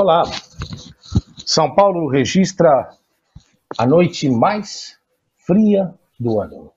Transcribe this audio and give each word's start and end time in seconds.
Olá. 0.00 0.22
São 1.44 1.74
Paulo 1.74 2.08
registra 2.08 2.88
a 3.76 3.86
noite 3.86 4.30
mais 4.30 4.96
fria 5.36 5.92
do 6.18 6.40
ano. 6.40 6.72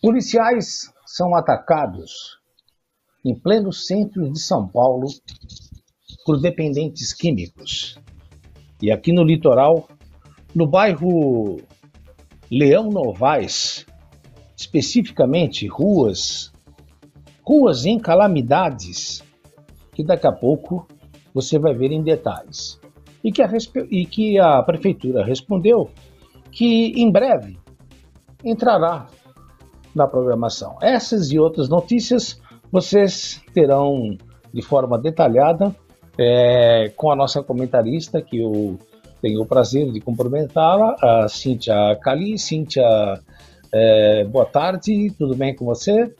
Policiais 0.00 0.90
são 1.04 1.34
atacados 1.34 2.38
em 3.22 3.38
pleno 3.38 3.70
centro 3.70 4.32
de 4.32 4.40
São 4.40 4.66
Paulo 4.66 5.08
por 6.24 6.40
dependentes 6.40 7.12
químicos. 7.12 7.98
E 8.80 8.90
aqui 8.90 9.12
no 9.12 9.24
litoral, 9.24 9.86
no 10.54 10.66
bairro 10.66 11.60
Leão 12.50 12.88
Novaes, 12.88 13.84
especificamente 14.56 15.66
ruas, 15.66 16.50
ruas 17.42 17.84
em 17.84 17.98
calamidades, 17.98 19.22
que 19.92 20.02
daqui 20.02 20.26
a 20.26 20.32
pouco 20.32 20.88
você 21.34 21.58
vai 21.58 21.74
ver 21.74 21.92
em 21.92 22.02
detalhes. 22.02 22.80
E 23.22 23.32
que 23.32 23.42
a, 23.42 23.50
e 23.90 24.06
que 24.06 24.38
a 24.38 24.62
prefeitura 24.62 25.24
respondeu 25.24 25.90
que 26.50 26.92
em 26.96 27.10
breve 27.10 27.58
entrará 28.44 29.06
na 29.94 30.06
programação. 30.06 30.76
Essas 30.80 31.30
e 31.30 31.38
outras 31.38 31.68
notícias 31.68 32.40
vocês 32.70 33.42
terão 33.52 34.16
de 34.52 34.62
forma 34.62 34.98
detalhada 34.98 35.74
é, 36.18 36.92
com 36.96 37.10
a 37.10 37.16
nossa 37.16 37.42
comentarista, 37.42 38.20
que 38.20 38.38
eu 38.38 38.78
tenho 39.20 39.40
o 39.40 39.46
prazer 39.46 39.90
de 39.92 40.00
cumprimentá-la, 40.00 40.96
a 41.00 41.28
Cíntia 41.28 41.74
Cali. 42.02 42.38
Cíntia, 42.38 42.84
é, 43.72 44.24
boa 44.24 44.44
tarde, 44.44 45.12
tudo 45.18 45.34
bem 45.34 45.54
com 45.54 45.64
você? 45.64 46.12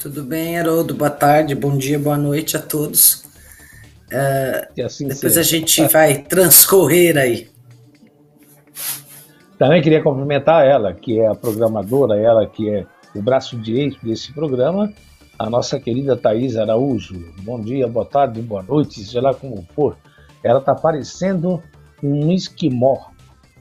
Tudo 0.00 0.22
bem, 0.22 0.58
Haroldo, 0.58 0.94
boa 0.94 1.10
tarde, 1.10 1.54
bom 1.54 1.76
dia, 1.76 1.98
boa 1.98 2.16
noite 2.16 2.56
a 2.56 2.60
todos. 2.60 3.27
Uh, 4.12 4.84
assim 4.84 5.06
depois 5.06 5.34
seja. 5.34 5.40
a 5.40 5.42
gente 5.42 5.86
vai 5.88 6.22
transcorrer 6.22 7.16
aí. 7.16 7.48
Também 9.58 9.82
queria 9.82 10.02
cumprimentar 10.02 10.64
ela, 10.64 10.94
que 10.94 11.20
é 11.20 11.26
a 11.26 11.34
programadora, 11.34 12.16
ela 12.16 12.46
que 12.46 12.70
é 12.70 12.86
o 13.14 13.20
braço 13.20 13.56
direito 13.56 13.98
desse 14.02 14.32
programa, 14.32 14.92
a 15.38 15.50
nossa 15.50 15.78
querida 15.78 16.16
Thaís 16.16 16.56
Araújo. 16.56 17.32
Bom 17.42 17.60
dia, 17.60 17.86
boa 17.86 18.06
tarde, 18.06 18.40
boa 18.40 18.62
noite, 18.62 19.04
seja 19.04 19.20
lá 19.20 19.34
como 19.34 19.66
for. 19.74 19.96
Ela 20.42 20.60
está 20.60 20.74
parecendo 20.74 21.62
um 22.02 22.32
esquimó 22.32 23.08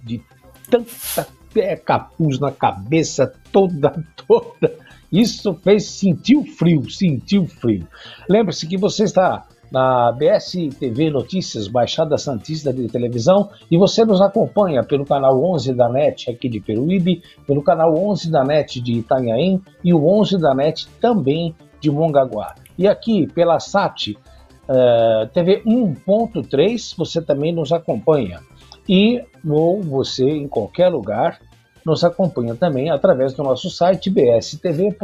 de 0.04 0.22
tanta 0.70 1.28
é, 1.56 1.76
capuz 1.76 2.40
na 2.40 2.52
cabeça 2.52 3.34
toda, 3.52 3.92
toda. 4.28 4.76
Isso 5.12 5.54
fez 5.64 5.86
sentir 5.86 6.36
o 6.36 6.46
frio, 6.46 6.90
sentir 6.90 7.40
o 7.40 7.48
frio. 7.48 7.88
Lembre-se 8.30 8.68
que 8.68 8.78
você 8.78 9.04
está 9.04 9.48
na 9.72 10.12
BS 10.12 10.70
TV 10.80 11.10
Notícias, 11.10 11.68
Baixada 11.68 12.18
Santista 12.18 12.72
de 12.72 12.88
Televisão, 12.88 13.50
e 13.70 13.78
você 13.78 14.06
nos 14.06 14.22
acompanha 14.22 14.84
pelo 14.84 15.06
canal 15.06 15.44
11 15.44 15.74
da 15.74 15.90
NET 15.90 16.30
aqui 16.30 16.48
de 16.48 16.60
Peruíbe, 16.60 17.22
pelo 17.46 17.62
canal 17.62 17.96
11 17.96 18.32
da 18.32 18.44
NET 18.44 18.82
de 18.82 18.94
Itanhaém 18.94 19.62
e 19.84 19.94
o 19.94 20.08
11 20.08 20.38
da 20.40 20.54
NET 20.54 20.88
também 21.02 21.56
de 21.80 21.92
Mongaguá. 21.92 22.56
E 22.78 22.88
aqui 22.88 23.28
pela 23.28 23.60
SAT 23.60 24.10
uh, 24.10 25.28
TV 25.34 25.62
1.3 25.66 26.96
você 26.98 27.22
também 27.22 27.54
nos 27.54 27.72
acompanha. 27.72 28.40
E 28.88 29.22
ou 29.46 29.82
você 29.82 30.24
em 30.24 30.48
qualquer 30.48 30.90
lugar 30.90 31.40
nos 31.86 32.04
acompanha 32.04 32.56
também 32.56 32.90
através 32.90 33.34
do 33.34 33.44
nosso 33.44 33.70
site 33.70 34.10
bstv.com.br. 34.10 34.98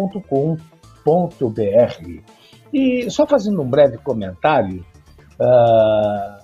E 2.74 3.08
só 3.12 3.28
fazendo 3.28 3.62
um 3.62 3.70
breve 3.70 4.00
comentário, 4.00 4.84
uh, 5.40 6.44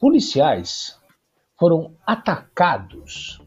policiais 0.00 0.98
foram 1.58 1.94
atacados 2.06 3.38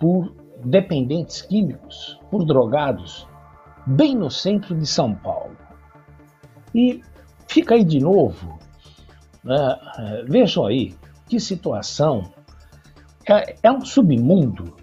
por 0.00 0.34
dependentes 0.64 1.42
químicos, 1.42 2.20
por 2.28 2.44
drogados, 2.44 3.26
bem 3.86 4.16
no 4.16 4.28
centro 4.30 4.76
de 4.76 4.84
São 4.84 5.14
Paulo. 5.14 5.56
E 6.74 7.00
fica 7.46 7.76
aí 7.76 7.84
de 7.84 8.00
novo, 8.00 8.58
uh, 9.44 10.26
vejam 10.28 10.66
aí 10.66 10.92
que 11.28 11.38
situação. 11.38 12.32
É, 13.28 13.56
é 13.62 13.70
um 13.70 13.84
submundo 13.84 14.74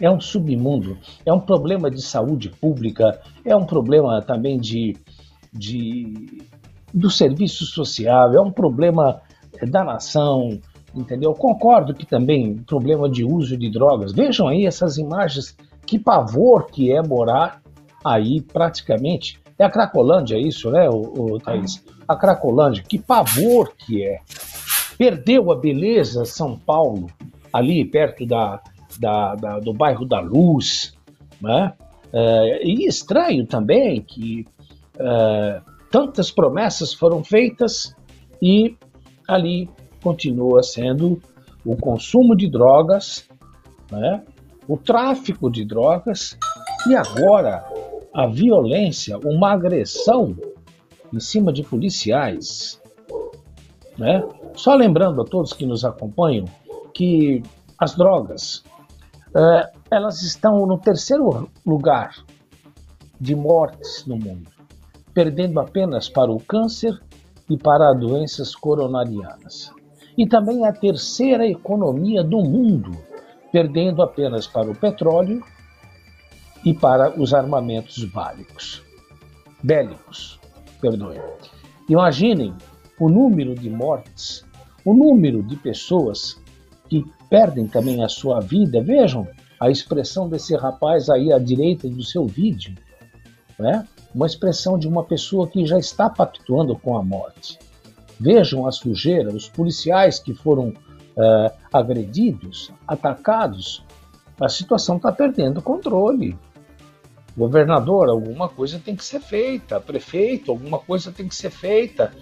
é 0.00 0.10
um 0.10 0.20
submundo, 0.20 0.98
é 1.24 1.32
um 1.32 1.40
problema 1.40 1.90
de 1.90 2.02
saúde 2.02 2.50
pública, 2.50 3.20
é 3.44 3.54
um 3.54 3.64
problema 3.64 4.20
também 4.22 4.58
de 4.58 4.96
de, 5.54 6.42
do 6.92 7.10
serviço 7.10 7.64
social, 7.64 8.34
é 8.34 8.40
um 8.40 8.50
problema 8.50 9.20
da 9.62 9.84
nação, 9.84 10.58
entendeu? 10.94 11.32
Concordo 11.32 11.94
que 11.94 12.04
também 12.04 12.56
problema 12.56 13.08
de 13.08 13.24
uso 13.24 13.56
de 13.56 13.70
drogas. 13.70 14.12
Vejam 14.12 14.48
aí 14.48 14.66
essas 14.66 14.98
imagens, 14.98 15.56
que 15.86 15.98
pavor 15.98 16.66
que 16.66 16.92
é 16.92 17.02
morar 17.02 17.62
aí 18.04 18.40
praticamente. 18.40 19.40
É 19.58 19.64
a 19.64 19.70
Cracolândia 19.70 20.36
isso, 20.36 20.70
né, 20.70 20.88
o, 20.90 21.34
o 21.34 21.38
Thaís? 21.38 21.84
A 22.06 22.16
Cracolândia, 22.16 22.82
que 22.82 22.98
pavor 22.98 23.72
que 23.76 24.04
é. 24.04 24.18
Perdeu 24.98 25.50
a 25.50 25.56
beleza 25.56 26.24
São 26.24 26.58
Paulo, 26.58 27.06
ali 27.52 27.84
perto 27.84 28.26
da, 28.26 28.60
da, 28.98 29.34
da 29.34 29.58
do 29.60 29.72
bairro 29.72 30.04
da 30.04 30.20
Luz, 30.20 30.94
né? 31.40 31.72
É, 32.12 32.64
e 32.64 32.86
estranho 32.86 33.44
também 33.44 34.00
que 34.00 34.46
tantas 35.90 36.30
promessas 36.30 36.92
foram 36.92 37.22
feitas 37.22 37.94
e 38.40 38.76
ali 39.28 39.68
continua 40.02 40.62
sendo 40.62 41.20
o 41.64 41.76
consumo 41.76 42.36
de 42.36 42.48
drogas, 42.50 43.28
né, 43.90 44.22
o 44.68 44.76
tráfico 44.76 45.50
de 45.50 45.64
drogas 45.64 46.38
e 46.88 46.94
agora 46.94 47.64
a 48.12 48.26
violência, 48.26 49.18
uma 49.18 49.52
agressão 49.52 50.36
em 51.12 51.20
cima 51.20 51.52
de 51.52 51.62
policiais. 51.62 52.80
Né? 53.98 54.22
Só 54.54 54.74
lembrando 54.74 55.22
a 55.22 55.24
todos 55.24 55.52
que 55.52 55.66
nos 55.66 55.84
acompanham 55.84 56.44
que 56.92 57.42
as 57.78 57.94
drogas 57.96 58.62
é, 59.34 59.72
elas 59.90 60.22
estão 60.22 60.66
no 60.66 60.78
terceiro 60.78 61.48
lugar 61.66 62.14
de 63.20 63.34
mortes 63.34 64.04
no 64.06 64.16
mundo 64.16 64.53
perdendo 65.14 65.60
apenas 65.60 66.08
para 66.08 66.30
o 66.30 66.40
câncer 66.40 67.00
e 67.48 67.56
para 67.56 67.92
doenças 67.92 68.54
coronarianas. 68.54 69.72
E 70.18 70.26
também 70.26 70.66
a 70.66 70.72
terceira 70.72 71.46
economia 71.46 72.22
do 72.22 72.38
mundo, 72.42 72.90
perdendo 73.52 74.02
apenas 74.02 74.46
para 74.46 74.70
o 74.70 74.74
petróleo 74.74 75.42
e 76.64 76.74
para 76.74 77.18
os 77.20 77.32
armamentos 77.32 78.04
bélicos. 78.04 78.82
Bélicos, 79.62 80.40
perdoe. 80.80 81.20
Imaginem 81.88 82.54
o 82.98 83.08
número 83.08 83.54
de 83.54 83.70
mortes, 83.70 84.44
o 84.84 84.94
número 84.94 85.42
de 85.42 85.56
pessoas 85.56 86.40
que 86.88 87.04
perdem 87.28 87.66
também 87.66 88.02
a 88.02 88.08
sua 88.08 88.40
vida. 88.40 88.82
Vejam 88.82 89.26
a 89.60 89.70
expressão 89.70 90.28
desse 90.28 90.56
rapaz 90.56 91.08
aí 91.08 91.32
à 91.32 91.38
direita 91.38 91.88
do 91.88 92.02
seu 92.02 92.26
vídeo, 92.26 92.74
né? 93.58 93.86
Uma 94.14 94.26
expressão 94.26 94.78
de 94.78 94.86
uma 94.86 95.02
pessoa 95.02 95.48
que 95.48 95.66
já 95.66 95.78
está 95.78 96.08
pactuando 96.08 96.76
com 96.76 96.96
a 96.96 97.02
morte. 97.02 97.58
Vejam 98.18 98.66
a 98.66 98.70
sujeira, 98.70 99.30
os 99.30 99.48
policiais 99.48 100.20
que 100.20 100.32
foram 100.32 100.68
uh, 100.68 101.50
agredidos, 101.72 102.70
atacados. 102.86 103.84
A 104.40 104.48
situação 104.48 104.96
está 104.96 105.10
perdendo 105.10 105.60
controle. 105.60 106.38
Governador, 107.36 108.08
alguma 108.08 108.48
coisa 108.48 108.78
tem 108.78 108.94
que 108.94 109.04
ser 109.04 109.20
feita. 109.20 109.80
Prefeito, 109.80 110.52
alguma 110.52 110.78
coisa 110.78 111.10
tem 111.10 111.26
que 111.26 111.34
ser 111.34 111.50
feita. 111.50 112.12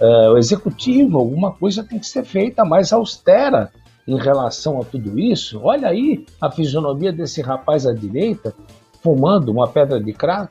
Uh, 0.00 0.38
executivo, 0.38 1.18
alguma 1.18 1.52
coisa 1.52 1.84
tem 1.84 1.98
que 1.98 2.06
ser 2.06 2.24
feita 2.24 2.64
mais 2.64 2.94
austera 2.94 3.70
em 4.08 4.16
relação 4.16 4.80
a 4.80 4.84
tudo 4.84 5.18
isso. 5.18 5.60
Olha 5.62 5.88
aí 5.88 6.24
a 6.40 6.50
fisionomia 6.50 7.12
desse 7.12 7.42
rapaz 7.42 7.86
à 7.86 7.92
direita, 7.92 8.54
fumando 9.02 9.52
uma 9.52 9.68
pedra 9.68 10.00
de 10.00 10.14
crack 10.14 10.50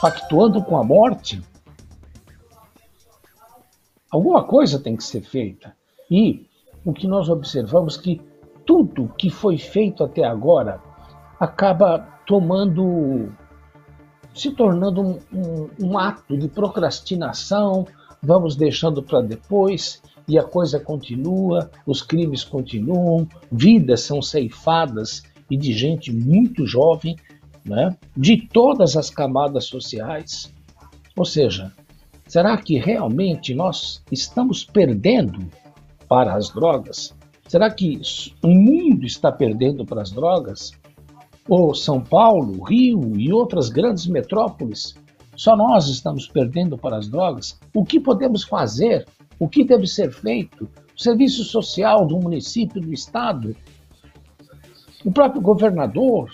pactuando 0.00 0.62
com 0.62 0.76
a 0.76 0.84
morte, 0.84 1.42
alguma 4.10 4.44
coisa 4.44 4.78
tem 4.78 4.96
que 4.96 5.04
ser 5.04 5.22
feita. 5.22 5.74
E 6.10 6.46
o 6.84 6.92
que 6.92 7.06
nós 7.06 7.28
observamos 7.28 7.96
que 7.96 8.20
tudo 8.64 9.12
que 9.18 9.30
foi 9.30 9.58
feito 9.58 10.04
até 10.04 10.24
agora 10.24 10.80
acaba 11.38 11.98
tomando, 12.26 13.32
se 14.34 14.50
tornando 14.50 15.00
um, 15.00 15.18
um, 15.32 15.70
um 15.80 15.98
ato 15.98 16.36
de 16.36 16.48
procrastinação, 16.48 17.86
vamos 18.22 18.56
deixando 18.56 19.02
para 19.02 19.20
depois 19.20 20.02
e 20.28 20.38
a 20.38 20.42
coisa 20.42 20.80
continua, 20.80 21.70
os 21.86 22.02
crimes 22.02 22.42
continuam, 22.42 23.28
vidas 23.50 24.00
são 24.02 24.20
ceifadas 24.20 25.22
e 25.48 25.56
de 25.56 25.72
gente 25.72 26.12
muito 26.12 26.66
jovem 26.66 27.16
né, 27.66 27.96
de 28.16 28.46
todas 28.48 28.96
as 28.96 29.10
camadas 29.10 29.64
sociais. 29.64 30.52
Ou 31.16 31.24
seja, 31.24 31.72
Será 32.26 32.56
que 32.56 32.76
realmente 32.76 33.54
nós 33.54 34.02
estamos 34.10 34.64
perdendo 34.64 35.48
para 36.08 36.34
as 36.34 36.50
drogas? 36.50 37.14
Será 37.46 37.70
que 37.70 38.00
o 38.42 38.48
mundo 38.48 39.06
está 39.06 39.30
perdendo 39.30 39.86
para 39.86 40.02
as 40.02 40.10
drogas? 40.10 40.72
Ou 41.48 41.72
São 41.72 42.02
Paulo, 42.02 42.64
Rio 42.64 43.16
e 43.16 43.32
outras 43.32 43.68
grandes 43.68 44.08
metrópoles? 44.08 44.96
Só 45.36 45.56
nós 45.56 45.86
estamos 45.86 46.26
perdendo 46.26 46.76
para 46.76 46.96
as 46.96 47.08
drogas? 47.08 47.60
O 47.72 47.84
que 47.84 48.00
podemos 48.00 48.42
fazer? 48.42 49.06
O 49.38 49.48
que 49.48 49.62
deve 49.62 49.86
ser 49.86 50.10
feito? 50.10 50.68
O 50.96 51.00
serviço 51.00 51.44
social 51.44 52.04
do 52.04 52.18
município, 52.18 52.80
do 52.80 52.92
estado? 52.92 53.54
O 55.04 55.12
próprio 55.12 55.40
governador? 55.40 56.28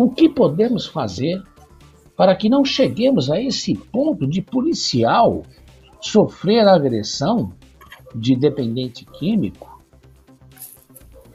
O 0.00 0.08
que 0.08 0.30
podemos 0.30 0.86
fazer 0.86 1.42
para 2.16 2.34
que 2.34 2.48
não 2.48 2.64
cheguemos 2.64 3.30
a 3.30 3.38
esse 3.38 3.74
ponto 3.74 4.26
de 4.26 4.40
policial 4.40 5.42
sofrer 6.00 6.66
agressão 6.66 7.52
de 8.14 8.34
dependente 8.34 9.04
químico? 9.04 9.84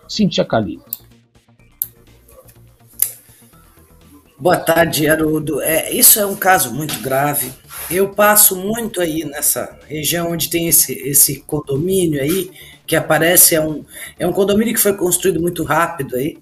Cintia 0.10 0.44
Calito. 0.44 1.06
Boa 4.40 4.58
tarde, 4.58 5.08
Haroldo. 5.08 5.62
É, 5.62 5.92
isso 5.92 6.20
é 6.20 6.26
um 6.26 6.36
caso 6.36 6.74
muito 6.74 7.00
grave. 7.02 7.54
Eu 7.88 8.16
passo 8.16 8.56
muito 8.56 9.00
aí 9.00 9.24
nessa 9.26 9.78
região 9.88 10.32
onde 10.32 10.50
tem 10.50 10.68
esse, 10.68 10.92
esse 11.08 11.42
condomínio 11.42 12.20
aí, 12.20 12.50
que 12.88 12.96
aparece, 12.96 13.54
é 13.54 13.62
um, 13.62 13.86
é 14.18 14.26
um 14.26 14.34
condomínio 14.34 14.74
que 14.74 14.80
foi 14.80 14.94
construído 14.94 15.40
muito 15.40 15.64
rápido 15.64 16.16
aí, 16.16 16.40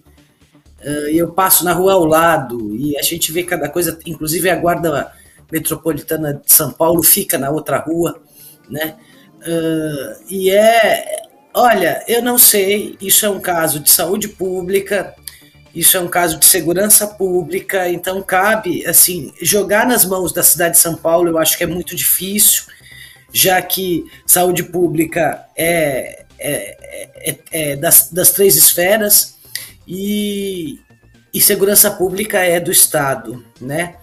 Uh, 0.83 1.07
eu 1.09 1.31
passo 1.31 1.63
na 1.63 1.73
rua 1.73 1.93
ao 1.93 2.05
lado 2.05 2.75
e 2.75 2.97
a 2.97 3.01
gente 3.01 3.31
vê 3.31 3.43
cada 3.43 3.69
coisa, 3.69 3.97
inclusive 4.05 4.49
a 4.49 4.55
guarda 4.55 5.11
metropolitana 5.51 6.41
de 6.45 6.51
São 6.51 6.71
Paulo 6.71 7.01
fica 7.03 7.37
na 7.37 7.49
outra 7.49 7.77
rua, 7.77 8.21
né? 8.69 8.95
Uh, 9.39 10.23
e 10.29 10.49
é, 10.49 11.05
olha, 11.53 12.03
eu 12.07 12.21
não 12.21 12.37
sei, 12.37 12.97
isso 12.99 13.25
é 13.25 13.29
um 13.29 13.39
caso 13.39 13.79
de 13.79 13.91
saúde 13.91 14.27
pública, 14.27 15.13
isso 15.75 15.97
é 15.97 15.99
um 15.99 16.07
caso 16.07 16.37
de 16.37 16.45
segurança 16.45 17.07
pública, 17.07 17.89
então 17.89 18.21
cabe, 18.21 18.85
assim, 18.85 19.33
jogar 19.41 19.85
nas 19.85 20.05
mãos 20.05 20.31
da 20.31 20.43
cidade 20.43 20.75
de 20.75 20.81
São 20.81 20.95
Paulo, 20.95 21.29
eu 21.29 21.37
acho 21.37 21.57
que 21.57 21.63
é 21.63 21.67
muito 21.67 21.95
difícil, 21.95 22.63
já 23.31 23.61
que 23.61 24.05
saúde 24.25 24.63
pública 24.63 25.45
é, 25.57 26.25
é, 26.39 27.07
é, 27.15 27.39
é 27.51 27.75
das, 27.75 28.11
das 28.11 28.31
três 28.31 28.55
esferas, 28.55 29.32
e, 29.87 30.79
e 31.33 31.41
segurança 31.41 31.91
pública 31.91 32.39
é 32.39 32.59
do 32.59 32.71
Estado, 32.71 33.43
né? 33.59 33.95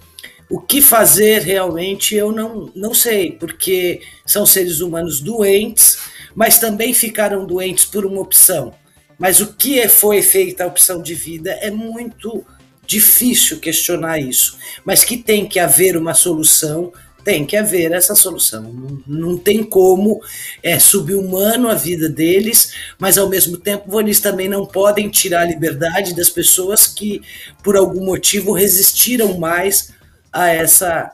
O 0.49 0.61
que 0.61 0.83
fazer 0.83 1.43
realmente 1.43 2.17
eu 2.17 2.33
não, 2.33 2.73
não 2.75 2.93
sei, 2.93 3.33
porque 3.33 4.01
são 4.27 4.45
seres 4.45 4.81
humanos 4.81 5.21
doentes, 5.21 5.99
mas 6.35 6.59
também 6.59 6.93
ficaram 6.93 7.47
doentes 7.47 7.85
por 7.85 8.05
uma 8.05 8.21
opção. 8.21 8.75
Mas 9.17 9.41
o 9.41 9.55
que 9.55 9.87
foi 9.89 10.23
feita 10.23 10.65
a 10.65 10.67
opção 10.67 11.01
de 11.01 11.15
vida 11.15 11.53
é 11.61 11.71
muito 11.71 12.45
difícil 12.85 13.61
questionar 13.61 14.19
isso, 14.19 14.59
mas 14.85 15.05
que 15.05 15.17
tem 15.17 15.47
que 15.47 15.61
haver 15.61 15.97
uma 15.97 16.15
solução 16.15 16.93
tem 17.25 17.45
que 17.47 17.57
haver 17.57 17.93
essa 17.93 18.15
solução. 18.15 18.63
Não, 18.63 19.03
não 19.07 19.39
tem 19.39 19.63
como 19.63 20.21
é 20.63 20.79
subhumano 20.79 21.69
a 21.69 21.75
vida 21.75 22.09
deles, 22.09 22.75
mas 22.99 23.19
ao 23.19 23.29
mesmo 23.29 23.57
tempo 23.57 24.01
eles 24.01 24.21
também 24.21 24.49
não 24.49 24.67
podem 24.67 25.09
tirar 25.09 25.43
a 25.43 25.47
liberdade 25.47 26.15
das 26.15 26.31
pessoas 26.31 26.87
que, 26.87 27.23
por 27.63 27.77
algum 27.77 28.05
motivo, 28.05 28.53
resistiram 28.53 29.39
mais 29.39 29.93
a 30.33 30.49
essa 30.49 31.11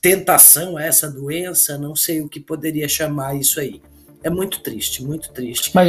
tentação, 0.00 0.76
a 0.76 0.84
essa 0.84 1.10
doença, 1.10 1.76
não 1.76 1.94
sei 1.94 2.20
o 2.20 2.28
que 2.28 2.40
poderia 2.40 2.88
chamar 2.88 3.34
isso 3.34 3.60
aí. 3.60 3.82
É 4.22 4.30
muito 4.30 4.60
triste, 4.60 5.02
muito 5.02 5.30
triste. 5.32 5.70
Mas, 5.74 5.88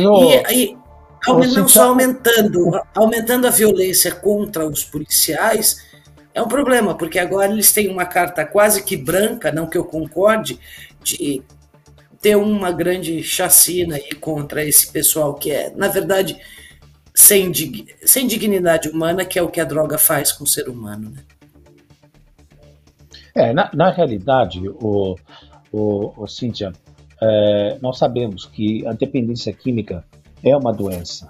e, 0.52 0.78
não 1.28 1.68
só 1.68 1.90
aumentando, 1.90 2.72
aumentando 2.96 3.48
a 3.48 3.52
violência 3.52 4.12
contra 4.12 4.66
os 4.68 4.84
policiais, 4.84 5.91
é 6.34 6.42
um 6.42 6.48
problema, 6.48 6.96
porque 6.96 7.20
agora 7.20 7.52
eles 7.52 7.72
têm 7.72 7.90
uma 7.90 8.06
carta 8.06 8.46
quase 8.46 8.84
que 8.84 8.96
branca, 8.96 9.52
não 9.52 9.68
que 9.68 9.78
eu 9.78 9.84
concorde, 9.84 10.60
de 11.04 11.42
ter 12.22 12.38
uma 12.38 12.72
grande 12.72 13.22
chacina 13.24 13.96
aí 13.96 14.14
contra 14.16 14.64
esse 14.64 14.92
pessoal 14.92 15.34
que 15.34 15.52
é, 15.52 15.72
na 15.76 15.88
verdade, 15.88 16.38
sem, 17.14 17.52
dig 17.52 17.88
sem 18.06 18.28
dignidade 18.28 18.90
humana, 18.90 19.26
que 19.26 19.38
é 19.38 19.42
o 19.42 19.50
que 19.50 19.60
a 19.60 19.66
droga 19.66 19.98
faz 19.98 20.32
com 20.32 20.44
o 20.44 20.48
ser 20.48 20.70
humano. 20.70 21.10
Né? 21.10 21.24
É, 23.36 23.54
na, 23.54 23.70
na 23.74 23.90
realidade, 23.92 24.62
o, 24.70 25.16
o, 25.72 26.14
o 26.16 26.28
Cíntia, 26.28 26.72
é, 27.22 27.78
nós 27.82 27.98
sabemos 27.98 28.46
que 28.46 28.86
a 28.88 28.94
dependência 28.94 29.52
química 29.52 30.06
é 30.44 30.56
uma 30.56 30.72
doença. 30.72 31.30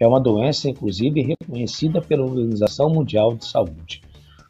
É 0.00 0.06
uma 0.06 0.20
doença, 0.20 0.68
inclusive, 0.68 1.22
reconhecida 1.22 2.00
pela 2.00 2.24
Organização 2.24 2.90
Mundial 2.90 3.34
de 3.34 3.46
Saúde 3.46 4.02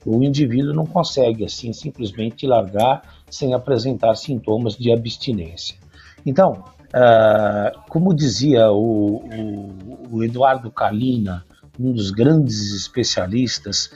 o 0.08 0.22
indivíduo 0.22 0.72
não 0.72 0.86
consegue 0.86 1.44
assim 1.44 1.72
simplesmente 1.72 2.46
largar 2.46 3.02
sem 3.30 3.52
apresentar 3.52 4.14
sintomas 4.14 4.74
de 4.74 4.90
abstinência. 4.90 5.76
Então, 6.24 6.64
uh, 6.94 7.78
como 7.88 8.14
dizia 8.14 8.70
o, 8.70 9.16
o, 9.16 10.08
o, 10.10 10.24
Eduardo 10.24 10.70
Kalina, 10.70 11.44
um 11.78 11.92
dos 11.92 12.10
grandes 12.10 12.74
especialistas 12.74 13.90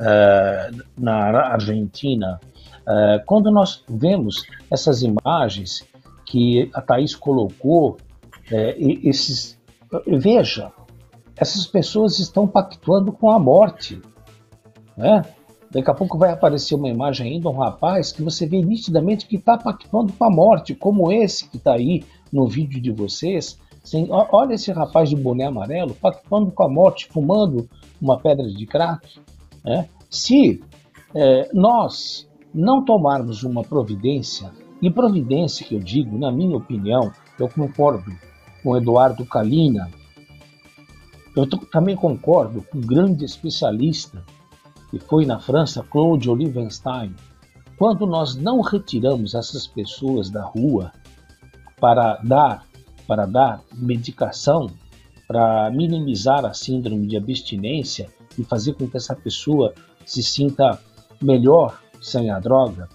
uh, 0.00 0.84
na 0.96 1.52
Argentina, 1.52 2.40
uh, 2.82 3.24
quando 3.26 3.50
nós 3.50 3.84
vemos 3.88 4.44
essas 4.70 5.02
imagens 5.02 5.86
que 6.24 6.70
a 6.74 6.80
Thaís 6.80 7.14
colocou, 7.14 7.96
esses, 9.02 9.58
veja, 10.06 10.72
essas 11.36 11.66
pessoas 11.66 12.18
estão 12.18 12.46
pactuando 12.46 13.12
com 13.12 13.30
a 13.30 13.38
morte. 13.38 14.00
Né? 14.96 15.22
Daqui 15.70 15.90
a 15.90 15.94
pouco 15.94 16.16
vai 16.16 16.32
aparecer 16.32 16.74
uma 16.74 16.88
imagem 16.88 17.34
ainda, 17.34 17.50
um 17.50 17.58
rapaz 17.58 18.10
que 18.10 18.22
você 18.22 18.46
vê 18.46 18.62
nitidamente 18.62 19.26
que 19.26 19.36
está 19.36 19.58
pactuando 19.58 20.12
com 20.12 20.24
a 20.24 20.30
morte, 20.30 20.74
como 20.74 21.12
esse 21.12 21.48
que 21.48 21.58
está 21.58 21.74
aí 21.74 22.04
no 22.32 22.46
vídeo 22.46 22.80
de 22.80 22.90
vocês. 22.90 23.58
Sem, 23.84 24.08
olha 24.10 24.54
esse 24.54 24.72
rapaz 24.72 25.10
de 25.10 25.16
boné 25.16 25.44
amarelo 25.44 25.94
pactuando 25.94 26.50
com 26.50 26.62
a 26.62 26.68
morte, 26.68 27.08
fumando 27.08 27.68
uma 28.00 28.18
pedra 28.18 28.48
de 28.48 28.66
crack. 28.66 29.20
Né? 29.64 29.88
Se 30.10 30.62
é, 31.14 31.50
nós 31.52 32.26
não 32.54 32.82
tomarmos 32.82 33.42
uma 33.42 33.62
providência, 33.62 34.50
e 34.80 34.90
providência 34.90 35.66
que 35.66 35.74
eu 35.74 35.80
digo, 35.80 36.16
na 36.16 36.32
minha 36.32 36.56
opinião, 36.56 37.12
eu 37.38 37.48
concordo 37.48 38.10
com 38.62 38.76
Eduardo 38.76 39.24
Kalina, 39.26 39.90
eu 41.36 41.46
também 41.46 41.94
concordo 41.94 42.62
com 42.62 42.78
um 42.78 42.80
grande 42.80 43.24
especialista 43.24 44.24
que 44.90 44.98
foi 44.98 45.26
na 45.26 45.38
França 45.38 45.82
Claude 45.82 46.30
Olivenstein, 46.30 47.14
quando 47.76 48.06
nós 48.06 48.34
não 48.34 48.60
retiramos 48.60 49.34
essas 49.34 49.66
pessoas 49.66 50.30
da 50.30 50.44
rua 50.44 50.92
para 51.80 52.16
dar 52.16 52.66
para 53.06 53.24
dar 53.24 53.62
medicação 53.74 54.68
para 55.28 55.70
minimizar 55.70 56.46
a 56.46 56.54
síndrome 56.54 57.06
de 57.06 57.16
abstinência 57.16 58.08
e 58.38 58.42
fazer 58.42 58.72
com 58.72 58.88
que 58.88 58.96
essa 58.96 59.14
pessoa 59.14 59.74
se 60.06 60.22
sinta 60.22 60.80
melhor 61.20 61.82
sem 62.00 62.30
a 62.30 62.40
droga, 62.40 62.88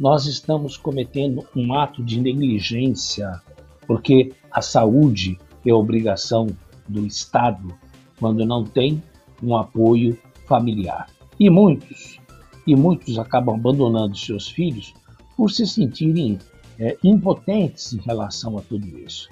nós 0.00 0.24
estamos 0.24 0.78
cometendo 0.78 1.46
um 1.54 1.74
ato 1.74 2.02
de 2.02 2.20
negligência, 2.20 3.40
porque 3.86 4.32
a 4.50 4.62
saúde 4.62 5.38
é 5.64 5.72
obrigação 5.74 6.46
do 6.88 7.06
Estado 7.06 7.74
quando 8.18 8.44
não 8.46 8.64
tem 8.64 9.02
um 9.42 9.54
apoio 9.54 10.18
familiar. 10.46 11.06
E 11.44 11.50
muitos, 11.50 12.18
e 12.66 12.74
muitos 12.74 13.18
acabam 13.18 13.56
abandonando 13.56 14.16
seus 14.16 14.48
filhos 14.48 14.94
por 15.36 15.50
se 15.50 15.66
sentirem 15.66 16.38
é, 16.78 16.96
impotentes 17.04 17.92
em 17.92 17.98
relação 17.98 18.56
a 18.56 18.62
tudo 18.62 18.98
isso. 18.98 19.28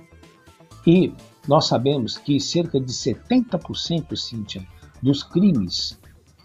E 0.87 1.11
nós 1.49 1.69
sabemos 1.69 2.19
que 2.19 2.39
cerca 2.39 2.79
de 2.79 2.93
70%, 2.93 4.15
Cíntia, 4.15 4.63
dos 5.03 5.23
crimes 5.23 5.99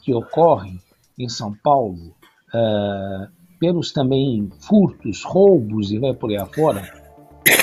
que 0.04 0.14
ocorrem 0.14 0.80
em 1.20 1.28
São 1.28 1.54
Paulo, 1.62 2.16
uh, 2.54 3.30
pelos 3.60 3.92
também 3.92 4.50
furtos, 4.62 5.26
roubos 5.26 5.92
e 5.92 6.00
vai 6.00 6.14
por 6.14 6.30
aí 6.30 6.38
afora, 6.38 6.82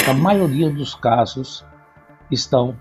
a 0.06 0.12
maioria 0.12 0.70
dos 0.70 0.94
casos 0.94 1.64
estão 2.30 2.76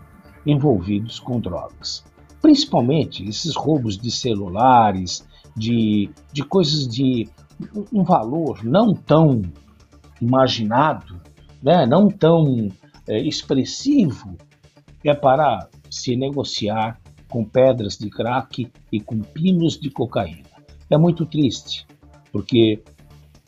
envolvidos 0.46 1.18
com 1.18 1.39
drogas 1.39 2.03
principalmente 2.44 3.24
esses 3.24 3.56
roubos 3.56 3.98
de 3.98 4.12
celulares, 4.12 5.26
de, 5.56 6.10
de 6.34 6.44
coisas 6.44 6.86
de 6.86 7.30
um 7.92 8.04
valor 8.04 8.66
não 8.66 8.94
tão 8.94 9.42
imaginado, 10.22 11.22
né, 11.62 11.86
não 11.86 12.10
tão 12.10 12.68
é, 13.08 13.18
expressivo, 13.18 14.38
é 15.06 15.14
para 15.14 15.70
se 15.90 16.18
negociar 16.18 17.00
com 17.30 17.46
pedras 17.46 17.98
de 17.98 18.10
crack 18.10 18.70
e 18.92 19.00
com 19.00 19.22
pinos 19.22 19.80
de 19.80 19.90
cocaína. 19.90 20.50
É 20.90 20.98
muito 20.98 21.26
triste, 21.26 21.88
porque 22.30 22.84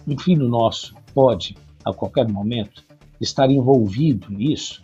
um 0.08 0.18
filho 0.18 0.48
nosso 0.48 0.96
pode, 1.14 1.58
a 1.84 1.92
qualquer 1.92 2.30
momento, 2.30 2.82
estar 3.20 3.52
envolvido 3.52 4.30
nisso, 4.30 4.82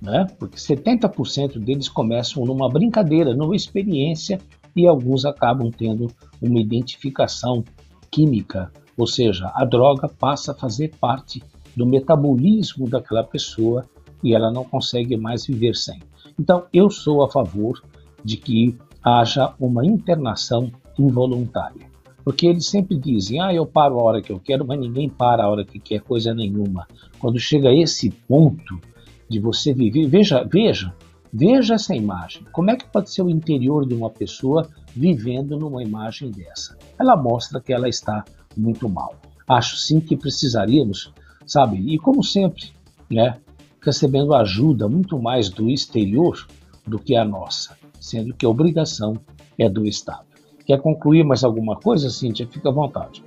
né? 0.00 0.26
porque 0.38 0.56
70% 0.56 1.58
deles 1.58 1.88
começam 1.88 2.44
numa 2.44 2.68
brincadeira, 2.68 3.34
numa 3.34 3.56
experiência, 3.56 4.40
e 4.74 4.86
alguns 4.86 5.24
acabam 5.24 5.70
tendo 5.70 6.10
uma 6.40 6.60
identificação 6.60 7.64
química, 8.10 8.70
ou 8.96 9.06
seja, 9.06 9.50
a 9.54 9.64
droga 9.64 10.08
passa 10.08 10.52
a 10.52 10.54
fazer 10.54 10.94
parte 11.00 11.42
do 11.74 11.86
metabolismo 11.86 12.88
daquela 12.88 13.24
pessoa 13.24 13.84
e 14.22 14.34
ela 14.34 14.50
não 14.50 14.64
consegue 14.64 15.16
mais 15.16 15.46
viver 15.46 15.74
sem. 15.74 16.00
Então, 16.38 16.64
eu 16.72 16.90
sou 16.90 17.22
a 17.22 17.30
favor 17.30 17.82
de 18.24 18.36
que 18.36 18.76
haja 19.02 19.54
uma 19.58 19.84
internação 19.84 20.70
involuntária. 20.98 21.86
Porque 22.24 22.46
eles 22.46 22.66
sempre 22.66 22.98
dizem, 22.98 23.40
ah, 23.40 23.54
eu 23.54 23.64
paro 23.64 24.00
a 24.00 24.02
hora 24.02 24.22
que 24.22 24.32
eu 24.32 24.40
quero, 24.40 24.66
mas 24.66 24.80
ninguém 24.80 25.08
para 25.08 25.44
a 25.44 25.48
hora 25.48 25.64
que 25.64 25.78
quer 25.78 26.00
coisa 26.00 26.34
nenhuma. 26.34 26.86
Quando 27.20 27.38
chega 27.38 27.68
a 27.68 27.74
esse 27.74 28.10
ponto 28.10 28.80
de 29.28 29.38
você 29.38 29.72
viver, 29.72 30.06
veja, 30.06 30.44
veja, 30.44 30.94
veja 31.32 31.74
essa 31.74 31.94
imagem. 31.94 32.44
Como 32.52 32.70
é 32.70 32.76
que 32.76 32.86
pode 32.86 33.10
ser 33.10 33.22
o 33.22 33.30
interior 33.30 33.86
de 33.86 33.94
uma 33.94 34.10
pessoa 34.10 34.68
vivendo 34.94 35.58
numa 35.58 35.82
imagem 35.82 36.30
dessa? 36.30 36.76
Ela 36.98 37.16
mostra 37.16 37.60
que 37.60 37.72
ela 37.72 37.88
está 37.88 38.24
muito 38.56 38.88
mal. 38.88 39.14
Acho 39.48 39.76
sim 39.76 40.00
que 40.00 40.16
precisaríamos, 40.16 41.12
sabe? 41.46 41.76
E 41.76 41.98
como 41.98 42.22
sempre, 42.22 42.72
né, 43.10 43.38
recebendo 43.80 44.34
ajuda 44.34 44.88
muito 44.88 45.18
mais 45.20 45.48
do 45.48 45.70
exterior 45.70 46.46
do 46.86 46.98
que 46.98 47.14
a 47.14 47.24
nossa, 47.24 47.76
sendo 48.00 48.34
que 48.34 48.46
a 48.46 48.48
obrigação 48.48 49.18
é 49.58 49.68
do 49.68 49.86
Estado. 49.86 50.26
Quer 50.64 50.80
concluir 50.80 51.24
mais 51.24 51.44
alguma 51.44 51.76
coisa, 51.76 52.10
Cíntia? 52.10 52.48
Fica 52.48 52.68
à 52.68 52.72
vontade. 52.72 53.22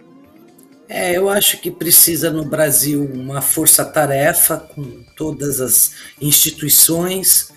É, 0.92 1.16
eu 1.16 1.30
acho 1.30 1.62
que 1.62 1.70
precisa 1.70 2.32
no 2.32 2.44
Brasil 2.44 3.08
uma 3.14 3.42
força-tarefa 3.42 4.58
com 4.58 5.04
todas 5.16 5.62
as 5.62 5.92
instituições 6.20 7.52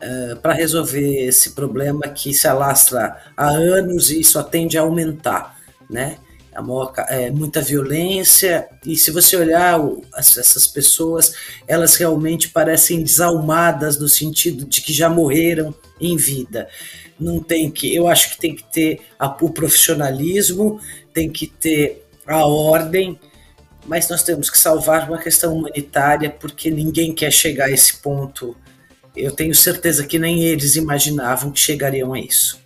uh, 0.00 0.36
para 0.36 0.52
resolver 0.52 1.26
esse 1.26 1.50
problema 1.50 2.02
que 2.02 2.32
se 2.32 2.46
alastra 2.46 3.16
há 3.36 3.48
anos 3.48 4.12
e 4.12 4.22
só 4.22 4.44
tende 4.44 4.78
a 4.78 4.82
aumentar, 4.82 5.58
né? 5.90 6.18
É, 6.52 6.60
maior, 6.60 6.92
é 7.08 7.30
muita 7.32 7.60
violência 7.60 8.68
e 8.86 8.96
se 8.96 9.10
você 9.10 9.36
olhar 9.36 9.80
o, 9.80 10.04
essas 10.16 10.68
pessoas, 10.68 11.34
elas 11.66 11.96
realmente 11.96 12.48
parecem 12.48 13.02
desalmadas 13.02 13.98
no 13.98 14.08
sentido 14.08 14.64
de 14.64 14.80
que 14.80 14.92
já 14.92 15.10
morreram 15.10 15.74
em 16.00 16.16
vida 16.16 16.68
não 17.18 17.40
tem 17.40 17.68
que, 17.68 17.92
eu 17.92 18.06
acho 18.06 18.30
que 18.30 18.38
tem 18.38 18.54
que 18.54 18.62
ter 18.62 19.00
a, 19.18 19.26
o 19.26 19.50
profissionalismo, 19.50 20.80
tem 21.12 21.28
que 21.28 21.48
ter 21.48 22.07
a 22.28 22.46
ordem, 22.46 23.18
mas 23.86 24.08
nós 24.08 24.22
temos 24.22 24.50
que 24.50 24.58
salvar 24.58 25.08
uma 25.08 25.18
questão 25.18 25.56
humanitária 25.56 26.30
porque 26.30 26.70
ninguém 26.70 27.14
quer 27.14 27.32
chegar 27.32 27.66
a 27.66 27.70
esse 27.70 28.00
ponto. 28.02 28.56
Eu 29.16 29.32
tenho 29.32 29.54
certeza 29.54 30.06
que 30.06 30.18
nem 30.18 30.44
eles 30.44 30.76
imaginavam 30.76 31.50
que 31.50 31.58
chegariam 31.58 32.12
a 32.12 32.20
isso. 32.20 32.60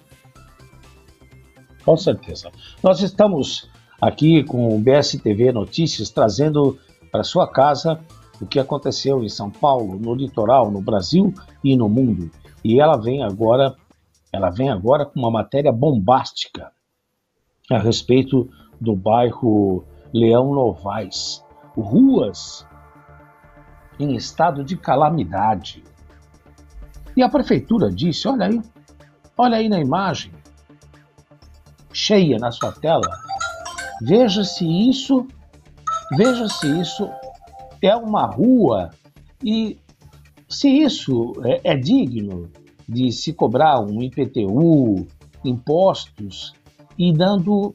Com 1.85 1.97
certeza. 1.97 2.51
Nós 2.83 3.01
estamos 3.01 3.69
aqui 4.01 4.43
com 4.45 4.75
o 4.75 4.79
BSTV 4.79 5.53
Notícias 5.53 6.11
trazendo 6.11 6.79
para 7.11 7.23
sua 7.23 7.47
casa 7.47 8.01
o 8.41 8.47
que 8.47 8.59
aconteceu 8.59 9.23
em 9.23 9.29
São 9.29 9.51
Paulo, 9.51 9.99
no 9.99 10.15
litoral, 10.15 10.71
no 10.71 10.81
Brasil 10.81 11.33
e 11.63 11.77
no 11.77 11.89
mundo. 11.89 12.31
E 12.65 12.81
ela 12.81 12.97
vem 12.97 13.23
agora 13.23 13.77
ela 14.33 14.49
vem 14.49 14.71
agora 14.71 15.05
com 15.05 15.21
uma 15.21 15.31
matéria 15.31 15.71
bombástica 15.71 16.73
a 17.71 17.79
respeito 17.79 18.51
do 18.83 18.97
bairro 18.97 19.85
Leão 20.13 20.53
Novaes. 20.53 21.43
Ruas 21.77 22.67
em 23.99 24.15
estado 24.17 24.65
de 24.65 24.77
calamidade. 24.77 25.83
E 27.17 27.23
a 27.23 27.29
prefeitura 27.29 27.91
disse: 27.91 28.27
olha 28.27 28.47
aí, 28.47 28.61
olha 29.39 29.57
aí 29.57 29.69
na 29.69 29.79
imagem, 29.79 30.33
cheia 31.93 32.39
na 32.39 32.51
sua 32.51 32.73
tela, 32.73 33.09
veja 34.03 34.43
se 34.43 34.67
isso, 34.67 35.27
veja 36.17 36.49
se 36.49 36.81
isso 36.81 37.09
é 37.81 37.95
uma 37.95 38.27
rua 38.27 38.91
e 39.43 39.79
se 40.49 40.69
isso 40.69 41.33
é, 41.45 41.73
é 41.73 41.77
digno 41.77 42.51
de 42.89 43.13
se 43.13 43.33
cobrar 43.33 43.81
um 43.81 44.03
IPTU, 44.03 45.07
impostos, 45.45 46.53
e 46.99 47.13
dando 47.13 47.73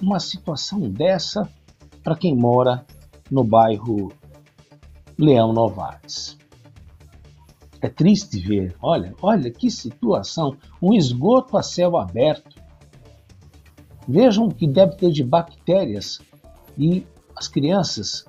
uma 0.00 0.18
situação 0.18 0.80
dessa 0.80 1.48
para 2.02 2.16
quem 2.16 2.34
mora 2.34 2.84
no 3.30 3.44
bairro 3.44 4.12
Leão 5.18 5.52
Novaes. 5.52 6.38
É 7.80 7.88
triste 7.88 8.38
ver, 8.38 8.76
olha, 8.82 9.14
olha 9.22 9.50
que 9.50 9.70
situação, 9.70 10.56
um 10.82 10.92
esgoto 10.92 11.56
a 11.56 11.62
céu 11.62 11.96
aberto. 11.96 12.60
Vejam 14.06 14.46
o 14.46 14.54
que 14.54 14.66
deve 14.66 14.96
ter 14.96 15.10
de 15.10 15.24
bactérias 15.24 16.20
e 16.76 17.06
as 17.34 17.48
crianças 17.48 18.26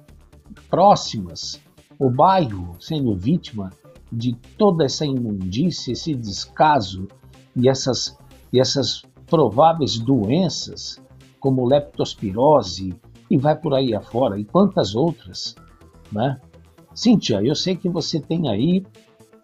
próximas, 0.70 1.60
o 2.00 2.10
bairro 2.10 2.76
sendo 2.80 3.16
vítima 3.16 3.72
de 4.12 4.34
toda 4.58 4.86
essa 4.86 5.06
imundícia, 5.06 5.92
esse 5.92 6.14
descaso 6.14 7.08
e 7.56 7.68
essas, 7.68 8.18
e 8.52 8.60
essas 8.60 9.04
prováveis 9.26 9.98
doenças, 9.98 11.02
como 11.42 11.66
leptospirose, 11.66 12.96
e 13.30 13.38
vai 13.38 13.56
por 13.56 13.74
aí 13.74 13.94
afora, 13.94 14.40
e 14.40 14.46
quantas 14.46 14.96
outras, 14.96 15.56
né? 16.12 16.40
Cíntia, 16.94 17.42
eu 17.42 17.56
sei 17.56 17.76
que 17.76 17.90
você 17.90 18.20
tem 18.20 18.48
aí 18.48 18.86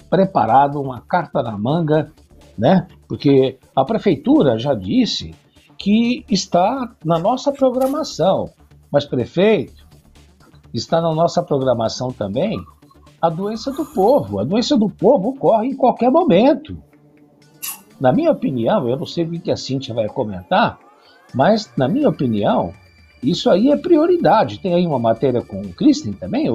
preparado 0.09 0.79
uma 0.79 1.01
carta 1.01 1.41
na 1.41 1.57
manga, 1.57 2.11
né? 2.57 2.87
Porque 3.07 3.57
a 3.75 3.83
prefeitura 3.83 4.57
já 4.57 4.73
disse 4.73 5.33
que 5.77 6.25
está 6.29 6.93
na 7.03 7.17
nossa 7.17 7.51
programação. 7.51 8.49
Mas 8.91 9.05
prefeito, 9.05 9.87
está 10.73 11.01
na 11.01 11.13
nossa 11.13 11.41
programação 11.43 12.11
também 12.11 12.59
a 13.21 13.29
doença 13.29 13.71
do 13.71 13.85
povo. 13.85 14.39
A 14.39 14.43
doença 14.43 14.77
do 14.77 14.89
povo 14.89 15.29
ocorre 15.29 15.67
em 15.67 15.75
qualquer 15.75 16.11
momento. 16.11 16.77
Na 17.99 18.13
minha 18.13 18.31
opinião, 18.31 18.87
eu 18.87 18.97
não 18.97 19.05
sei 19.05 19.23
o 19.25 19.41
que 19.41 19.51
a 19.51 19.57
Cintia 19.57 19.93
vai 19.93 20.07
comentar, 20.07 20.79
mas 21.33 21.71
na 21.77 21.87
minha 21.87 22.09
opinião, 22.09 22.73
isso 23.21 23.49
aí 23.49 23.71
é 23.71 23.77
prioridade. 23.77 24.59
Tem 24.59 24.73
aí 24.73 24.85
uma 24.85 24.99
matéria 24.99 25.41
com 25.41 25.61
o 25.61 25.73
Kristen 25.73 26.13
também? 26.13 26.47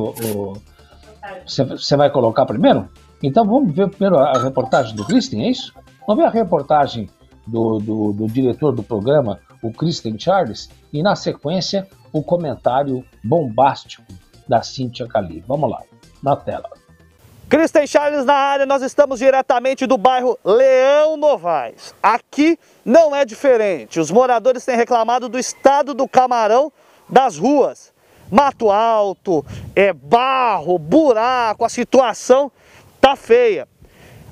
Você 1.46 1.96
vai 1.96 2.10
colocar 2.10 2.46
primeiro? 2.46 2.88
Então 3.22 3.44
vamos 3.44 3.74
ver 3.74 3.88
primeiro 3.88 4.18
a 4.18 4.42
reportagem 4.42 4.94
do 4.96 5.04
Kristen, 5.04 5.44
é 5.44 5.50
isso? 5.50 5.72
Vamos 6.06 6.22
ver 6.22 6.28
a 6.28 6.32
reportagem 6.32 7.08
do, 7.46 7.78
do, 7.78 8.12
do 8.12 8.26
diretor 8.26 8.72
do 8.72 8.82
programa, 8.82 9.38
o 9.62 9.72
Kristen 9.72 10.18
Charles, 10.18 10.70
e 10.92 11.02
na 11.02 11.14
sequência 11.14 11.88
o 12.12 12.22
comentário 12.22 13.04
bombástico 13.22 14.12
da 14.48 14.62
Cíntia 14.62 15.06
Cali. 15.06 15.44
Vamos 15.46 15.70
lá 15.70 15.80
na 16.22 16.36
tela. 16.36 16.68
Kristen 17.52 17.86
Charles 17.86 18.24
na 18.24 18.32
área, 18.32 18.64
nós 18.64 18.80
estamos 18.80 19.18
diretamente 19.18 19.84
do 19.84 19.98
bairro 19.98 20.38
Leão 20.42 21.18
Novaes. 21.18 21.94
Aqui 22.02 22.58
não 22.82 23.14
é 23.14 23.26
diferente, 23.26 24.00
os 24.00 24.10
moradores 24.10 24.64
têm 24.64 24.74
reclamado 24.74 25.28
do 25.28 25.38
estado 25.38 25.92
do 25.92 26.08
camarão 26.08 26.72
das 27.06 27.36
ruas. 27.36 27.92
Mato 28.30 28.70
alto, 28.70 29.44
é 29.76 29.92
barro, 29.92 30.78
buraco, 30.78 31.62
a 31.62 31.68
situação 31.68 32.50
tá 32.98 33.14
feia. 33.14 33.68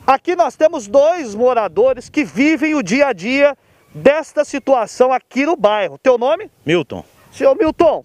Aqui 0.07 0.35
nós 0.35 0.57
temos 0.57 0.89
dois 0.89 1.35
moradores 1.35 2.09
que 2.09 2.25
vivem 2.25 2.75
o 2.75 2.83
dia 2.83 3.09
a 3.09 3.13
dia 3.13 3.55
desta 3.95 4.47
situação 4.47 5.13
aqui 5.13 5.45
no 5.45 5.57
bairro. 5.57 5.99
Teu 5.99 6.17
nome? 6.17 6.51
Milton. 6.65 7.05
Senhor 7.31 7.55
Milton, 7.55 8.03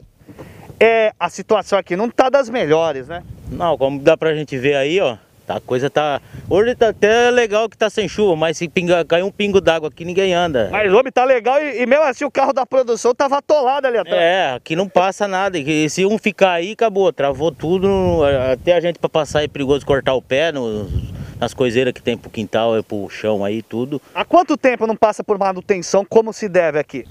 é, 0.79 1.13
a 1.19 1.29
situação 1.29 1.77
aqui 1.77 1.95
não 1.95 2.09
tá 2.09 2.29
das 2.29 2.49
melhores, 2.49 3.07
né? 3.07 3.23
Não, 3.49 3.77
como 3.77 3.99
dá 3.99 4.17
pra 4.17 4.35
gente 4.35 4.57
ver 4.57 4.75
aí, 4.75 4.99
ó, 4.99 5.17
a 5.47 5.59
coisa 5.59 5.89
tá... 5.89 6.21
Hoje 6.49 6.75
tá 6.75 6.89
até 6.89 7.29
legal 7.29 7.69
que 7.69 7.77
tá 7.77 7.89
sem 7.89 8.07
chuva, 8.07 8.35
mas 8.35 8.57
se 8.57 8.67
pinga, 8.67 9.05
cair 9.05 9.23
um 9.23 9.31
pingo 9.31 9.61
d'água 9.61 9.89
aqui, 9.89 10.03
ninguém 10.03 10.33
anda. 10.33 10.69
Mas 10.71 10.91
homem, 10.91 11.11
tá 11.11 11.23
legal 11.23 11.61
e, 11.61 11.81
e, 11.81 11.85
mesmo 11.85 12.03
assim 12.03 12.25
o 12.25 12.31
carro 12.31 12.51
da 12.51 12.65
produção 12.65 13.13
tava 13.13 13.37
atolado 13.37 13.87
ali 13.87 13.97
atrás. 13.97 14.21
É, 14.21 14.53
aqui 14.55 14.75
não 14.75 14.89
passa 14.89 15.27
nada. 15.27 15.57
E 15.57 15.89
se 15.89 16.05
um 16.05 16.17
ficar 16.17 16.53
aí, 16.53 16.71
acabou, 16.71 17.11
travou 17.13 17.51
tudo. 17.51 17.87
Até 18.51 18.73
a 18.73 18.79
gente 18.79 18.97
pra 18.97 19.09
passar 19.09 19.43
é 19.43 19.47
perigoso 19.47 19.85
cortar 19.85 20.13
o 20.15 20.21
pé 20.21 20.51
no, 20.51 20.89
nas 21.39 21.53
coiseiras 21.53 21.93
que 21.93 22.01
tem 22.01 22.17
pro 22.17 22.29
quintal 22.29 22.77
e 22.77 22.83
pro 22.83 23.09
chão 23.09 23.45
aí, 23.45 23.61
tudo. 23.61 24.01
Há 24.13 24.25
quanto 24.25 24.57
tempo 24.57 24.87
não 24.87 24.95
passa 24.95 25.23
por 25.23 25.37
manutenção 25.37 26.03
como 26.03 26.33
se 26.33 26.49
deve 26.49 26.79
aqui? 26.79 27.05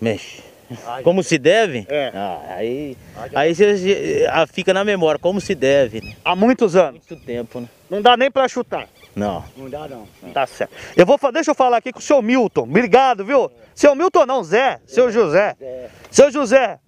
Mexe. 0.00 0.53
Como 1.02 1.22
se 1.22 1.38
deve? 1.38 1.86
É. 1.88 2.10
Ah, 2.14 2.40
aí 2.56 2.96
aí 3.34 3.54
você 3.54 4.26
ah, 4.30 4.46
fica 4.46 4.72
na 4.72 4.84
memória, 4.84 5.18
como 5.18 5.40
se 5.40 5.54
deve. 5.54 6.00
Né? 6.00 6.14
Há 6.24 6.34
muitos 6.36 6.76
anos? 6.76 7.00
Muito 7.08 7.24
tempo, 7.24 7.60
né? 7.60 7.68
Não 7.88 8.02
dá 8.02 8.16
nem 8.16 8.30
pra 8.30 8.48
chutar? 8.48 8.88
Não. 9.14 9.44
Não 9.56 9.68
dá 9.68 9.86
não. 9.88 10.06
Tá 10.32 10.46
certo. 10.46 10.72
Eu 10.96 11.06
vou, 11.06 11.18
deixa 11.32 11.50
eu 11.50 11.54
falar 11.54 11.76
aqui 11.76 11.92
com 11.92 12.00
o 12.00 12.02
seu 12.02 12.20
Milton. 12.20 12.62
Obrigado, 12.62 13.24
viu? 13.24 13.46
É. 13.46 13.50
Seu 13.74 13.94
Milton 13.94 14.26
não, 14.26 14.42
Zé. 14.42 14.80
Seu 14.86 15.10
José. 15.10 15.56
Zé. 15.58 15.90
Seu 16.10 16.30
José. 16.30 16.78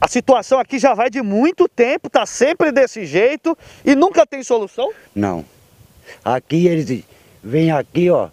A 0.00 0.08
situação 0.08 0.58
aqui 0.58 0.80
já 0.80 0.94
vai 0.94 1.08
de 1.08 1.22
muito 1.22 1.68
tempo, 1.68 2.10
tá 2.10 2.26
sempre 2.26 2.72
desse 2.72 3.06
jeito 3.06 3.56
e 3.84 3.94
nunca 3.94 4.26
tem 4.26 4.42
solução? 4.42 4.92
Não. 5.14 5.44
Aqui 6.24 6.66
eles 6.66 7.04
vêm 7.42 7.70
aqui, 7.70 8.10
ó, 8.10 8.28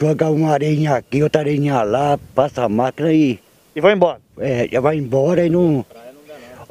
jogar 0.00 0.30
uma 0.30 0.52
areinha 0.52 0.96
aqui, 0.96 1.22
outra 1.22 1.42
areinha 1.42 1.82
lá, 1.82 2.18
passa 2.34 2.64
a 2.64 2.68
máquina 2.68 3.12
e 3.12 3.38
E 3.76 3.80
vai 3.80 3.92
embora. 3.92 4.18
é, 4.38 4.66
já 4.70 4.80
vai 4.80 4.96
embora 4.96 5.44
e 5.44 5.50
não. 5.50 5.84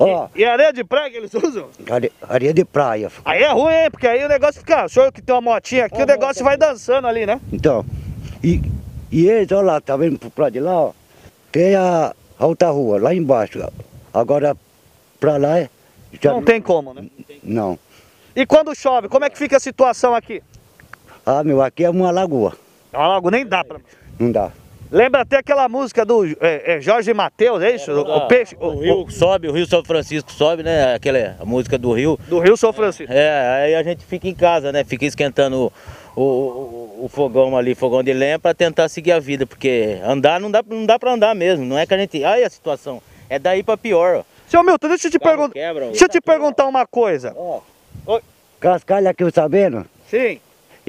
Ó, 0.01 0.29
E 0.33 0.45
areia 0.45 0.71
de 0.71 0.83
praia 0.83 1.11
que 1.11 1.17
eles 1.17 1.33
usam? 1.33 1.67
are- 1.91 2.11
areia 2.27 2.53
de 2.53 2.63
praia. 2.65 3.11
Aí 3.25 3.43
é 3.43 3.51
ruim, 3.51 3.73
hein? 3.73 3.91
Porque 3.91 4.07
aí 4.07 4.23
o 4.23 4.29
negócio 4.29 4.61
fica. 4.61 4.85
O 4.85 4.89
senhor 4.89 5.11
que 5.11 5.21
tem 5.21 5.35
uma 5.35 5.41
motinha 5.41 5.85
aqui, 5.85 6.01
o 6.01 6.05
negócio 6.05 6.43
vai 6.43 6.55
dançando 6.57 7.05
ali, 7.05 7.25
né? 7.25 7.39
Então, 7.51 7.85
e, 8.43 8.61
e 9.11 9.27
eles, 9.27 9.51
olha 9.51 9.61
lá, 9.73 9.81
tá 9.81 9.97
vendo 9.97 10.17
pro 10.31 10.43
lado 10.43 10.53
de 10.53 10.59
lá, 10.61 10.79
ó, 10.85 10.91
tem 11.51 11.75
a, 11.75 12.15
a 12.39 12.45
outra 12.45 12.69
rua, 12.69 12.97
lá 12.99 13.13
embaixo. 13.13 13.59
Agora, 14.13 14.55
pra 15.19 15.35
lá, 15.37 15.59
é- 15.59 15.69
já 16.21 16.31
Não 16.31 16.41
tem 16.43 16.61
como, 16.61 16.93
né? 16.93 17.03
Não. 17.43 17.77
E 18.35 18.45
quando 18.45 18.73
chove, 18.73 19.09
como 19.09 19.25
é 19.25 19.29
que 19.29 19.37
fica 19.37 19.57
a 19.57 19.59
situação 19.59 20.15
aqui? 20.15 20.41
Ah, 21.25 21.43
meu, 21.43 21.61
aqui 21.61 21.83
é 21.83 21.89
uma 21.89 22.09
lagoa, 22.09 22.53
Ah, 22.93 23.07
Logo 23.07 23.29
nem 23.29 23.45
dá 23.45 23.63
pra. 23.63 23.79
não 24.19 24.31
dá. 24.31 24.51
Lembra 24.91 25.21
até 25.21 25.37
aquela 25.37 25.69
música 25.69 26.03
do 26.03 26.25
é, 26.41 26.77
é, 26.77 26.81
Jorge 26.81 27.13
Mateus, 27.13 27.61
é 27.61 27.75
isso? 27.75 27.91
o, 27.91 28.01
o 28.17 28.27
peixe. 28.27 28.57
O 28.59 28.69
O, 28.69 28.79
rio 28.79 29.05
sobe, 29.11 29.47
o 29.47 29.51
rio 29.51 29.67
São 29.67 29.83
Francisco 29.83 30.31
sobe, 30.31 30.63
né? 30.63 30.95
Aquela 30.95 31.35
a 31.39 31.45
música 31.45 31.77
do 31.77 31.91
rio. 31.93 32.19
do 32.27 32.39
Rio 32.39 32.57
São 32.57 32.73
Francisco. 32.73 33.13
É, 33.13 33.63
aí 33.65 33.75
a 33.75 33.83
gente 33.83 34.03
fica 34.03 34.27
em 34.27 34.33
casa, 34.33 34.71
né? 34.71 34.83
Fica 34.83 35.05
esquentando 35.05 35.71
o, 36.15 36.21
o, 36.21 36.23
o- 36.23 37.05
o 37.05 37.07
fogão 37.07 37.55
ali, 37.55 37.75
fogão 37.75 38.01
de 38.01 38.11
lenha, 38.13 38.39
pra 38.39 38.51
tentar 38.53 38.89
seguir 38.89 39.11
a 39.11 39.19
vida, 39.19 39.45
porque 39.45 39.99
andar 40.03 40.39
não 40.39 40.49
dá, 40.49 40.63
não 40.67 40.85
dá 40.87 40.97
pra 40.97 41.13
andar 41.13 41.35
mesmo. 41.35 41.63
Não 41.63 41.77
é 41.77 41.85
que 41.85 41.93
a 41.93 41.97
gente. 41.99 42.23
Aí 42.25 42.43
a 42.43 42.49
situação. 42.49 42.99
É 43.29 43.37
daí 43.37 43.61
pra 43.61 43.77
pior, 43.77 44.15
ó. 44.15 44.23
Seu 44.47 44.63
Milton, 44.63 44.87
deixa 44.87 45.05
eu 45.07 45.11
te 45.11 45.19
perguntar. 45.19 45.53
quebra. 45.53 45.85
Deixa 45.89 46.05
eu 46.05 46.09
te 46.09 46.19
perguntar 46.19 46.65
uma 46.65 46.87
coisa. 46.87 47.31
Ó, 47.37 47.59
Oi. 48.07 48.21
cascalho 48.59 49.07
aqui, 49.07 49.23
sabendo? 49.31 49.85
Sim. 50.09 50.39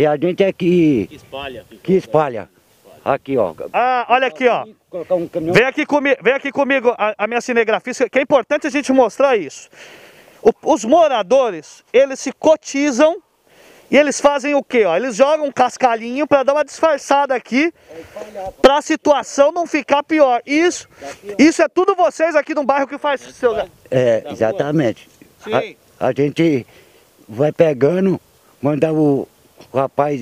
E 0.00 0.06
a 0.06 0.16
gente 0.16 0.42
é 0.42 0.50
que, 0.50 1.06
Espalha. 1.12 1.62
que 1.82 1.92
espalha. 1.92 2.48
Aqui, 3.04 3.36
ó. 3.36 3.52
Ah, 3.70 4.06
olha 4.08 4.28
aqui, 4.28 4.48
ó. 4.48 4.64
Um. 4.64 5.52
Vem 5.52 5.64
aqui, 5.66 5.84
comi 5.84 6.16
vem 6.22 6.32
aqui 6.32 6.50
comigo 6.50 6.94
a, 6.96 7.14
a 7.18 7.26
minha 7.26 7.40
cinegrafista, 7.42 8.08
que 8.08 8.18
é 8.18 8.22
importante 8.22 8.66
a 8.66 8.70
gente 8.70 8.90
mostrar 8.92 9.36
isso. 9.36 9.68
O- 10.42 10.72
os 10.72 10.86
moradores, 10.86 11.84
eles 11.92 12.18
se 12.18 12.32
cotizam 12.32 13.18
e 13.90 13.96
eles 13.98 14.18
fazem 14.18 14.54
o 14.54 14.62
quê? 14.64 14.86
Ó? 14.86 14.96
Eles 14.96 15.16
jogam 15.16 15.44
um 15.48 15.52
cascalhinho 15.52 16.26
para 16.26 16.44
dar 16.44 16.54
uma 16.54 16.64
disfarçada 16.64 17.34
aqui, 17.34 17.70
para 18.62 18.78
a 18.78 18.82
situação 18.82 19.52
não 19.52 19.66
ficar 19.66 20.02
pior. 20.02 20.40
Isso, 20.46 20.88
isso 21.38 21.60
é 21.60 21.68
tudo 21.68 21.94
vocês 21.94 22.34
aqui 22.34 22.54
no 22.54 22.64
bairro 22.64 22.86
que 22.86 22.96
faz 22.96 23.20
seu... 23.20 23.54
É, 23.90 24.24
exatamente. 24.30 25.10
A, 26.00 26.08
a 26.08 26.12
gente 26.14 26.66
vai 27.28 27.52
pegando, 27.52 28.18
manda 28.62 28.90
o, 28.94 29.28
o 29.72 29.78
rapaz 29.78 30.20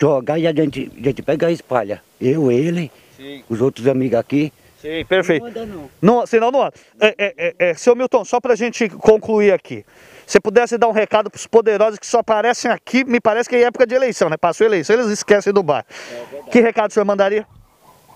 jogar 0.00 0.38
e 0.38 0.46
a 0.46 0.52
gente, 0.52 0.90
a 0.96 1.04
gente 1.04 1.22
pega 1.22 1.50
e 1.50 1.54
espalha. 1.54 2.02
Eu, 2.20 2.50
ele, 2.50 2.90
Sim. 3.16 3.44
os 3.48 3.60
outros 3.60 3.86
amigos 3.86 4.18
aqui. 4.18 4.52
Sim, 4.80 5.04
perfeito. 5.04 5.42
Não 5.42 5.50
anda 5.50 5.66
não. 5.66 5.90
Não, 6.02 6.26
senão 6.26 6.50
não 6.50 6.62
anda. 6.62 6.74
É, 7.00 7.14
é, 7.16 7.34
é, 7.36 7.54
é, 7.70 7.74
seu 7.74 7.94
Milton, 7.94 8.24
só 8.24 8.40
pra 8.40 8.56
gente 8.56 8.88
concluir 8.88 9.52
aqui. 9.52 9.84
Se 10.26 10.40
pudesse 10.40 10.76
dar 10.76 10.88
um 10.88 10.92
recado 10.92 11.30
pros 11.30 11.46
poderosos 11.46 12.00
que 12.00 12.06
só 12.06 12.18
aparecem 12.18 12.68
aqui, 12.68 13.04
me 13.04 13.20
parece 13.20 13.48
que 13.48 13.54
é 13.54 13.62
época 13.62 13.86
de 13.86 13.94
eleição, 13.94 14.28
né? 14.28 14.36
Passou 14.36 14.64
a 14.64 14.68
eleição, 14.68 14.96
eles 14.96 15.06
esquecem 15.06 15.52
do 15.52 15.62
bairro. 15.62 15.86
que 16.50 16.60
recado 16.60 16.90
o 16.90 16.92
senhor 16.92 17.04
mandaria? 17.04 17.46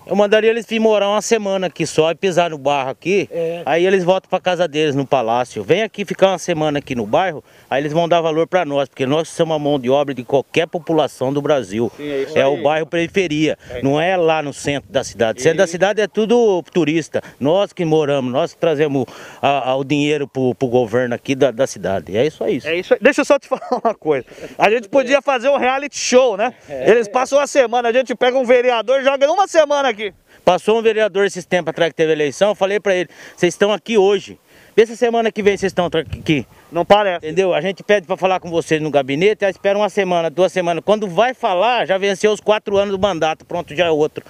Eu 0.09 0.15
mandaria 0.15 0.49
eles 0.49 0.65
vir 0.65 0.79
morar 0.79 1.09
uma 1.09 1.21
semana 1.21 1.67
aqui 1.67 1.85
só 1.85 2.11
e 2.11 2.15
pisar 2.15 2.49
no 2.49 2.57
barro 2.57 2.89
aqui. 2.89 3.27
É. 3.31 3.61
Aí 3.65 3.85
eles 3.85 4.03
voltam 4.03 4.29
pra 4.29 4.39
casa 4.39 4.67
deles 4.67 4.95
no 4.95 5.05
palácio. 5.05 5.63
Vem 5.63 5.83
aqui 5.83 6.05
ficar 6.05 6.29
uma 6.29 6.37
semana 6.37 6.79
aqui 6.79 6.95
no 6.95 7.05
bairro, 7.05 7.43
aí 7.69 7.81
eles 7.81 7.91
vão 7.93 8.07
dar 8.07 8.21
valor 8.21 8.47
pra 8.47 8.63
nós, 8.65 8.87
porque 8.89 9.05
nós 9.05 9.27
somos 9.29 9.55
a 9.55 9.59
mão 9.59 9.79
de 9.79 9.89
obra 9.89 10.13
de 10.13 10.23
qualquer 10.23 10.67
população 10.67 11.31
do 11.33 11.41
Brasil. 11.41 11.91
é 12.35 12.45
o 12.45 12.61
bairro 12.63 12.85
periferia, 12.87 13.57
não 13.83 13.99
é 13.99 14.15
lá 14.17 14.41
no 14.41 14.53
centro 14.53 14.91
da 14.91 15.03
cidade. 15.03 15.41
Centro 15.41 15.57
da 15.59 15.67
cidade 15.67 16.01
é 16.01 16.07
tudo 16.07 16.63
turista. 16.73 17.21
Nós 17.39 17.73
que 17.73 17.83
moramos, 17.85 18.31
nós 18.31 18.53
que 18.53 18.59
trazemos 18.59 19.05
a- 19.41 19.71
a- 19.71 19.75
o 19.75 19.83
dinheiro 19.83 20.27
pro, 20.27 20.53
pro 20.55 20.67
governo 20.67 21.15
aqui 21.15 21.35
da, 21.35 21.51
da 21.51 21.67
cidade. 21.67 22.15
É 22.15 22.25
isso 22.25 22.43
aí. 22.43 22.61
É 22.63 22.75
isso 22.75 22.93
aí. 22.93 22.99
Deixa 23.01 23.21
eu 23.21 23.25
só 23.25 23.37
te 23.39 23.47
falar 23.49 23.81
uma 23.83 23.93
coisa. 23.95 24.25
A 24.57 24.69
gente 24.69 24.87
podia 24.89 25.21
fazer 25.21 25.49
um 25.49 25.57
reality 25.57 25.97
show, 25.97 26.37
né? 26.37 26.53
Eles 26.69 27.07
passam 27.07 27.39
uma 27.39 27.47
semana, 27.47 27.89
a 27.89 27.93
gente 27.93 28.13
pega 28.15 28.37
um 28.37 28.45
vereador 28.45 29.01
e 29.01 29.03
joga 29.03 29.31
uma 29.31 29.47
semana 29.47 29.89
aqui. 29.89 29.96
Passou 30.45 30.79
um 30.79 30.81
vereador 30.81 31.25
esses 31.25 31.45
tempos 31.45 31.71
atrás 31.71 31.91
que 31.91 31.95
teve 31.97 32.11
eleição, 32.11 32.49
eu 32.49 32.55
falei 32.55 32.79
pra 32.79 32.95
ele, 32.95 33.09
vocês 33.35 33.53
estão 33.53 33.71
aqui 33.71 33.97
hoje. 33.97 34.39
Vê 34.75 34.85
se 34.85 34.95
semana 34.95 35.31
que 35.31 35.41
vem 35.41 35.57
vocês 35.57 35.71
estão 35.71 35.87
aqui. 35.87 36.45
Não 36.71 36.85
parece. 36.85 37.25
Entendeu? 37.25 37.53
A 37.53 37.61
gente 37.61 37.81
pede 37.81 38.05
pra 38.05 38.15
falar 38.15 38.39
com 38.39 38.49
vocês 38.49 38.79
no 38.79 38.91
gabinete, 38.91 39.43
aí 39.43 39.51
espera 39.51 39.77
uma 39.77 39.89
semana, 39.89 40.29
duas 40.29 40.53
semanas. 40.53 40.83
Quando 40.85 41.07
vai 41.07 41.33
falar, 41.33 41.87
já 41.87 41.97
venceu 41.97 42.31
os 42.31 42.39
quatro 42.39 42.77
anos 42.77 42.91
do 42.91 42.99
mandato, 42.99 43.43
pronto, 43.43 43.75
já 43.75 43.87
é 43.87 43.89
outro. 43.89 44.23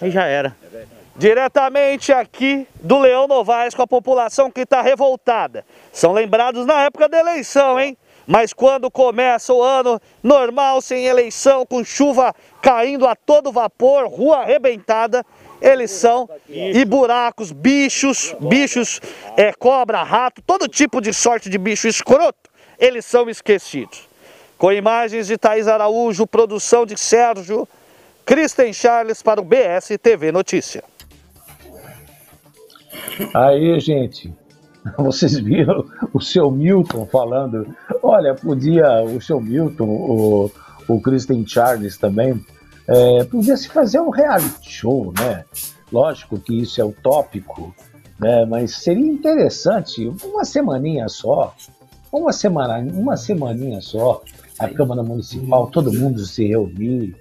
Aí 0.00 0.10
já 0.10 0.24
era. 0.24 0.56
Diretamente 1.16 2.12
aqui 2.12 2.66
do 2.82 2.98
Leão 2.98 3.28
Novaes 3.28 3.72
com 3.72 3.82
a 3.82 3.86
população 3.86 4.50
que 4.50 4.62
está 4.62 4.82
revoltada. 4.82 5.64
São 5.92 6.12
lembrados 6.12 6.66
na 6.66 6.82
época 6.82 7.08
da 7.08 7.20
eleição, 7.20 7.78
hein? 7.78 7.96
Mas 8.26 8.52
quando 8.52 8.90
começa 8.90 9.52
o 9.52 9.62
ano 9.62 10.00
normal, 10.22 10.80
sem 10.80 11.06
eleição, 11.06 11.66
com 11.66 11.84
chuva 11.84 12.34
caindo 12.62 13.06
a 13.06 13.14
todo 13.14 13.52
vapor, 13.52 14.06
rua 14.08 14.38
arrebentada, 14.38 15.24
eles 15.60 15.90
são 15.90 16.28
e 16.48 16.84
buracos, 16.84 17.52
bichos, 17.52 18.34
bichos, 18.40 19.00
é, 19.36 19.52
cobra, 19.52 20.02
rato, 20.02 20.42
todo 20.42 20.68
tipo 20.68 21.00
de 21.00 21.12
sorte 21.12 21.48
de 21.48 21.58
bicho 21.58 21.88
escroto, 21.88 22.50
eles 22.78 23.04
são 23.04 23.28
esquecidos. 23.28 24.08
Com 24.56 24.72
imagens 24.72 25.26
de 25.26 25.36
Thaís 25.36 25.68
Araújo, 25.68 26.26
produção 26.26 26.86
de 26.86 26.98
Sérgio 26.98 27.68
Kristen 28.24 28.72
Charles 28.72 29.22
para 29.22 29.40
o 29.40 29.44
BS 29.44 29.98
TV 30.00 30.32
Notícia. 30.32 30.82
Aí, 33.34 33.78
gente, 33.80 34.32
vocês 34.98 35.38
viram 35.38 35.86
o 36.12 36.20
seu 36.20 36.50
Milton 36.50 37.06
falando. 37.06 37.66
Olha, 38.02 38.34
podia 38.34 39.02
o 39.02 39.20
seu 39.20 39.40
Milton, 39.40 39.88
o, 39.88 40.50
o 40.88 41.00
Kristen 41.00 41.46
Charles 41.46 41.96
também, 41.96 42.44
é, 42.86 43.24
podia 43.24 43.56
se 43.56 43.68
fazer 43.68 44.00
um 44.00 44.10
reality 44.10 44.70
show, 44.70 45.12
né? 45.18 45.44
Lógico 45.90 46.38
que 46.38 46.60
isso 46.60 46.80
é 46.80 46.84
utópico, 46.84 47.74
né? 48.18 48.44
Mas 48.44 48.76
seria 48.76 49.06
interessante 49.06 50.12
uma 50.22 50.44
semaninha 50.44 51.08
só, 51.08 51.54
uma 52.12 52.32
semana, 52.32 52.78
uma 52.92 53.16
semaninha 53.16 53.80
só, 53.80 54.22
a 54.58 54.68
Câmara 54.68 55.02
Municipal, 55.02 55.68
todo 55.68 55.92
mundo 55.92 56.24
se 56.24 56.46
reunir, 56.46 57.16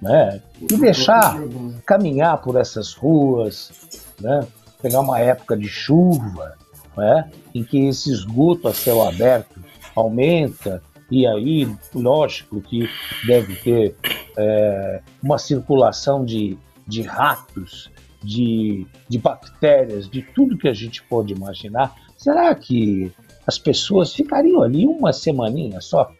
né? 0.00 0.40
E 0.60 0.76
deixar 0.76 1.36
caminhar 1.84 2.40
por 2.40 2.56
essas 2.56 2.94
ruas, 2.94 3.72
né? 4.20 4.46
Pegar 4.80 5.00
uma 5.00 5.18
época 5.18 5.56
de 5.56 5.66
chuva, 5.66 6.54
né? 6.98 7.30
Em 7.54 7.64
que 7.64 7.86
esse 7.86 8.10
esgoto 8.10 8.68
a 8.68 8.74
céu 8.74 9.02
aberto 9.02 9.60
aumenta 9.94 10.82
e 11.10 11.26
aí, 11.26 11.66
lógico 11.94 12.60
que 12.60 12.86
deve 13.26 13.56
ter 13.56 13.96
é, 14.36 15.00
uma 15.22 15.38
circulação 15.38 16.22
de, 16.24 16.58
de 16.86 17.00
ratos, 17.02 17.90
de, 18.22 18.86
de 19.08 19.18
bactérias, 19.18 20.08
de 20.08 20.20
tudo 20.20 20.58
que 20.58 20.68
a 20.68 20.74
gente 20.74 21.02
pode 21.04 21.32
imaginar. 21.32 21.94
Será 22.16 22.54
que 22.54 23.10
as 23.46 23.58
pessoas 23.58 24.12
ficariam 24.12 24.60
ali 24.60 24.86
uma 24.86 25.12
semaninha 25.12 25.80
só? 25.80 26.12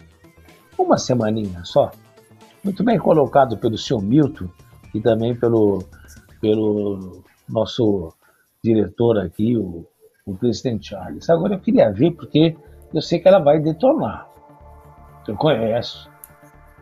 Uma 0.79 0.97
semaninha 0.97 1.62
só? 1.64 1.91
Muito 2.64 2.83
bem 2.83 2.99
colocado 2.99 3.59
pelo 3.59 3.77
senhor 3.77 4.01
Milton 4.01 4.49
e 4.95 5.01
também 5.01 5.35
pelo, 5.35 5.85
pelo 6.41 7.23
nosso 7.47 8.12
diretor 8.64 9.19
aqui, 9.19 9.57
o, 9.57 9.87
o 10.33 10.37
presidente 10.37 10.88
Charles. 10.88 11.29
Agora 11.31 11.55
eu 11.55 11.61
queria 11.61 11.91
ver, 11.91 12.12
porque 12.12 12.57
eu 12.93 13.03
sei 13.03 13.19
que 13.19 13.29
ela 13.29 13.38
vai 13.38 13.59
detonar. 13.59 14.29
Eu 15.27 15.37
conheço. 15.37 16.11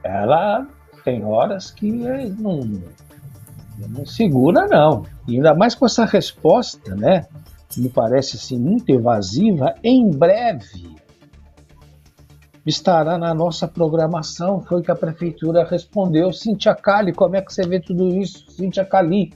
Ela 0.02 0.66
tem 1.04 1.24
horas 1.24 1.70
que 1.70 1.90
não, 1.90 2.60
não 3.88 4.06
segura, 4.06 4.66
não. 4.66 5.04
E 5.26 5.36
ainda 5.36 5.54
mais 5.54 5.74
com 5.74 5.86
essa 5.86 6.04
resposta, 6.04 6.94
né? 6.94 7.26
Me 7.76 7.88
parece 7.88 8.36
assim, 8.36 8.58
muito 8.58 8.90
evasiva. 8.90 9.74
Em 9.82 10.10
breve 10.10 10.96
estará 12.64 13.16
na 13.16 13.32
nossa 13.32 13.68
programação. 13.68 14.60
Foi 14.60 14.82
que 14.82 14.90
a 14.90 14.96
prefeitura 14.96 15.64
respondeu. 15.64 16.32
Cintia 16.32 16.74
Cali, 16.74 17.12
como 17.12 17.36
é 17.36 17.42
que 17.42 17.52
você 17.52 17.66
vê 17.66 17.80
tudo 17.80 18.08
isso? 18.08 18.50
Cintia 18.50 18.84
Cali. 18.84 19.32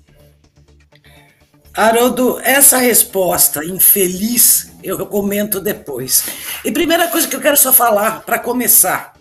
Haroldo, 1.74 2.40
essa 2.42 2.78
resposta 2.78 3.64
infeliz 3.64 4.70
eu 4.82 5.06
comento 5.06 5.60
depois. 5.60 6.24
E 6.64 6.72
primeira 6.72 7.08
coisa 7.08 7.28
que 7.28 7.36
eu 7.36 7.40
quero 7.40 7.56
só 7.56 7.72
falar, 7.72 8.22
para 8.22 8.38
começar, 8.38 9.14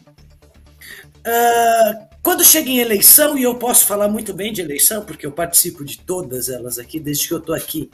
ah, 1.25 2.07
quando 2.21 2.43
chega 2.43 2.69
em 2.69 2.79
eleição, 2.79 3.37
e 3.37 3.43
eu 3.43 3.55
posso 3.55 3.85
falar 3.85 4.07
muito 4.07 4.33
bem 4.33 4.51
de 4.51 4.61
eleição, 4.61 5.03
porque 5.03 5.25
eu 5.25 5.31
participo 5.31 5.85
de 5.85 5.99
todas 5.99 6.49
elas 6.49 6.77
aqui, 6.77 6.99
desde 6.99 7.27
que 7.27 7.33
eu 7.33 7.39
estou 7.39 7.55
aqui, 7.55 7.89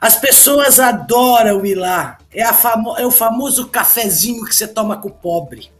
as 0.00 0.16
pessoas 0.16 0.78
adoram 0.78 1.64
ir 1.64 1.74
lá. 1.74 2.18
É, 2.32 2.44
famo 2.52 2.96
é 2.98 3.06
o 3.06 3.10
famoso 3.10 3.68
cafezinho 3.68 4.44
que 4.44 4.54
você 4.54 4.68
toma 4.68 5.00
com 5.00 5.08
o 5.08 5.12
pobre. 5.12 5.70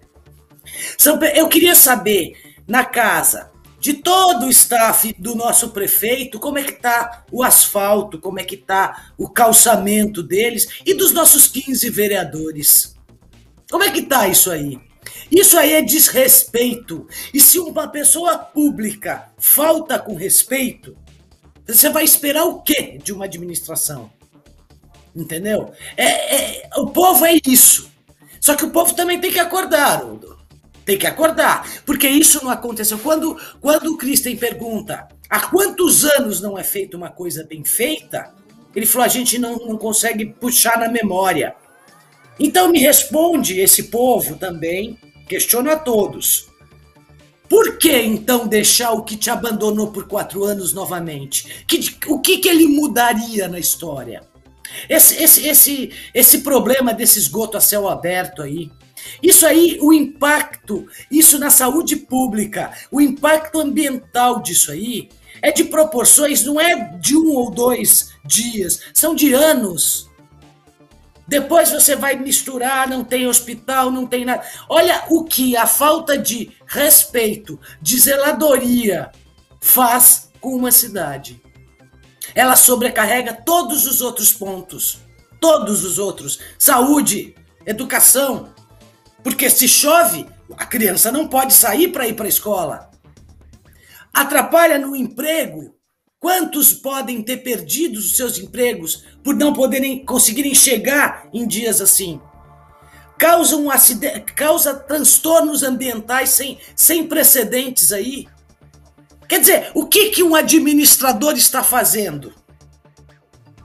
São, 0.97 1.23
eu 1.23 1.49
queria 1.49 1.75
saber, 1.75 2.33
na 2.67 2.85
casa, 2.85 3.51
de 3.79 3.95
todo 3.95 4.47
o 4.47 4.51
staff 4.51 5.15
do 5.19 5.35
nosso 5.35 5.71
prefeito, 5.71 6.41
como 6.41 6.59
é 6.59 6.63
que 6.63 6.73
está 6.73 7.25
o 7.31 7.43
asfalto, 7.43 8.19
como 8.19 8.41
é 8.41 8.45
que 8.45 8.55
está 8.55 9.13
o 9.17 9.29
calçamento 9.29 10.23
deles 10.23 10.67
e 10.85 10.95
dos 10.95 11.13
nossos 11.13 11.47
15 11.47 11.89
vereadores. 11.91 12.97
Como 13.71 13.85
é 13.85 13.91
que 13.91 14.01
está 14.01 14.29
isso 14.29 14.51
aí? 14.51 14.79
Isso 15.31 15.59
aí 15.59 15.73
é 15.73 15.83
desrespeito. 15.83 17.07
E 17.33 17.41
se 17.41 17.59
uma 17.59 17.89
pessoa 17.89 18.39
pública 18.39 19.29
falta 19.39 19.99
com 19.99 20.15
respeito, 20.15 20.97
você 21.67 21.89
vai 21.89 22.05
esperar 22.05 22.45
o 22.45 22.63
quê 22.63 22.99
de 23.03 23.13
uma 23.13 23.25
administração? 23.25 24.11
Entendeu? 25.15 25.73
É, 25.97 26.63
é, 26.65 26.71
o 26.77 26.89
povo 26.89 27.25
é 27.25 27.39
isso. 27.47 27.91
Só 28.41 28.55
que 28.55 28.65
o 28.65 28.71
povo 28.71 28.95
também 28.95 29.21
tem 29.21 29.33
que 29.33 29.41
acordar, 29.41 30.03
Tem 30.87 30.97
que 30.97 31.07
acordar. 31.07 31.69
Porque 31.85 32.09
isso 32.09 32.43
não 32.43 32.51
aconteceu. 32.51 32.99
Quando, 32.99 33.37
quando 33.61 33.93
o 33.93 33.99
Christian 33.99 34.37
pergunta 34.37 35.07
há 35.29 35.41
quantos 35.41 36.05
anos 36.05 36.41
não 36.41 36.57
é 36.57 36.63
feita 36.63 36.97
uma 36.97 37.11
coisa 37.11 37.45
bem 37.45 37.63
feita, 37.65 38.33
ele 38.75 38.87
falou: 38.87 39.05
a 39.05 39.09
gente 39.09 39.39
não, 39.39 39.57
não 39.57 39.77
consegue 39.77 40.25
puxar 40.25 40.79
na 40.79 40.89
memória. 40.89 41.55
Então 42.39 42.71
me 42.71 42.79
responde 42.79 43.59
esse 43.59 43.85
povo 43.85 44.37
também, 44.37 44.99
questiono 45.29 45.71
a 45.71 45.77
todos. 45.77 46.47
Por 47.49 47.79
que 47.79 47.97
então 48.03 48.47
deixar 48.47 48.93
o 48.93 49.03
que 49.03 49.17
te 49.17 49.31
abandonou 49.31 49.91
por 49.91 50.07
quatro 50.07 50.45
anos 50.45 50.73
novamente? 50.73 51.65
Que, 51.67 51.97
o 52.09 52.21
que, 52.21 52.39
que 52.39 52.49
ele 52.49 52.67
mudaria 52.67 53.49
na 53.49 53.59
história? 53.59 54.23
Esse, 54.89 55.23
esse, 55.23 55.47
esse, 55.47 55.91
esse 56.13 56.39
problema 56.39 56.93
desse 56.93 57.19
esgoto 57.19 57.57
a 57.57 57.61
céu 57.61 57.89
aberto 57.89 58.43
aí. 58.43 58.71
Isso 59.23 59.47
aí, 59.47 59.79
o 59.81 59.93
impacto, 59.93 60.87
isso 61.11 61.39
na 61.39 61.51
saúde 61.51 61.97
pública, 61.97 62.73
o 62.91 63.01
impacto 63.01 63.61
ambiental 63.61 64.43
disso 64.43 64.71
aí 64.71 65.09
é 65.43 65.53
de 65.53 65.65
proporções, 65.65 66.45
não 66.45 66.61
é 66.61 66.97
de 66.99 67.17
um 67.17 67.31
ou 67.31 67.51
dois 67.51 68.13
dias, 68.25 68.81
são 68.95 69.15
de 69.15 69.33
anos. 69.33 70.11
Depois 71.29 71.71
você 71.71 71.97
vai 71.97 72.17
misturar, 72.17 72.89
não 72.89 73.03
tem 73.03 73.27
hospital, 73.27 73.91
não 73.91 74.07
tem 74.07 74.25
nada. 74.25 74.45
Olha 74.69 75.05
o 75.11 75.25
que 75.25 75.57
a 75.57 75.67
falta 75.67 76.17
de 76.17 76.53
respeito, 76.67 77.59
de 77.83 77.99
zeladoria 77.99 79.11
faz 79.61 80.31
com 80.41 80.55
uma 80.55 80.71
cidade. 80.71 81.43
Ela 82.35 82.55
sobrecarrega 82.55 83.33
todos 83.33 83.87
os 83.87 84.01
outros 84.01 84.33
pontos. 84.33 84.99
Todos 85.41 85.85
os 85.85 85.99
outros. 85.99 86.39
Saúde, 86.59 87.35
educação. 87.65 88.55
Porque 89.27 89.51
se 89.51 89.67
chove, 89.67 90.25
a 90.57 90.65
criança 90.65 91.11
não 91.11 91.27
pode 91.27 91.53
sair 91.53 91.89
para 91.89 92.07
ir 92.07 92.15
para 92.15 92.27
a 92.27 92.29
escola. 92.29 92.89
Atrapalha 94.15 94.79
no 94.79 94.95
emprego, 94.95 95.75
Quantos 96.21 96.73
podem 96.73 97.23
ter 97.23 97.39
perdido 97.39 97.99
os 97.99 98.17
seus 98.17 98.39
empregos 98.39 99.05
por 99.23 99.35
não 99.35 99.53
poderem 99.53 100.05
conseguirem 100.05 100.55
chegar 100.55 101.29
em 101.33 101.47
dias 101.47 101.81
assim? 101.81 102.21
Causa 103.19 103.57
um 103.57 103.71
acidente, 103.71 104.33
causa 104.33 104.75
transtornos 104.75 105.63
ambientais 105.63 106.31
sem, 106.31 106.59
sem 106.75 107.07
precedentes 107.07 107.93
aí. 107.93 108.27
Quer 109.29 109.41
dizer, 109.41 109.71
o 109.75 109.87
que, 109.87 110.11
que 110.11 110.23
um 110.23 110.37
administrador 110.37 111.35
está 111.35 111.63
fazendo? 111.63 112.33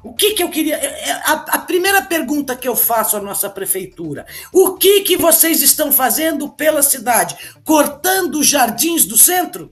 O 0.04 0.14
que, 0.14 0.34
que 0.34 0.44
eu 0.44 0.50
queria. 0.50 0.76
É, 0.76 1.10
é, 1.10 1.12
a, 1.12 1.34
a, 1.34 1.60
primeira 1.60 2.02
pergunta 2.02 2.56
que 2.56 2.68
eu 2.68 2.76
faço 2.76 3.16
à 3.16 3.22
nossa 3.22 3.50
prefeitura: 3.50 4.26
o 4.52 4.74
que, 4.74 5.02
que 5.02 5.16
vocês 5.16 5.62
estão 5.62 5.92
fazendo 5.92 6.50
pela 6.50 6.82
cidade? 6.82 7.38
Cortando 7.64 8.36
os 8.36 8.48
jardins 8.48 9.06
do 9.06 9.18
centro? 9.18 9.72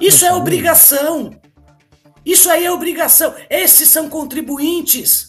Isso 0.00 0.24
é 0.24 0.32
obrigação. 0.32 1.38
Isso 2.24 2.48
aí 2.48 2.64
é 2.64 2.70
obrigação. 2.70 3.34
Esses 3.48 3.88
são 3.88 4.08
contribuintes. 4.08 5.28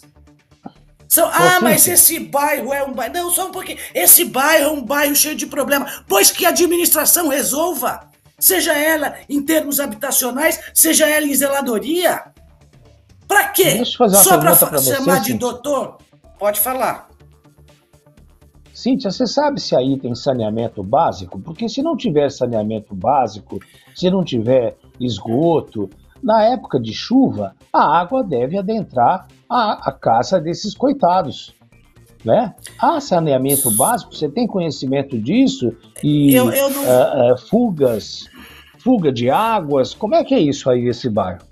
São, 1.08 1.28
ah, 1.30 1.58
mas 1.60 1.86
esse 1.86 2.18
bairro 2.18 2.72
é 2.72 2.82
um 2.82 2.92
bairro. 2.94 3.12
Não, 3.12 3.30
só 3.30 3.48
um 3.48 3.50
pouquinho. 3.50 3.78
Esse 3.94 4.24
bairro 4.24 4.64
é 4.64 4.70
um 4.70 4.82
bairro 4.82 5.14
cheio 5.14 5.34
de 5.34 5.46
problemas. 5.46 6.02
Pois 6.08 6.30
que 6.30 6.46
a 6.46 6.50
administração 6.50 7.28
resolva. 7.28 8.08
Seja 8.38 8.72
ela 8.72 9.16
em 9.28 9.40
termos 9.40 9.78
habitacionais, 9.78 10.58
seja 10.74 11.06
ela 11.08 11.26
em 11.26 11.34
zeladoria. 11.34 12.24
Para 13.32 13.48
quê? 13.48 13.82
Só 13.84 14.38
para 14.38 14.54
chamar 14.54 15.20
de 15.20 15.32
doutor? 15.32 15.96
Pode 16.38 16.60
falar. 16.60 17.08
Cíntia, 18.74 19.10
você 19.10 19.26
sabe 19.26 19.58
se 19.58 19.74
aí 19.74 19.98
tem 19.98 20.14
saneamento 20.14 20.82
básico? 20.82 21.38
Porque 21.40 21.66
se 21.66 21.82
não 21.82 21.96
tiver 21.96 22.30
saneamento 22.30 22.94
básico, 22.94 23.58
se 23.94 24.10
não 24.10 24.22
tiver 24.22 24.76
esgoto, 25.00 25.88
na 26.22 26.42
época 26.44 26.78
de 26.78 26.92
chuva, 26.92 27.54
a 27.72 28.00
água 28.00 28.22
deve 28.22 28.58
adentrar 28.58 29.26
a, 29.48 29.88
a 29.88 29.92
casa 29.92 30.38
desses 30.38 30.74
coitados. 30.74 31.54
Né? 32.22 32.54
Há 32.78 33.00
saneamento 33.00 33.70
básico, 33.70 34.14
você 34.14 34.28
tem 34.28 34.46
conhecimento 34.46 35.18
disso? 35.18 35.74
E 36.04 36.34
eu, 36.34 36.50
eu 36.52 36.68
não... 36.68 36.82
uh, 36.82 37.32
uh, 37.32 37.38
fugas, 37.48 38.26
fuga 38.78 39.10
de 39.10 39.30
águas, 39.30 39.94
como 39.94 40.14
é 40.14 40.22
que 40.22 40.34
é 40.34 40.38
isso 40.38 40.68
aí, 40.68 40.86
esse 40.86 41.08
bairro? 41.08 41.51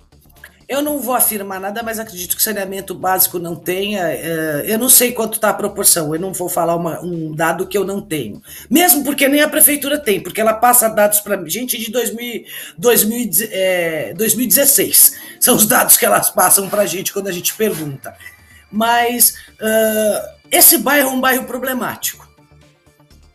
Eu 0.70 0.83
não 0.83 1.00
vou 1.00 1.16
afirmar 1.16 1.59
nada, 1.59 1.83
mas 1.83 1.98
acredito 1.98 2.37
que 2.37 2.42
saneamento 2.44 2.94
básico 2.94 3.40
não 3.40 3.56
tenha. 3.56 4.02
É, 4.02 4.62
eu 4.68 4.78
não 4.78 4.88
sei 4.88 5.11
quanto 5.11 5.35
está 5.35 5.50
a 5.50 5.54
proporção, 5.54 6.14
eu 6.14 6.20
não 6.20 6.33
vou 6.33 6.48
falar 6.48 6.76
uma, 6.76 7.00
um 7.00 7.35
dado 7.35 7.66
que 7.66 7.76
eu 7.76 7.85
não 7.85 8.00
tenho. 8.00 8.40
Mesmo 8.70 9.02
porque 9.02 9.26
nem 9.26 9.42
a 9.42 9.48
prefeitura 9.48 9.98
tem, 9.98 10.20
porque 10.20 10.40
ela 10.40 10.54
passa 10.54 10.88
dados 10.88 11.18
para 11.18 11.44
gente 11.48 11.76
de 11.76 11.90
2000, 11.90 12.44
2000, 12.78 13.30
é, 13.50 14.14
2016. 14.14 15.16
São 15.40 15.56
os 15.56 15.66
dados 15.66 15.96
que 15.96 16.06
elas 16.06 16.30
passam 16.30 16.68
para 16.68 16.83
a 16.83 16.87
gente 16.87 17.12
quando 17.12 17.26
a 17.26 17.33
gente 17.33 17.52
pergunta. 17.54 18.16
Mas 18.70 19.30
uh, 19.61 20.28
esse 20.52 20.78
bairro 20.78 21.11
é 21.11 21.12
um 21.12 21.20
bairro 21.20 21.46
problemático. 21.46 22.30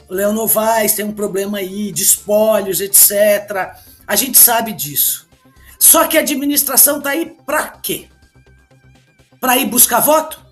Leão 0.10 0.32
Novaes 0.32 0.93
tem 0.93 1.04
um 1.04 1.12
problema 1.12 1.58
aí 1.58 1.91
de 1.91 2.02
espólios, 2.02 2.80
etc. 2.80 3.76
A 4.08 4.15
gente 4.15 4.38
sabe 4.38 4.71
disso. 4.71 5.25
Só 5.86 6.08
que 6.08 6.17
a 6.17 6.21
administração 6.21 7.00
tá 7.00 7.12
aí 7.12 7.38
para 7.45 7.67
quê? 7.67 8.10
Para 9.39 9.56
ir 9.56 9.67
buscar 9.67 10.00
voto? 10.00 10.43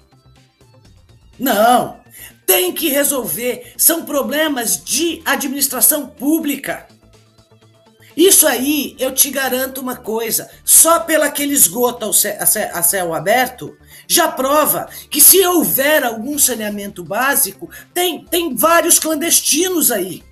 Não. 1.39 1.99
Tem 2.45 2.71
que 2.71 2.87
resolver. 2.87 3.73
São 3.75 4.05
problemas 4.05 4.83
de 4.83 5.23
administração 5.25 6.05
pública. 6.05 6.85
Isso 8.15 8.45
aí, 8.45 8.95
eu 8.99 9.11
te 9.11 9.31
garanto 9.31 9.81
uma 9.81 9.95
coisa: 9.95 10.51
só 10.63 10.99
pelo 10.99 11.23
aquele 11.23 11.53
esgoto 11.53 12.05
a 12.05 12.83
céu 12.83 13.11
aberto, 13.15 13.75
já 14.07 14.27
prova 14.27 14.87
que 15.09 15.19
se 15.19 15.43
houver 15.43 16.03
algum 16.03 16.37
saneamento 16.37 17.03
básico, 17.03 17.71
tem, 17.91 18.23
tem 18.23 18.55
vários 18.55 18.99
clandestinos 18.99 19.91
aí. 19.91 20.23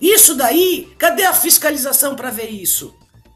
Isso 0.00 0.34
daí, 0.34 0.92
cadê 0.98 1.24
a 1.24 1.32
fiscalização 1.32 2.16
para 2.16 2.32
ver 2.32 2.50
isso? 2.50 2.92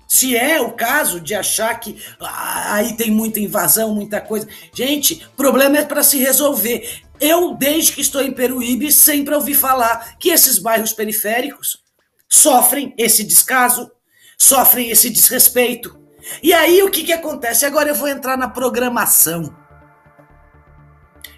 Se 0.08 0.34
é 0.34 0.58
o 0.58 0.72
caso 0.72 1.20
de 1.20 1.34
achar 1.34 1.78
que 1.78 2.02
ah, 2.18 2.76
aí 2.76 2.96
tem 2.96 3.10
muita 3.10 3.38
invasão, 3.38 3.94
muita 3.94 4.22
coisa. 4.22 4.48
Gente, 4.72 5.28
problema 5.36 5.76
é 5.76 5.84
para 5.84 6.02
se 6.02 6.18
resolver. 6.18 7.02
Eu, 7.20 7.54
desde 7.54 7.92
que 7.92 8.00
estou 8.00 8.22
em 8.22 8.32
Peruíbe, 8.32 8.90
sempre 8.90 9.34
ouvi 9.34 9.52
falar 9.52 10.16
que 10.18 10.30
esses 10.30 10.58
bairros 10.58 10.94
periféricos 10.94 11.84
sofrem 12.26 12.94
esse 12.96 13.22
descaso, 13.22 13.90
sofrem 14.38 14.88
esse 14.88 15.10
desrespeito. 15.10 16.00
E 16.42 16.54
aí 16.54 16.82
o 16.82 16.90
que, 16.90 17.04
que 17.04 17.12
acontece? 17.12 17.66
Agora 17.66 17.90
eu 17.90 17.94
vou 17.94 18.08
entrar 18.08 18.38
na 18.38 18.48
programação. 18.48 19.54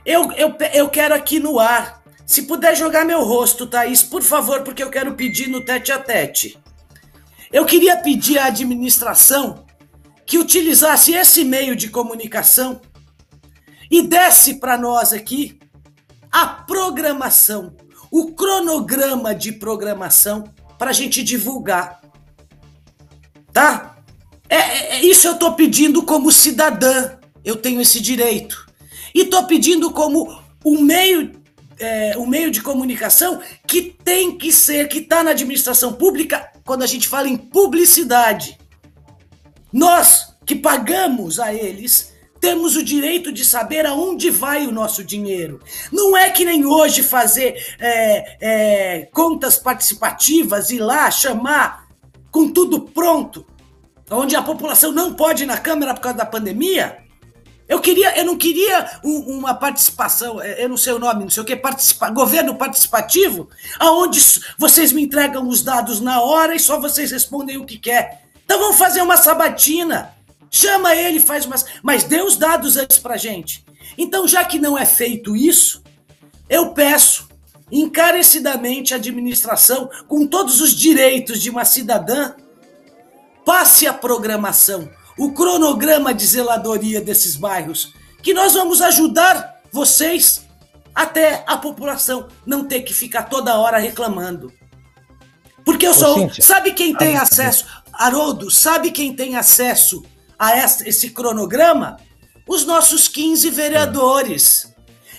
Eu, 0.07 0.31
eu, 0.33 0.57
eu 0.73 0.89
quero 0.89 1.13
aqui 1.13 1.41
no 1.41 1.59
ar. 1.59 2.01
Se 2.25 2.43
puder 2.43 2.77
jogar 2.77 3.05
meu 3.05 3.25
rosto, 3.25 3.67
Thaís, 3.67 4.01
por 4.05 4.23
favor, 4.23 4.63
porque 4.63 4.83
eu 4.83 4.91
quero 4.91 5.15
pedir 5.15 5.49
no 5.49 5.61
tete 5.61 5.91
a 5.91 5.99
tete. 5.99 6.60
Eu 7.53 7.65
queria 7.65 7.97
pedir 7.97 8.39
à 8.39 8.47
administração 8.47 9.65
que 10.25 10.39
utilizasse 10.39 11.13
esse 11.13 11.45
meio 11.45 11.75
de 11.75 11.89
comunicação 11.89 12.81
e 13.91 14.03
desse 14.03 14.55
para 14.55 14.79
nós 14.79 15.13
aqui 15.13 15.59
a 16.31 16.47
programação, 16.47 17.75
o 18.11 18.33
cronograma 18.33 19.35
de 19.35 19.51
programação 19.51 20.45
para 20.79 20.91
a 20.91 20.93
gente 20.93 21.25
divulgar. 21.25 22.01
Tá? 23.53 23.97
É, 24.49 24.57
é, 24.57 24.97
é, 24.97 25.05
isso 25.05 25.27
eu 25.27 25.33
estou 25.33 25.55
pedindo 25.55 26.05
como 26.05 26.31
cidadã, 26.31 27.19
eu 27.45 27.57
tenho 27.57 27.81
esse 27.81 28.01
direito. 28.01 28.67
E 29.13 29.23
estou 29.23 29.45
pedindo 29.45 29.91
como 29.91 30.41
um 30.65 30.83
meio 30.83 31.33
é, 31.81 32.17
um 32.19 32.27
meio 32.27 32.51
de 32.51 32.61
comunicação 32.61 33.41
que 33.67 33.97
tem 34.05 34.37
que 34.37 34.53
ser, 34.53 34.87
que 34.87 34.99
está 34.99 35.25
na 35.25 35.31
administração 35.31 35.95
pública, 35.95 36.50
quando 36.71 36.85
a 36.85 36.87
gente 36.87 37.09
fala 37.09 37.29
em 37.29 37.37
publicidade. 37.37 38.57
Nós 39.73 40.37
que 40.47 40.55
pagamos 40.55 41.41
a 41.41 41.53
eles 41.53 42.15
temos 42.41 42.77
o 42.77 42.85
direito 42.85 43.33
de 43.33 43.45
saber 43.45 43.85
aonde 43.87 44.31
vai 44.31 44.69
o 44.69 44.71
nosso 44.71 45.03
dinheiro. 45.03 45.61
Não 45.91 46.17
é 46.17 46.31
que 46.31 46.45
nem 46.45 46.65
hoje 46.65 47.03
fazer 47.03 47.57
é, 47.81 48.37
é, 48.41 49.07
contas 49.07 49.59
participativas, 49.59 50.71
ir 50.71 50.79
lá, 50.79 51.11
chamar 51.11 51.89
com 52.31 52.49
tudo 52.53 52.83
pronto, 52.83 53.45
onde 54.09 54.37
a 54.37 54.43
população 54.43 54.93
não 54.93 55.13
pode 55.13 55.43
ir 55.43 55.47
na 55.47 55.59
Câmara 55.59 55.93
por 55.93 56.03
causa 56.03 56.19
da 56.19 56.25
pandemia. 56.25 56.99
Eu 57.71 57.79
queria, 57.81 58.19
eu 58.19 58.25
não 58.25 58.37
queria 58.37 58.99
uma 59.05 59.55
participação, 59.55 60.43
é, 60.43 60.65
eu 60.65 60.69
não 60.69 60.77
sei 60.77 60.93
o 60.93 60.99
nome, 60.99 61.23
não 61.23 61.31
sei 61.31 61.41
o 61.41 61.47
que, 61.47 61.55
participa, 61.55 62.11
governo 62.11 62.57
participativo, 62.57 63.49
aonde 63.79 64.21
vocês 64.59 64.91
me 64.91 65.03
entregam 65.03 65.47
os 65.47 65.63
dados 65.63 66.01
na 66.01 66.21
hora 66.21 66.53
e 66.53 66.59
só 66.59 66.81
vocês 66.81 67.13
respondem 67.13 67.59
o 67.59 67.65
que 67.65 67.79
quer. 67.79 68.25
Então 68.45 68.59
vamos 68.59 68.77
fazer 68.77 69.01
uma 69.03 69.17
sabatina. 69.17 70.13
Chama 70.51 70.97
ele, 70.97 71.21
faz 71.21 71.47
umas. 71.47 71.65
Mas 71.81 72.03
dê 72.03 72.21
os 72.21 72.37
dados 72.37 72.77
antes 72.77 72.99
pra 72.99 73.17
gente. 73.17 73.65
Então, 73.97 74.27
já 74.27 74.45
que 74.45 74.59
não 74.59 74.77
é 74.77 74.85
feito 74.85 75.37
isso, 75.37 75.81
eu 76.49 76.73
peço 76.73 77.29
encarecidamente 77.71 78.95
à 78.95 78.97
administração, 78.97 79.89
com 80.09 80.27
todos 80.27 80.61
os 80.61 80.75
direitos 80.75 81.41
de 81.41 81.49
uma 81.49 81.65
cidadã, 81.65 82.35
passe 83.45 83.87
a 83.87 83.95
programação, 83.95 84.91
o 85.19 85.33
cronograma 85.33 86.15
de 86.15 86.27
zeladoria 86.27 87.01
desses 87.01 87.37
bairros, 87.37 87.95
que 88.23 88.35
nós 88.35 88.55
vamos 88.55 88.81
ajudar 88.81 89.61
vocês 89.73 90.47
até 90.95 91.45
a 91.47 91.57
população 91.57 92.29
não 92.45 92.65
ter 92.65 92.83
que 92.83 92.93
ficar 92.93 93.25
toda 93.25 93.59
hora 93.59 93.79
reclamando. 93.79 94.53
Porque 95.65 95.87
eu 95.87 95.95
sou. 95.95 96.31
Sabe 96.41 96.73
quem 96.73 96.95
tem 96.95 97.17
acesso? 97.17 97.67
Haroldo, 97.93 98.51
sabe 98.51 98.91
quem 98.91 99.15
tem 99.15 99.37
acesso 99.37 100.03
a 100.39 100.57
esse 100.59 101.11
cronograma? 101.11 101.99
Os 102.49 102.65
nossos 102.65 103.09
15 103.09 103.51
vereadores. 103.51 104.75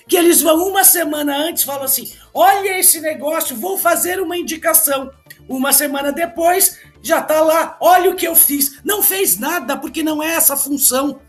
Que 0.08 0.18
eles 0.18 0.42
vão 0.42 0.68
uma 0.68 0.84
semana 0.84 1.38
antes 1.38 1.64
falam 1.64 1.84
assim: 1.84 2.12
olha 2.34 2.78
esse 2.80 3.00
negócio, 3.00 3.56
vou 3.56 3.78
fazer 3.78 4.20
uma 4.20 4.38
indicação. 4.38 5.12
Uma 5.48 5.74
semana 5.74 6.12
depois, 6.12 6.78
já 7.02 7.22
tá 7.22 7.42
lá, 7.42 7.78
olha 7.80 8.12
o 8.12 8.16
que 8.16 8.28
eu 8.28 8.36
fiz. 8.36 8.80
Não 8.84 9.02
fez 9.02 9.38
nada, 9.38 9.78
porque 9.78 10.04
não 10.04 10.22
é 10.22 10.34
essa 10.34 10.54
a 10.54 10.58
função. 10.58 11.20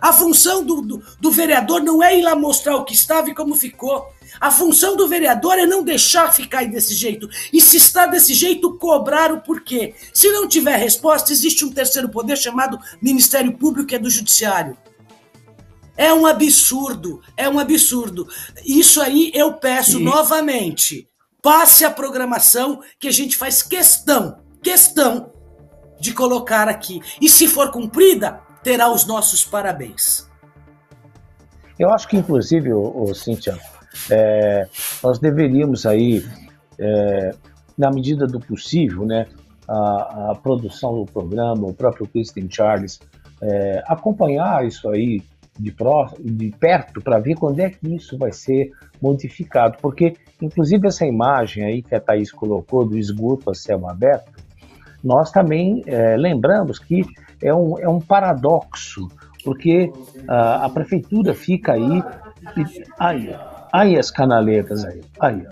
A 0.00 0.12
função 0.12 0.64
do, 0.64 0.82
do, 0.82 1.02
do, 1.20 1.30
vereador 1.30 1.80
não 1.80 2.02
é 2.02 2.18
ir 2.18 2.22
lá 2.22 2.34
mostrar 2.34 2.76
o 2.76 2.84
que 2.84 2.92
estava 2.92 3.30
e 3.30 3.34
como 3.34 3.54
ficou. 3.54 4.04
A 4.40 4.50
função 4.50 4.96
do 4.96 5.06
vereador 5.06 5.58
é 5.58 5.66
não 5.66 5.84
deixar 5.84 6.32
ficar 6.32 6.66
desse 6.66 6.94
jeito. 6.94 7.28
E 7.52 7.60
se 7.60 7.76
está 7.76 8.06
desse 8.06 8.34
jeito, 8.34 8.76
cobrar 8.78 9.32
o 9.32 9.40
porquê. 9.42 9.94
Se 10.12 10.28
não 10.32 10.48
tiver 10.48 10.76
resposta, 10.76 11.32
existe 11.32 11.64
um 11.64 11.70
terceiro 11.70 12.08
poder 12.08 12.36
chamado 12.36 12.78
Ministério 13.00 13.56
Público, 13.56 13.88
que 13.88 13.94
é 13.94 13.98
do 13.98 14.10
Judiciário. 14.10 14.76
É 15.96 16.12
um 16.12 16.26
absurdo, 16.26 17.20
é 17.36 17.48
um 17.48 17.58
absurdo. 17.58 18.26
Isso 18.64 19.00
aí 19.00 19.30
eu 19.34 19.54
peço 19.54 20.00
novamente. 20.00 21.08
Passe 21.40 21.84
a 21.84 21.90
programação 21.90 22.82
que 22.98 23.06
a 23.06 23.12
gente 23.12 23.36
faz 23.36 23.62
questão, 23.62 24.41
questão 24.62 25.32
de 25.98 26.12
colocar 26.12 26.68
aqui. 26.68 27.00
E 27.20 27.28
se 27.28 27.46
for 27.46 27.70
cumprida, 27.70 28.40
terá 28.62 28.90
os 28.90 29.06
nossos 29.06 29.44
parabéns. 29.44 30.28
Eu 31.78 31.90
acho 31.90 32.08
que, 32.08 32.16
inclusive, 32.16 32.72
o, 32.72 33.12
Cíntia, 33.14 33.58
é, 34.10 34.68
nós 35.02 35.18
deveríamos 35.18 35.84
aí, 35.86 36.24
é, 36.78 37.34
na 37.76 37.90
medida 37.90 38.26
do 38.26 38.38
possível, 38.38 39.04
né, 39.04 39.26
a, 39.68 40.30
a, 40.30 40.34
produção 40.34 40.94
do 41.04 41.10
programa, 41.10 41.66
o 41.66 41.74
próprio 41.74 42.06
Christian 42.06 42.46
Charles, 42.48 43.00
é, 43.40 43.82
acompanhar 43.86 44.66
isso 44.66 44.88
aí 44.88 45.22
de, 45.58 45.74
de 46.20 46.50
perto 46.50 47.00
para 47.00 47.18
ver 47.18 47.34
quando 47.34 47.60
é 47.60 47.70
que 47.70 47.94
isso 47.94 48.16
vai 48.18 48.32
ser 48.32 48.70
modificado, 49.00 49.76
porque, 49.80 50.14
inclusive, 50.40 50.86
essa 50.86 51.06
imagem 51.06 51.64
aí 51.64 51.82
que 51.82 51.94
a 51.94 52.00
Thaís 52.00 52.30
colocou 52.30 52.84
do 52.84 52.98
esgoto 52.98 53.50
a 53.50 53.54
céu 53.54 53.88
aberto, 53.88 54.41
nós 55.02 55.30
também 55.30 55.82
é, 55.86 56.16
lembramos 56.16 56.78
que 56.78 57.04
é 57.42 57.52
um, 57.52 57.78
é 57.78 57.88
um 57.88 58.00
paradoxo, 58.00 59.08
porque 59.44 59.92
a, 60.28 60.66
a 60.66 60.68
prefeitura 60.68 61.34
fica 61.34 61.72
aí, 61.72 62.02
e, 62.56 62.84
aí, 62.98 63.36
aí 63.72 63.98
as 63.98 64.10
canaletas 64.10 64.84
aí, 64.84 65.02
aí, 65.20 65.46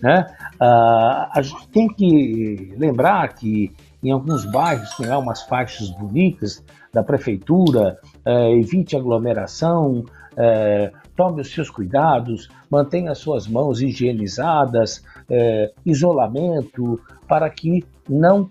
né? 0.00 0.26
Ah, 0.60 1.30
a 1.34 1.42
gente 1.42 1.68
tem 1.68 1.88
que 1.88 2.74
lembrar 2.76 3.28
que 3.34 3.72
em 4.02 4.10
alguns 4.10 4.44
bairros 4.44 4.94
tem 4.96 5.06
lá 5.06 5.18
umas 5.18 5.42
faixas 5.42 5.90
bonitas 5.90 6.62
da 6.92 7.02
prefeitura, 7.02 7.98
é, 8.24 8.52
evite 8.52 8.96
aglomeração, 8.96 10.04
é, 10.36 10.92
tome 11.16 11.40
os 11.40 11.50
seus 11.50 11.70
cuidados, 11.70 12.48
mantenha 12.70 13.10
as 13.10 13.18
suas 13.18 13.48
mãos 13.48 13.80
higienizadas, 13.80 15.02
é, 15.28 15.72
isolamento, 15.84 17.00
para 17.26 17.48
que 17.50 17.84
não 18.08 18.50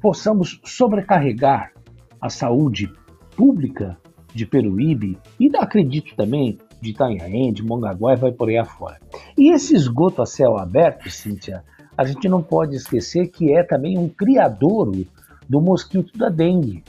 possamos 0.00 0.60
sobrecarregar 0.64 1.72
a 2.20 2.28
saúde 2.28 2.92
pública 3.36 3.98
de 4.34 4.46
Peruíbe 4.46 5.18
e 5.38 5.50
acredito 5.56 6.14
também 6.16 6.58
de 6.80 6.90
Itanhaém, 6.90 7.52
de 7.52 7.62
Mongaguá 7.62 8.12
e 8.12 8.16
vai 8.16 8.32
por 8.32 8.48
aí 8.48 8.58
afora. 8.58 9.00
E 9.38 9.52
esse 9.52 9.74
esgoto 9.74 10.20
a 10.20 10.26
céu 10.26 10.58
aberto, 10.58 11.08
Cíntia, 11.10 11.64
a 11.96 12.04
gente 12.04 12.28
não 12.28 12.42
pode 12.42 12.76
esquecer 12.76 13.28
que 13.28 13.52
é 13.52 13.62
também 13.62 13.96
um 13.96 14.08
criadouro 14.08 15.06
do 15.48 15.60
mosquito 15.60 16.16
da 16.18 16.28
dengue. 16.28 16.82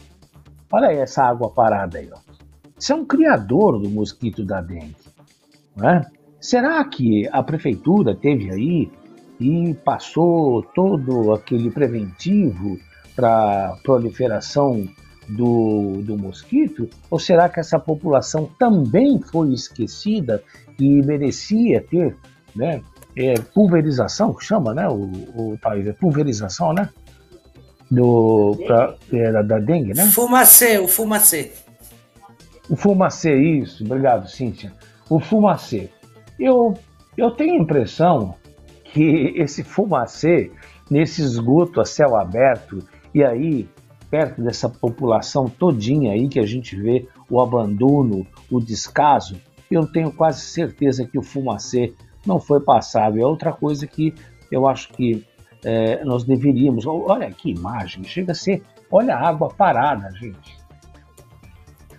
Olha 0.71 0.91
essa 0.91 1.23
água 1.23 1.49
parada 1.49 1.99
aí, 1.99 2.09
ó. 2.11 2.17
Isso 2.77 2.91
é 2.91 2.95
um 2.95 3.05
criador 3.05 3.79
do 3.79 3.89
mosquito 3.89 4.43
da 4.43 4.59
dengue. 4.59 4.95
Né? 5.75 6.01
Será 6.39 6.83
que 6.83 7.27
a 7.31 7.41
prefeitura 7.41 8.13
teve 8.13 8.51
aí 8.51 8.91
e 9.39 9.73
passou 9.85 10.63
todo 10.63 11.33
aquele 11.33 11.69
preventivo 11.69 12.77
para 13.15 13.77
proliferação 13.83 14.87
do, 15.27 16.01
do 16.03 16.17
mosquito? 16.17 16.89
Ou 17.09 17.19
será 17.19 17.49
que 17.49 17.59
essa 17.59 17.79
população 17.79 18.49
também 18.57 19.19
foi 19.19 19.53
esquecida 19.53 20.43
e 20.79 21.01
merecia 21.01 21.81
ter 21.81 22.15
né, 22.55 22.81
é, 23.15 23.33
pulverização, 23.53 24.33
que 24.33 24.43
chama, 24.43 24.73
né? 24.73 24.87
O, 24.87 25.09
o 25.35 25.59
é 25.63 25.93
pulverização, 25.93 26.73
né? 26.73 26.89
Do, 27.89 28.57
pra, 28.65 28.95
é, 29.13 29.31
da, 29.31 29.41
da 29.41 29.59
dengue, 29.59 29.93
né? 29.93 30.05
Fumacê, 30.05 30.79
o 30.79 30.87
fumacê. 30.87 31.51
O 32.69 32.75
fumacê, 32.75 33.35
isso, 33.35 33.83
obrigado, 33.83 34.27
Cíntia. 34.27 34.73
O 35.09 35.19
fumacê. 35.19 35.89
Eu, 36.39 36.73
eu 37.15 37.31
tenho 37.31 37.53
a 37.53 37.63
impressão 37.63 38.35
que 38.95 39.33
esse 39.35 39.61
fumacê, 39.61 40.53
nesse 40.89 41.21
esgoto 41.21 41.81
a 41.81 41.85
céu 41.85 42.15
aberto, 42.15 42.81
e 43.13 43.25
aí, 43.25 43.67
perto 44.09 44.41
dessa 44.41 44.69
população 44.69 45.49
todinha 45.49 46.13
aí 46.13 46.29
que 46.29 46.39
a 46.39 46.45
gente 46.45 46.77
vê 46.77 47.05
o 47.29 47.41
abandono, 47.41 48.25
o 48.49 48.61
descaso, 48.61 49.35
eu 49.69 49.85
tenho 49.85 50.13
quase 50.13 50.39
certeza 50.39 51.05
que 51.05 51.17
o 51.17 51.21
fumacê 51.21 51.93
não 52.25 52.39
foi 52.39 52.61
passado. 52.61 53.19
É 53.19 53.25
outra 53.25 53.51
coisa 53.51 53.85
que 53.85 54.15
eu 54.49 54.65
acho 54.65 54.93
que 54.93 55.25
é, 55.65 56.01
nós 56.05 56.23
deveríamos. 56.23 56.85
Olha 56.85 57.29
que 57.31 57.51
imagem, 57.51 58.05
chega 58.05 58.31
a 58.31 58.35
ser. 58.35 58.63
Olha 58.89 59.17
a 59.17 59.27
água 59.27 59.49
parada, 59.49 60.09
gente. 60.11 60.57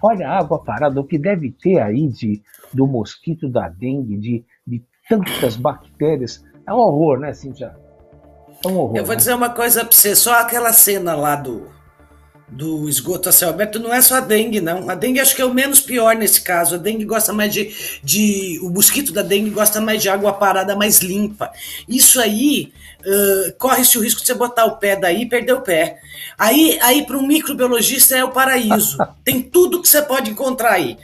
Olha 0.01 0.31
a 0.31 0.39
água 0.39 0.59
parada, 0.59 0.99
o 0.99 1.05
que 1.05 1.19
deve 1.19 1.51
ter 1.51 1.79
aí 1.79 2.09
de, 2.09 2.41
do 2.73 2.87
mosquito 2.87 3.51
da 3.51 3.69
dengue, 3.69 4.17
de, 4.17 4.45
de 4.67 4.83
tantas 5.07 5.57
bactérias. 5.57 6.43
É 6.67 6.73
um 6.73 6.79
horror, 6.79 7.19
né, 7.19 7.33
Cintia? 7.33 7.75
É 8.65 8.69
um 8.69 8.77
horror. 8.77 8.97
Eu 8.97 9.05
vou 9.05 9.15
né? 9.15 9.17
dizer 9.17 9.35
uma 9.35 9.51
coisa 9.51 9.85
para 9.85 9.97
você: 9.97 10.17
só 10.17 10.41
aquela 10.41 10.73
cena 10.73 11.15
lá 11.15 11.37
do, 11.37 11.71
do 12.49 12.89
esgoto 12.89 13.29
a 13.29 13.33
céu 13.33 13.51
aberto 13.51 13.79
não 13.79 13.93
é 13.95 14.03
só 14.03 14.17
a 14.17 14.21
dengue, 14.21 14.61
não. 14.61 14.91
A 14.91 14.95
dengue 14.95 15.21
acho 15.21 15.37
que 15.37 15.43
é 15.43 15.45
o 15.45 15.55
menos 15.55 15.81
pior 15.81 16.17
nesse 16.17 16.41
caso. 16.41 16.75
A 16.75 16.79
dengue 16.79 17.05
gosta 17.05 17.33
mais 17.33 17.53
de, 17.53 17.73
de. 18.03 18.59
O 18.63 18.71
mosquito 18.71 19.13
da 19.13 19.23
dengue 19.23 19.51
gosta 19.51 19.81
mais 19.81 20.03
de 20.03 20.09
água 20.09 20.33
parada 20.33 20.75
mais 20.75 21.01
limpa. 21.01 21.51
Isso 21.89 22.21
aí 22.21 22.73
uh, 23.01 23.53
corre-se 23.59 23.97
o 23.97 24.03
risco 24.03 24.21
de 24.21 24.27
você 24.27 24.35
botar 24.35 24.65
o 24.67 24.77
pé 24.77 24.97
daí 24.97 25.23
e 25.23 25.29
perder 25.29 25.53
o 25.53 25.63
pé. 25.63 25.99
Aí, 26.37 26.79
aí 26.83 27.07
para 27.07 27.17
um 27.17 27.27
microbiologista 27.27 28.17
é 28.17 28.25
o 28.25 28.33
paraíso. 28.33 28.99
Tem 29.25 29.41
tudo 29.41 29.81
que 29.81 29.89
você 29.89 30.03
pode 30.03 30.31
encontrar 30.31 30.73
aí. 30.73 30.99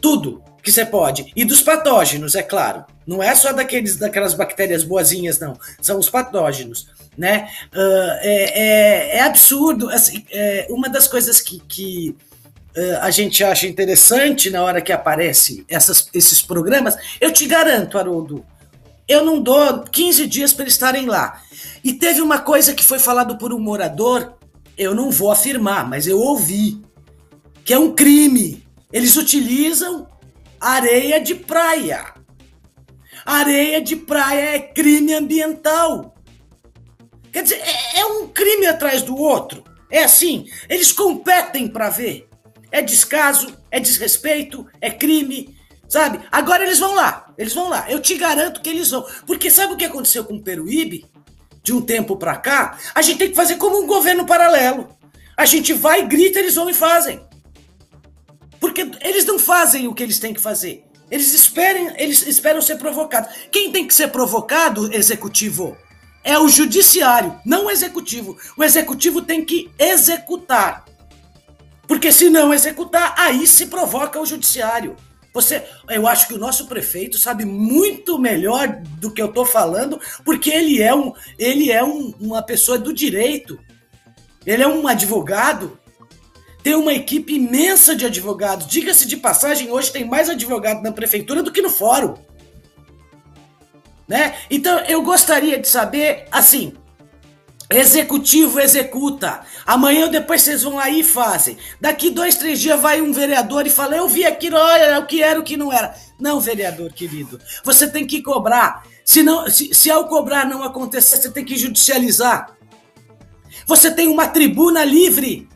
Tudo 0.00 0.42
que 0.68 0.72
você 0.72 0.84
pode. 0.84 1.32
E 1.34 1.44
dos 1.44 1.62
patógenos, 1.62 2.34
é 2.34 2.42
claro. 2.42 2.84
Não 3.06 3.22
é 3.22 3.34
só 3.34 3.52
daqueles, 3.52 3.96
daquelas 3.96 4.34
bactérias 4.34 4.84
boazinhas, 4.84 5.38
não. 5.38 5.58
São 5.80 5.98
os 5.98 6.10
patógenos. 6.10 6.88
Né? 7.16 7.48
Uh, 7.74 8.10
é, 8.20 8.60
é, 8.60 9.16
é, 9.16 9.20
absurdo. 9.22 9.88
Assim, 9.88 10.24
é, 10.30 10.66
uma 10.70 10.88
das 10.88 11.08
coisas 11.08 11.40
que, 11.40 11.58
que 11.60 12.14
uh, 12.76 12.98
a 13.00 13.10
gente 13.10 13.42
acha 13.42 13.66
interessante 13.66 14.50
na 14.50 14.62
hora 14.62 14.82
que 14.82 14.92
aparece 14.92 15.64
esses 16.12 16.42
programas, 16.42 16.96
eu 17.18 17.32
te 17.32 17.46
garanto, 17.46 17.98
Haroldo, 17.98 18.44
eu 19.08 19.24
não 19.24 19.40
dou 19.40 19.84
15 19.84 20.26
dias 20.26 20.52
para 20.52 20.68
estarem 20.68 21.06
lá. 21.06 21.40
E 21.82 21.94
teve 21.94 22.20
uma 22.20 22.40
coisa 22.40 22.74
que 22.74 22.84
foi 22.84 22.98
falado 22.98 23.38
por 23.38 23.54
um 23.54 23.58
morador, 23.58 24.34
eu 24.76 24.94
não 24.94 25.10
vou 25.10 25.30
afirmar, 25.30 25.88
mas 25.88 26.06
eu 26.06 26.20
ouvi, 26.20 26.80
que 27.64 27.72
é 27.72 27.78
um 27.78 27.92
crime. 27.94 28.62
Eles 28.92 29.16
utilizam 29.16 30.06
areia 30.60 31.20
de 31.20 31.34
praia. 31.34 32.14
Areia 33.24 33.80
de 33.80 33.96
praia 33.96 34.56
é 34.56 34.58
crime 34.58 35.14
ambiental. 35.14 36.14
Quer 37.32 37.42
dizer, 37.42 37.60
é, 37.60 38.00
é 38.00 38.06
um 38.06 38.28
crime 38.28 38.66
atrás 38.66 39.02
do 39.02 39.16
outro. 39.16 39.62
É 39.90 40.02
assim, 40.02 40.46
eles 40.68 40.92
competem 40.92 41.68
para 41.68 41.90
ver. 41.90 42.28
É 42.70 42.82
descaso, 42.82 43.56
é 43.70 43.80
desrespeito, 43.80 44.66
é 44.80 44.90
crime, 44.90 45.56
sabe? 45.88 46.20
Agora 46.30 46.64
eles 46.64 46.78
vão 46.78 46.94
lá, 46.94 47.32
eles 47.38 47.54
vão 47.54 47.68
lá. 47.68 47.86
Eu 47.90 48.00
te 48.00 48.14
garanto 48.14 48.60
que 48.60 48.68
eles 48.68 48.90
vão. 48.90 49.06
Porque 49.26 49.50
sabe 49.50 49.72
o 49.72 49.76
que 49.76 49.84
aconteceu 49.84 50.24
com 50.24 50.34
o 50.34 50.42
Peruíbe? 50.42 51.06
De 51.62 51.72
um 51.72 51.82
tempo 51.82 52.16
para 52.16 52.36
cá, 52.36 52.78
a 52.94 53.02
gente 53.02 53.18
tem 53.18 53.28
que 53.28 53.36
fazer 53.36 53.56
como 53.56 53.82
um 53.82 53.86
governo 53.86 54.24
paralelo. 54.24 54.88
A 55.36 55.44
gente 55.44 55.74
vai, 55.74 56.06
grita, 56.06 56.38
eles 56.38 56.54
vão 56.54 56.70
e 56.70 56.74
fazem. 56.74 57.27
Porque 58.60 58.90
eles 59.00 59.24
não 59.24 59.38
fazem 59.38 59.86
o 59.86 59.94
que 59.94 60.02
eles 60.02 60.18
têm 60.18 60.34
que 60.34 60.40
fazer. 60.40 60.84
Eles 61.10 61.32
esperam, 61.32 61.94
eles 61.96 62.26
esperam 62.26 62.60
ser 62.60 62.76
provocados. 62.76 63.30
Quem 63.50 63.72
tem 63.72 63.86
que 63.86 63.94
ser 63.94 64.08
provocado, 64.08 64.92
executivo? 64.92 65.76
É 66.22 66.38
o 66.38 66.48
judiciário, 66.48 67.38
não 67.44 67.66
o 67.66 67.70
executivo. 67.70 68.36
O 68.56 68.62
executivo 68.62 69.22
tem 69.22 69.44
que 69.44 69.70
executar. 69.78 70.84
Porque 71.86 72.12
se 72.12 72.28
não 72.28 72.52
executar, 72.52 73.14
aí 73.16 73.46
se 73.46 73.66
provoca 73.66 74.20
o 74.20 74.26
judiciário. 74.26 74.94
Você, 75.32 75.64
eu 75.88 76.06
acho 76.06 76.26
que 76.28 76.34
o 76.34 76.38
nosso 76.38 76.66
prefeito 76.66 77.16
sabe 77.16 77.44
muito 77.44 78.18
melhor 78.18 78.68
do 78.98 79.10
que 79.10 79.22
eu 79.22 79.26
estou 79.26 79.46
falando, 79.46 80.00
porque 80.24 80.50
ele 80.50 80.82
é, 80.82 80.94
um, 80.94 81.12
ele 81.38 81.70
é 81.70 81.82
um, 81.82 82.12
uma 82.20 82.42
pessoa 82.42 82.78
do 82.78 82.92
direito. 82.92 83.58
Ele 84.44 84.62
é 84.62 84.68
um 84.68 84.86
advogado. 84.86 85.77
Tem 86.68 86.74
uma 86.74 86.92
equipe 86.92 87.36
imensa 87.36 87.96
de 87.96 88.04
advogados. 88.04 88.66
Diga-se 88.66 89.06
de 89.06 89.16
passagem, 89.16 89.70
hoje 89.70 89.90
tem 89.90 90.04
mais 90.04 90.28
advogado 90.28 90.82
na 90.82 90.92
prefeitura 90.92 91.42
do 91.42 91.50
que 91.50 91.62
no 91.62 91.70
fórum. 91.70 92.12
Né? 94.06 94.36
Então 94.50 94.78
eu 94.80 95.00
gostaria 95.00 95.58
de 95.58 95.66
saber, 95.66 96.26
assim, 96.30 96.74
Executivo 97.70 98.60
executa. 98.60 99.40
Amanhã 99.64 100.04
ou 100.04 100.10
depois 100.10 100.42
vocês 100.42 100.62
vão 100.62 100.78
aí 100.78 101.00
e 101.00 101.04
fazem. 101.04 101.56
Daqui 101.80 102.10
dois, 102.10 102.36
três 102.36 102.60
dias 102.60 102.78
vai 102.78 103.00
um 103.00 103.14
vereador 103.14 103.66
e 103.66 103.70
fala: 103.70 103.96
Eu 103.96 104.06
vi 104.06 104.26
aquilo, 104.26 104.58
olha 104.58 104.98
o 104.98 105.06
que 105.06 105.22
era, 105.22 105.40
o 105.40 105.42
que 105.42 105.56
não 105.56 105.72
era. 105.72 105.94
Não, 106.20 106.38
vereador 106.38 106.92
querido. 106.92 107.40
Você 107.64 107.88
tem 107.88 108.06
que 108.06 108.20
cobrar. 108.20 108.86
Se, 109.06 109.22
não, 109.22 109.48
se, 109.48 109.74
se 109.74 109.90
ao 109.90 110.06
cobrar 110.06 110.46
não 110.46 110.62
acontecer, 110.62 111.16
você 111.16 111.30
tem 111.30 111.46
que 111.46 111.56
judicializar. 111.56 112.54
Você 113.66 113.90
tem 113.90 114.08
uma 114.08 114.28
tribuna 114.28 114.84
livre. 114.84 115.48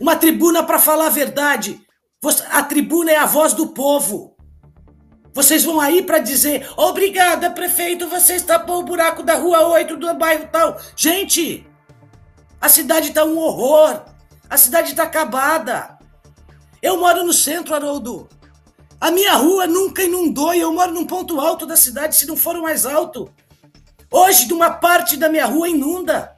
Uma 0.00 0.16
tribuna 0.16 0.62
para 0.62 0.78
falar 0.78 1.06
a 1.06 1.10
verdade. 1.10 1.80
A 2.50 2.62
tribuna 2.62 3.12
é 3.12 3.16
a 3.16 3.26
voz 3.26 3.52
do 3.52 3.68
povo. 3.68 4.34
Vocês 5.32 5.64
vão 5.64 5.80
aí 5.80 6.02
para 6.02 6.18
dizer: 6.18 6.68
obrigada, 6.76 7.50
prefeito, 7.50 8.08
você 8.08 8.40
tapou 8.40 8.80
o 8.80 8.84
buraco 8.84 9.22
da 9.22 9.34
rua 9.34 9.68
8 9.68 9.96
do 9.96 10.14
bairro 10.14 10.48
tal. 10.50 10.78
Gente, 10.96 11.66
a 12.60 12.68
cidade 12.68 13.12
tá 13.12 13.24
um 13.24 13.36
horror. 13.36 14.04
A 14.48 14.56
cidade 14.56 14.94
tá 14.94 15.02
acabada. 15.02 15.98
Eu 16.80 16.98
moro 16.98 17.24
no 17.24 17.32
centro, 17.32 17.74
Haroldo. 17.74 18.28
A 19.00 19.10
minha 19.10 19.34
rua 19.34 19.66
nunca 19.66 20.02
inundou 20.02 20.54
e 20.54 20.60
eu 20.60 20.72
moro 20.72 20.92
num 20.92 21.06
ponto 21.06 21.40
alto 21.40 21.66
da 21.66 21.76
cidade, 21.76 22.16
se 22.16 22.26
não 22.26 22.36
for 22.36 22.56
o 22.56 22.62
mais 22.62 22.86
alto. 22.86 23.30
Hoje, 24.10 24.46
de 24.46 24.54
uma 24.54 24.70
parte 24.70 25.16
da 25.16 25.28
minha 25.28 25.46
rua 25.46 25.68
inunda. 25.68 26.33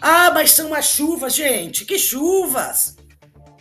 Ah, 0.00 0.30
mas 0.32 0.52
são 0.52 0.72
as 0.74 0.86
chuvas, 0.86 1.34
gente. 1.34 1.84
Que 1.84 1.98
chuvas! 1.98 2.96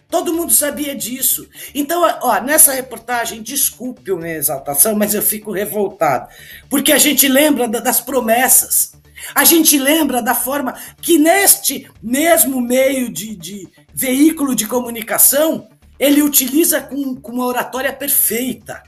Todo 0.10 0.34
mundo 0.34 0.52
sabia 0.52 0.95
disso. 0.95 1.47
Então, 1.75 2.02
ó, 2.23 2.41
nessa 2.41 2.73
reportagem, 2.73 3.43
desculpe 3.43 4.12
a 4.12 4.15
minha 4.15 4.36
exaltação, 4.36 4.95
mas 4.95 5.13
eu 5.13 5.21
fico 5.21 5.52
revoltado. 5.52 6.30
Porque 6.67 6.91
a 6.91 6.97
gente 6.97 7.28
lembra 7.28 7.67
das 7.67 8.02
promessas. 8.02 8.93
A 9.36 9.43
gente 9.43 9.78
lembra 9.78 10.21
da 10.21 10.34
forma 10.34 10.73
que 10.99 11.19
neste 11.19 11.88
mesmo 12.02 12.60
meio 12.60 13.12
de, 13.12 13.36
de 13.36 13.67
veículo 13.93 14.56
de 14.56 14.65
comunicação, 14.65 15.69
ele 15.99 16.23
utiliza 16.23 16.82
com, 16.82 17.15
com 17.15 17.34
uma 17.34 17.45
oratória 17.45 17.93
perfeita. 17.93 18.82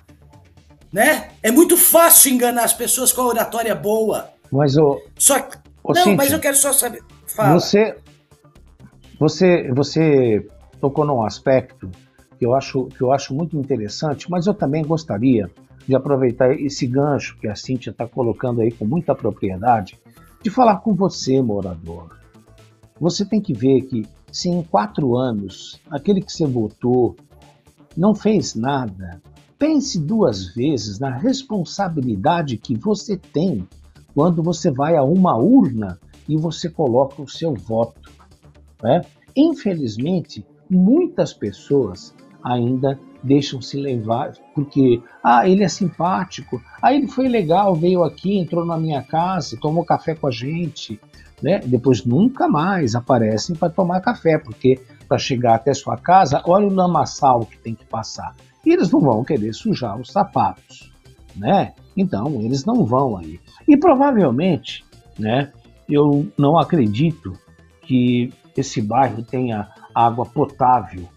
Né? 0.91 1.31
É 1.43 1.51
muito 1.51 1.77
fácil 1.77 2.31
enganar 2.31 2.63
as 2.63 2.73
pessoas 2.73 3.13
com 3.13 3.21
a 3.21 3.27
oratória 3.27 3.75
boa. 3.75 4.31
Mas 4.51 4.75
o. 4.75 4.99
Só 5.17 5.37
Ô, 5.83 5.93
Não, 5.93 6.03
Cíntia, 6.03 6.17
mas 6.17 6.31
eu 6.31 6.39
quero 6.39 6.55
só 6.55 6.71
saber. 6.73 7.03
Fala. 7.35 7.59
Você. 7.59 7.95
Você, 9.19 9.71
você 9.71 10.47
tocou 10.79 11.05
num 11.05 11.23
aspecto 11.23 11.91
que 12.39 12.45
eu 12.45 12.55
acho, 12.55 12.85
que 12.85 13.01
eu 13.01 13.11
acho 13.11 13.35
muito 13.35 13.55
interessante, 13.55 14.29
mas 14.31 14.47
eu 14.47 14.53
também 14.53 14.83
gostaria 14.83 15.49
de 15.87 15.95
aproveitar 15.95 16.51
esse 16.59 16.87
gancho 16.87 17.37
que 17.37 17.47
a 17.47 17.55
Cíntia 17.55 17.91
está 17.91 18.07
colocando 18.07 18.61
aí 18.61 18.71
com 18.71 18.85
muita 18.85 19.13
propriedade, 19.13 19.99
de 20.41 20.49
falar 20.49 20.77
com 20.77 20.95
você, 20.95 21.39
morador. 21.39 22.17
Você 22.99 23.23
tem 23.23 23.39
que 23.39 23.53
ver 23.53 23.81
que 23.83 24.07
se 24.31 24.49
em 24.49 24.63
quatro 24.63 25.15
anos 25.15 25.79
aquele 25.89 26.21
que 26.21 26.31
você 26.31 26.47
votou 26.47 27.15
não 27.95 28.15
fez 28.15 28.55
nada, 28.55 29.21
pense 29.59 29.99
duas 29.99 30.47
vezes 30.55 30.99
na 30.99 31.15
responsabilidade 31.15 32.57
que 32.57 32.75
você 32.75 33.17
tem 33.17 33.67
quando 34.15 34.41
você 34.41 34.71
vai 34.71 34.95
a 34.95 35.03
uma 35.03 35.37
urna 35.37 35.99
e 36.27 36.37
você 36.37 36.69
coloca 36.69 37.21
o 37.21 37.27
seu 37.27 37.53
voto. 37.53 38.11
Né? 38.81 39.01
Infelizmente, 39.35 40.45
muitas 40.69 41.33
pessoas 41.33 42.15
ainda 42.43 42.99
deixam 43.23 43.61
se 43.61 43.77
levar 43.77 44.33
porque 44.55 45.01
ah 45.23 45.47
ele 45.47 45.63
é 45.63 45.67
simpático 45.67 46.61
ah 46.81 46.93
ele 46.93 47.07
foi 47.07 47.27
legal 47.27 47.75
veio 47.75 48.03
aqui 48.03 48.37
entrou 48.37 48.65
na 48.65 48.77
minha 48.77 49.01
casa 49.03 49.57
tomou 49.61 49.85
café 49.85 50.15
com 50.15 50.27
a 50.27 50.31
gente 50.31 50.99
né 51.41 51.59
depois 51.59 52.03
nunca 52.03 52.47
mais 52.47 52.95
aparecem 52.95 53.55
para 53.55 53.69
tomar 53.69 54.01
café 54.01 54.39
porque 54.39 54.79
para 55.07 55.19
chegar 55.19 55.55
até 55.55 55.73
sua 55.73 55.97
casa 55.97 56.41
olha 56.45 56.65
o 56.65 56.73
lamaçal 56.73 57.45
que 57.45 57.59
tem 57.59 57.75
que 57.75 57.85
passar 57.85 58.35
e 58.65 58.73
eles 58.73 58.89
não 58.89 58.99
vão 58.99 59.23
querer 59.23 59.53
sujar 59.53 59.99
os 59.99 60.11
sapatos 60.11 60.91
né 61.35 61.73
então 61.95 62.41
eles 62.41 62.65
não 62.65 62.83
vão 62.83 63.17
aí 63.17 63.39
e 63.67 63.77
provavelmente 63.77 64.83
né 65.19 65.51
eu 65.91 66.27
não 66.37 66.57
acredito 66.57 67.33
que 67.81 68.33
esse 68.55 68.81
bairro 68.81 69.23
tenha 69.23 69.69
água 69.93 70.25
potável, 70.25 71.07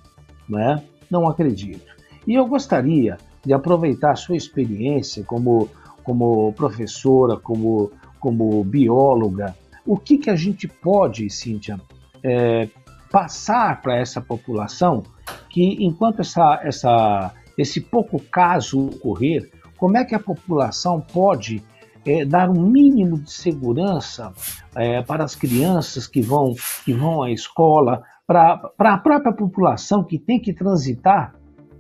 né? 0.49 0.83
Não 1.11 1.29
acredito. 1.29 1.95
E 2.27 2.35
eu 2.35 2.47
gostaria 2.47 3.17
de 3.45 3.53
aproveitar 3.53 4.13
a 4.13 4.17
sua 4.17 4.37
experiência 4.37 5.23
como, 5.25 5.69
como 6.03 6.53
professora, 6.55 7.37
como, 7.37 7.93
como 8.19 8.65
bióloga. 8.65 9.55
O 9.87 9.97
que, 9.97 10.19
que 10.19 10.31
a 10.31 10.37
gente 10.37 10.67
pode, 10.67 11.29
Cíntia, 11.31 11.79
é, 12.23 12.69
passar 13.11 13.81
para 13.83 13.97
essa 13.97 14.21
população 14.21 15.03
que, 15.51 15.85
enquanto 15.85 16.21
essa, 16.21 16.61
essa, 16.65 17.33
esse 17.57 17.81
pouco 17.81 18.19
caso 18.19 18.89
ocorrer, 18.89 19.51
como 19.77 19.97
é 19.97 20.05
que 20.05 20.15
a 20.15 20.19
população 20.19 21.01
pode 21.01 21.63
é, 22.07 22.25
dar 22.25 22.51
um 22.51 22.63
mínimo 22.63 23.19
de 23.19 23.31
segurança 23.31 24.33
é, 24.75 25.03
para 25.03 25.25
as 25.25 25.35
crianças 25.35 26.07
que 26.07 26.21
vão, 26.21 26.55
que 26.85 26.93
vão 26.93 27.23
à 27.23 27.31
escola, 27.31 28.03
para 28.27 28.71
a 28.79 28.99
própria 28.99 29.33
população 29.33 30.03
que 30.05 30.19
tem 30.19 30.41
que 30.41 30.53
transitar, 30.53 31.35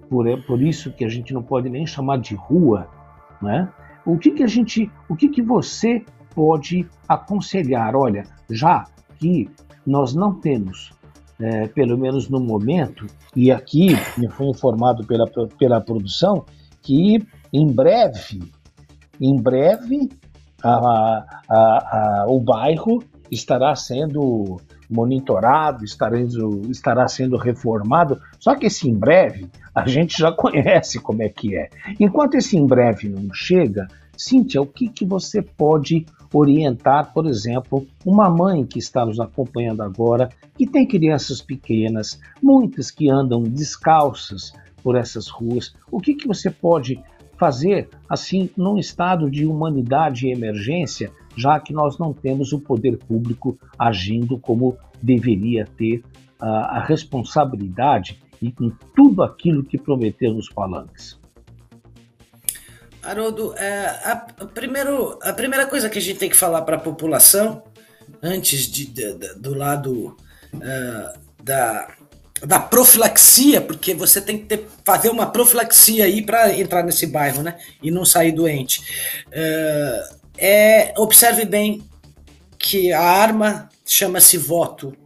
por, 0.08 0.26
é 0.26 0.36
por 0.36 0.62
isso 0.62 0.92
que 0.92 1.04
a 1.04 1.08
gente 1.08 1.32
não 1.32 1.42
pode 1.42 1.68
nem 1.68 1.86
chamar 1.86 2.18
de 2.18 2.34
rua, 2.34 2.88
né? 3.40 3.68
o 4.04 4.18
que, 4.18 4.30
que 4.30 4.42
a 4.42 4.46
gente, 4.46 4.90
o 5.08 5.16
que, 5.16 5.28
que 5.28 5.42
você 5.42 6.04
pode 6.34 6.86
aconselhar? 7.08 7.96
Olha, 7.96 8.24
já 8.50 8.84
que 9.18 9.50
nós 9.86 10.14
não 10.14 10.34
temos, 10.34 10.92
é, 11.40 11.66
pelo 11.68 11.96
menos 11.96 12.28
no 12.28 12.40
momento, 12.40 13.06
e 13.34 13.50
aqui 13.50 13.88
me 14.16 14.28
foi 14.28 14.46
informado 14.46 15.06
pela, 15.06 15.26
pela 15.58 15.80
produção, 15.80 16.44
que 16.82 17.26
em 17.52 17.72
breve, 17.72 18.52
em 19.20 19.36
breve, 19.36 20.08
a, 20.62 21.24
a, 21.48 21.56
a, 21.56 22.26
o 22.28 22.40
bairro 22.40 23.02
estará 23.30 23.74
sendo 23.74 24.60
monitorado, 24.90 25.84
estará, 25.84 26.18
estará 26.70 27.08
sendo 27.08 27.36
reformado. 27.36 28.20
Só 28.38 28.54
que 28.54 28.66
esse 28.66 28.88
em 28.88 28.94
breve 28.94 29.48
a 29.74 29.86
gente 29.86 30.18
já 30.18 30.30
conhece 30.32 30.98
como 31.00 31.22
é 31.22 31.28
que 31.28 31.56
é. 31.56 31.68
Enquanto 31.98 32.34
esse 32.34 32.56
em 32.56 32.66
breve 32.66 33.08
não 33.08 33.32
chega, 33.32 33.88
Cíntia, 34.16 34.62
o 34.62 34.66
que, 34.66 34.88
que 34.88 35.04
você 35.04 35.42
pode 35.42 36.06
orientar, 36.32 37.12
por 37.12 37.26
exemplo, 37.26 37.86
uma 38.04 38.28
mãe 38.28 38.64
que 38.64 38.78
está 38.78 39.04
nos 39.04 39.20
acompanhando 39.20 39.82
agora, 39.82 40.28
que 40.56 40.66
tem 40.66 40.86
crianças 40.86 41.40
pequenas, 41.40 42.20
muitas 42.42 42.90
que 42.90 43.10
andam 43.10 43.42
descalças 43.42 44.52
por 44.82 44.96
essas 44.96 45.28
ruas. 45.28 45.74
O 45.90 46.00
que, 46.00 46.14
que 46.14 46.26
você 46.28 46.50
pode 46.50 47.02
fazer 47.36 47.88
assim 48.08 48.50
num 48.56 48.78
estado 48.78 49.30
de 49.30 49.46
humanidade 49.46 50.26
e 50.26 50.32
emergência, 50.32 51.12
já 51.36 51.58
que 51.58 51.72
nós 51.72 51.98
não 51.98 52.12
temos 52.12 52.52
o 52.52 52.60
poder 52.60 52.96
público 52.96 53.58
agindo 53.78 54.38
como 54.38 54.76
deveria 55.02 55.66
ter 55.76 56.02
a, 56.40 56.78
a 56.78 56.84
responsabilidade 56.84 58.22
e 58.40 58.52
com 58.52 58.70
tudo 58.94 59.22
aquilo 59.22 59.64
que 59.64 59.78
prometeu 59.78 60.32
nos 60.32 60.48
palanques? 60.48 61.18
Haroldo, 63.02 63.54
é, 63.56 63.86
a, 63.86 64.12
a, 64.12 64.46
primeiro, 64.46 65.18
a 65.22 65.32
primeira 65.32 65.66
coisa 65.66 65.90
que 65.90 65.98
a 65.98 66.02
gente 66.02 66.18
tem 66.18 66.30
que 66.30 66.36
falar 66.36 66.62
para 66.62 66.76
a 66.76 66.80
população, 66.80 67.62
antes 68.22 68.66
de, 68.66 68.86
de, 68.86 69.14
de, 69.14 69.34
do 69.34 69.54
lado 69.54 70.16
uh, 70.54 71.18
da, 71.42 71.94
da 72.46 72.58
profilaxia, 72.58 73.60
porque 73.60 73.94
você 73.94 74.20
tem 74.20 74.38
que 74.38 74.44
ter, 74.44 74.66
fazer 74.84 75.08
uma 75.08 75.26
profilaxia 75.26 76.04
aí 76.04 76.22
para 76.22 76.52
entrar 76.58 76.82
nesse 76.82 77.06
bairro, 77.06 77.42
né? 77.42 77.56
E 77.82 77.90
não 77.90 78.04
sair 78.04 78.32
doente. 78.32 78.80
Uh, 79.28 80.16
é, 80.36 80.92
observe 80.96 81.44
bem 81.44 81.82
que 82.58 82.92
a 82.92 83.02
arma 83.02 83.68
chama-se 83.84 84.36
voto. 84.36 84.96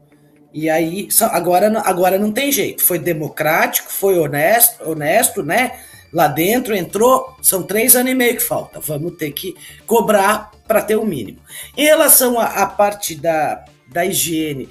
E 0.52 0.68
aí, 0.68 1.08
agora, 1.30 1.80
agora 1.80 2.18
não 2.18 2.32
tem 2.32 2.50
jeito. 2.50 2.82
Foi 2.82 2.98
democrático, 2.98 3.92
foi 3.92 4.18
honesto, 4.18 4.88
honesto, 4.88 5.42
né? 5.42 5.78
lá 6.12 6.26
dentro, 6.26 6.74
entrou, 6.74 7.36
são 7.42 7.62
três 7.62 7.94
anos 7.94 8.12
e 8.12 8.14
meio 8.14 8.36
que 8.36 8.42
falta. 8.42 8.80
Vamos 8.80 9.16
ter 9.16 9.30
que 9.32 9.54
cobrar 9.86 10.50
para 10.66 10.82
ter 10.82 10.96
o 10.96 11.04
mínimo. 11.04 11.38
Em 11.76 11.84
relação 11.84 12.38
à 12.40 12.66
parte 12.66 13.14
da, 13.14 13.64
da 13.86 14.04
higiene, 14.04 14.68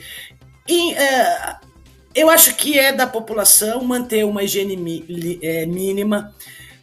em, 0.68 0.94
é, 0.96 1.56
eu 2.18 2.30
acho 2.30 2.56
que 2.56 2.78
é 2.78 2.92
da 2.92 3.06
população 3.06 3.84
manter 3.84 4.26
uma 4.26 4.44
higiene 4.44 4.76
mi, 4.76 5.40
é, 5.42 5.66
mínima. 5.66 6.34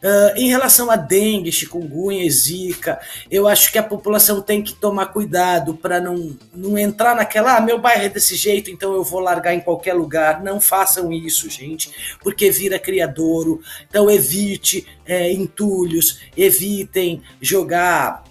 Uh, 0.05 0.37
em 0.37 0.51
relação 0.51 0.91
a 0.91 0.97
dengue, 0.97 1.51
chikungunya, 1.51 2.31
zika, 2.31 3.01
eu 3.31 3.49
acho 3.49 3.73
que 3.73 3.79
a 3.79 3.83
população 3.83 4.43
tem 4.43 4.63
que 4.63 4.75
tomar 4.75 5.07
cuidado 5.07 5.75
para 5.75 5.99
não, 5.99 6.37
não 6.55 6.77
entrar 6.77 7.17
naquela, 7.17 7.57
ah, 7.57 7.61
meu 7.63 7.79
bairro 7.79 8.05
é 8.05 8.09
desse 8.11 8.37
jeito, 8.37 8.71
então 8.71 8.93
eu 8.93 9.03
vou 9.03 9.19
largar 9.19 9.55
em 9.55 9.61
qualquer 9.61 9.95
lugar. 9.95 10.43
Não 10.43 10.61
façam 10.61 11.11
isso, 11.11 11.49
gente, 11.49 11.91
porque 12.23 12.51
vira 12.51 12.79
criadouro. 12.79 13.63
Então 13.89 14.11
evite 14.11 14.87
é, 15.07 15.33
entulhos, 15.33 16.21
evitem 16.37 17.23
jogar 17.41 18.25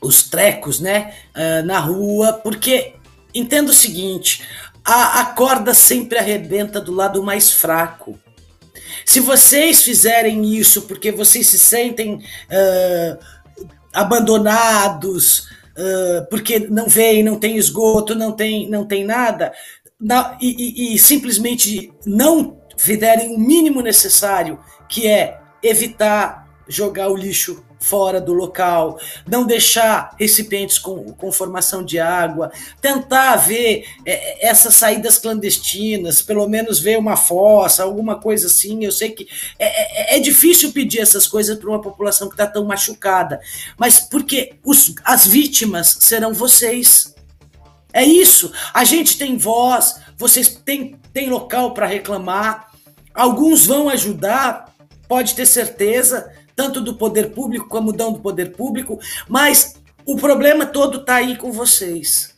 os 0.00 0.22
trecos 0.22 0.80
né, 0.80 1.14
uh, 1.34 1.66
na 1.66 1.78
rua, 1.78 2.32
porque 2.32 2.94
entenda 3.34 3.70
o 3.70 3.74
seguinte: 3.74 4.42
a, 4.86 5.20
a 5.20 5.24
corda 5.26 5.74
sempre 5.74 6.16
arrebenta 6.16 6.80
do 6.80 6.92
lado 6.92 7.22
mais 7.22 7.50
fraco. 7.50 8.16
Se 9.04 9.18
vocês 9.18 9.82
fizerem 9.82 10.54
isso 10.54 10.82
porque 10.82 11.10
vocês 11.10 11.48
se 11.48 11.58
sentem 11.58 12.14
uh, 12.14 13.18
abandonados, 13.92 15.40
uh, 15.40 16.26
porque 16.30 16.60
não 16.60 16.88
vem, 16.88 17.24
não 17.24 17.36
tem 17.36 17.56
esgoto, 17.56 18.14
não 18.14 18.30
tem, 18.30 18.70
não 18.70 18.86
tem 18.86 19.04
nada, 19.04 19.52
na, 20.00 20.38
e, 20.40 20.92
e, 20.92 20.94
e 20.94 20.98
simplesmente 20.98 21.92
não 22.04 22.60
fizerem 22.76 23.34
o 23.34 23.38
mínimo 23.38 23.80
necessário, 23.80 24.60
que 24.88 25.08
é 25.08 25.40
evitar 25.62 26.46
jogar 26.68 27.08
o 27.08 27.16
lixo 27.16 27.65
fora 27.78 28.20
do 28.20 28.32
local, 28.32 28.98
não 29.26 29.46
deixar 29.46 30.14
recipientes 30.18 30.78
com, 30.78 31.12
com 31.12 31.30
formação 31.30 31.84
de 31.84 31.98
água, 31.98 32.50
tentar 32.80 33.36
ver 33.36 33.84
é, 34.04 34.12
é, 34.12 34.48
essas 34.48 34.74
saídas 34.74 35.18
clandestinas, 35.18 36.22
pelo 36.22 36.48
menos 36.48 36.80
ver 36.80 36.98
uma 36.98 37.16
fossa, 37.16 37.82
alguma 37.82 38.16
coisa 38.16 38.46
assim. 38.46 38.84
Eu 38.84 38.92
sei 38.92 39.10
que 39.10 39.28
é, 39.58 40.14
é, 40.14 40.16
é 40.16 40.20
difícil 40.20 40.72
pedir 40.72 41.00
essas 41.00 41.26
coisas 41.26 41.58
para 41.58 41.68
uma 41.68 41.80
população 41.80 42.28
que 42.28 42.34
está 42.34 42.46
tão 42.46 42.64
machucada, 42.64 43.40
mas 43.76 44.00
porque 44.00 44.54
os, 44.64 44.94
as 45.04 45.26
vítimas 45.26 45.98
serão 46.00 46.32
vocês. 46.32 47.14
É 47.92 48.04
isso. 48.04 48.52
A 48.74 48.84
gente 48.84 49.16
tem 49.16 49.38
voz, 49.38 49.96
vocês 50.18 50.48
têm, 50.48 50.98
têm 51.12 51.30
local 51.30 51.72
para 51.72 51.86
reclamar, 51.86 52.68
alguns 53.14 53.64
vão 53.64 53.88
ajudar, 53.88 54.74
pode 55.08 55.34
ter 55.34 55.46
certeza 55.46 56.30
tanto 56.56 56.80
do 56.80 56.94
poder 56.94 57.30
público 57.30 57.68
como 57.68 57.92
não 57.92 58.14
do 58.14 58.18
poder 58.18 58.52
público, 58.52 58.98
mas 59.28 59.76
o 60.06 60.16
problema 60.16 60.64
todo 60.64 61.00
está 61.00 61.16
aí 61.16 61.36
com 61.36 61.52
vocês. 61.52 62.34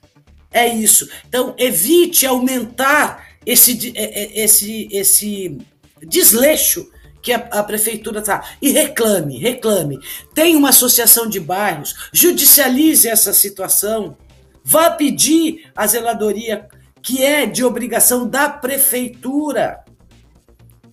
É 0.51 0.67
isso. 0.67 1.09
Então, 1.29 1.55
evite 1.57 2.27
aumentar 2.27 3.29
esse, 3.47 3.93
é, 3.95 4.23
é, 4.23 4.45
esse, 4.45 4.89
esse 4.91 5.59
desleixo 6.03 6.91
que 7.23 7.33
a, 7.33 7.37
a 7.37 7.63
prefeitura 7.63 8.21
está. 8.21 8.45
E 8.61 8.71
reclame, 8.71 9.39
reclame. 9.39 9.99
Tem 10.35 10.57
uma 10.57 10.71
associação 10.71 11.29
de 11.29 11.39
bairros, 11.39 11.95
judicialize 12.13 13.07
essa 13.07 13.33
situação, 13.33 14.17
vá 14.65 14.91
pedir 14.91 15.71
a 15.77 15.87
zeladoria, 15.87 16.67
que 17.03 17.23
é 17.23 17.47
de 17.47 17.63
obrigação 17.63 18.27
da 18.27 18.49
prefeitura. 18.49 19.85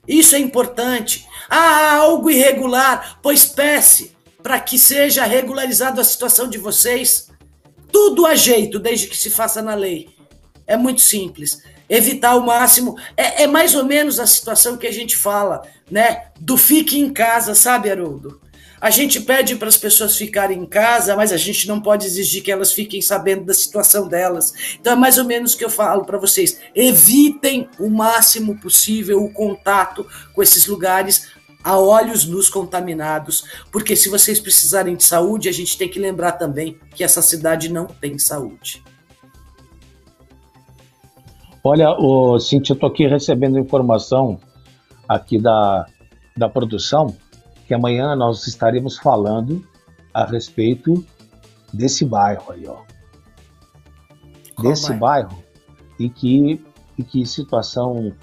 Isso 0.07 0.35
é 0.35 0.39
importante. 0.39 1.25
Ah, 1.49 1.95
algo 1.95 2.29
irregular, 2.29 3.19
pois 3.21 3.45
peça 3.45 4.15
para 4.41 4.59
que 4.59 4.77
seja 4.77 5.25
regularizado 5.25 5.99
a 5.99 6.03
situação 6.03 6.47
de 6.47 6.57
vocês. 6.57 7.29
Tudo 7.91 8.25
a 8.25 8.35
jeito, 8.35 8.77
desde 8.77 9.07
que 9.07 9.17
se 9.17 9.29
faça 9.29 9.61
na 9.61 9.73
lei. 9.73 10.09
É 10.67 10.77
muito 10.77 11.01
simples. 11.01 11.63
Evitar 11.89 12.31
ao 12.31 12.41
máximo. 12.41 12.95
É, 13.15 13.43
é 13.43 13.47
mais 13.47 13.73
ou 13.73 13.83
menos 13.83 14.19
a 14.19 14.27
situação 14.27 14.77
que 14.77 14.87
a 14.87 14.91
gente 14.91 15.15
fala, 15.15 15.61
né? 15.89 16.27
Do 16.39 16.57
fique 16.57 16.99
em 16.99 17.11
casa, 17.11 17.55
sabe, 17.55 17.89
Haroldo? 17.89 18.41
A 18.85 18.91
gente 18.91 19.19
pede 19.19 19.55
para 19.55 19.67
as 19.67 19.77
pessoas 19.77 20.15
ficarem 20.15 20.59
em 20.59 20.65
casa, 20.67 21.15
mas 21.15 21.33
a 21.33 21.37
gente 21.37 21.67
não 21.67 21.81
pode 21.81 22.05
exigir 22.05 22.43
que 22.43 22.51
elas 22.51 22.71
fiquem 22.71 23.01
sabendo 23.01 23.43
da 23.43 23.51
situação 23.51 24.07
delas. 24.07 24.53
Então 24.79 24.93
é 24.93 24.95
mais 24.95 25.17
ou 25.17 25.25
menos 25.25 25.55
o 25.55 25.57
que 25.57 25.65
eu 25.65 25.71
falo 25.71 26.05
para 26.05 26.19
vocês. 26.19 26.61
Evitem 26.75 27.67
o 27.79 27.89
máximo 27.89 28.61
possível 28.61 29.23
o 29.23 29.33
contato 29.33 30.05
com 30.35 30.43
esses 30.43 30.67
lugares 30.67 31.31
a 31.63 31.79
olhos 31.79 32.27
nus 32.27 32.47
contaminados, 32.47 33.43
porque 33.71 33.95
se 33.95 34.07
vocês 34.07 34.39
precisarem 34.39 34.95
de 34.95 35.03
saúde, 35.03 35.49
a 35.49 35.51
gente 35.51 35.75
tem 35.79 35.89
que 35.89 35.97
lembrar 35.97 36.33
também 36.33 36.77
que 36.93 37.03
essa 37.03 37.23
cidade 37.23 37.73
não 37.73 37.87
tem 37.87 38.19
saúde. 38.19 38.83
Olha, 41.63 41.89
o 41.89 42.39
Cintia, 42.39 42.73
eu 42.73 42.75
estou 42.75 42.87
aqui 42.87 43.07
recebendo 43.07 43.57
informação 43.57 44.39
aqui 45.09 45.41
da, 45.41 45.87
da 46.37 46.47
produção 46.47 47.17
que 47.67 47.73
amanhã 47.73 48.15
nós 48.15 48.47
estaremos 48.47 48.97
falando 48.97 49.65
a 50.13 50.25
respeito 50.25 51.05
desse 51.73 52.05
bairro 52.05 52.51
aí, 52.51 52.67
ó. 52.67 52.77
Qual 54.55 54.67
desse 54.67 54.93
bairro? 54.93 55.29
bairro 55.29 55.43
e 55.99 56.09
que, 56.09 56.63
e 56.97 57.03
que 57.03 57.25
situação 57.25 58.13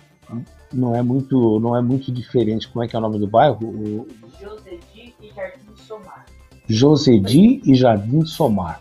não 0.72 0.94
é 0.94 1.02
muito 1.02 1.60
não 1.60 1.76
é 1.76 1.82
muito 1.82 2.10
diferente. 2.10 2.68
Como 2.68 2.84
é 2.84 2.88
que 2.88 2.96
é 2.96 2.98
o 2.98 3.02
nome 3.02 3.18
do 3.18 3.26
bairro? 3.26 3.58
O... 3.62 4.08
Josedi 4.40 5.14
e 5.20 5.32
Jardim 5.34 5.76
Somar. 5.76 6.26
Josedi 6.66 7.60
e 7.64 7.74
Jardim 7.74 8.24
Somar. 8.24 8.80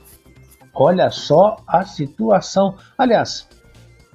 Olha 0.74 1.12
só 1.12 1.58
a 1.68 1.84
situação. 1.84 2.76
Aliás, 2.98 3.48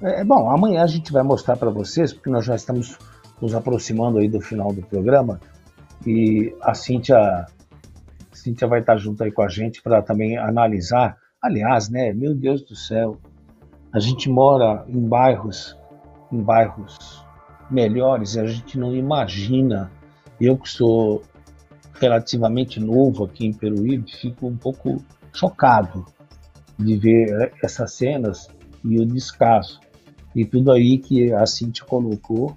é, 0.01 0.23
bom, 0.23 0.49
amanhã 0.49 0.83
a 0.83 0.87
gente 0.87 1.11
vai 1.11 1.23
mostrar 1.23 1.55
para 1.55 1.69
vocês, 1.69 2.11
porque 2.11 2.29
nós 2.29 2.45
já 2.45 2.55
estamos 2.55 2.97
nos 3.39 3.53
aproximando 3.53 4.17
aí 4.17 4.27
do 4.27 4.41
final 4.41 4.73
do 4.73 4.81
programa, 4.81 5.39
e 6.07 6.55
a 6.61 6.73
Cíntia, 6.73 7.45
Cíntia 8.31 8.65
vai 8.65 8.79
estar 8.79 8.95
junto 8.95 9.21
aí 9.25 9.31
com 9.31 9.41
a 9.41 9.49
gente 9.49 9.81
para 9.81 10.01
também 10.01 10.37
analisar. 10.37 11.17
Aliás, 11.43 11.89
né, 11.89 12.13
meu 12.13 12.33
Deus 12.33 12.63
do 12.63 12.77
céu, 12.77 13.17
a 13.91 13.99
gente 13.99 14.29
mora 14.29 14.85
em 14.87 15.05
bairros, 15.05 15.77
em 16.31 16.41
bairros 16.41 17.25
melhores 17.69 18.35
e 18.35 18.39
a 18.39 18.45
gente 18.45 18.79
não 18.79 18.95
imagina. 18.95 19.91
Eu 20.39 20.57
que 20.57 20.69
sou 20.69 21.23
relativamente 21.95 22.79
novo 22.79 23.25
aqui 23.25 23.45
em 23.45 23.51
Peruíbe, 23.51 24.09
fico 24.09 24.47
um 24.47 24.55
pouco 24.55 25.03
chocado 25.33 26.05
de 26.79 26.95
ver 26.95 27.51
essas 27.61 27.91
cenas 27.95 28.47
e 28.81 28.97
o 28.97 29.05
descaso. 29.05 29.81
E 30.33 30.45
tudo 30.45 30.71
aí 30.71 30.99
que 30.99 31.33
a 31.33 31.45
Cintia 31.45 31.85
colocou 31.85 32.55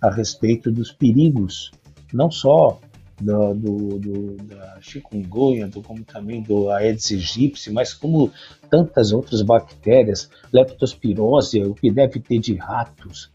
a 0.00 0.08
respeito 0.08 0.70
dos 0.70 0.92
perigos, 0.92 1.72
não 2.12 2.30
só 2.30 2.78
do, 3.22 3.54
do, 3.54 3.98
do, 3.98 4.36
da 4.44 4.78
chikungunya, 4.80 5.68
do, 5.68 5.82
como 5.82 6.04
também 6.04 6.42
do 6.42 6.70
Aedes 6.70 7.10
aegypti, 7.10 7.70
mas 7.70 7.94
como 7.94 8.30
tantas 8.70 9.12
outras 9.12 9.42
bactérias, 9.42 10.28
leptospirose, 10.52 11.62
o 11.62 11.74
que 11.74 11.90
deve 11.90 12.20
ter 12.20 12.38
de 12.38 12.54
ratos, 12.54 13.30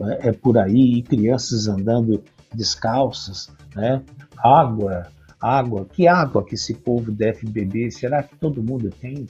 é, 0.00 0.28
é 0.28 0.32
por 0.32 0.58
aí, 0.58 0.98
e 0.98 1.02
crianças 1.02 1.68
andando 1.68 2.22
descalças, 2.52 3.50
né? 3.74 4.02
água, 4.36 5.06
água. 5.40 5.86
Que 5.92 6.08
água 6.08 6.44
que 6.44 6.54
esse 6.54 6.74
povo 6.74 7.10
deve 7.10 7.46
beber? 7.46 7.90
Será 7.90 8.22
que 8.22 8.36
todo 8.36 8.62
mundo 8.62 8.90
tem? 8.90 9.26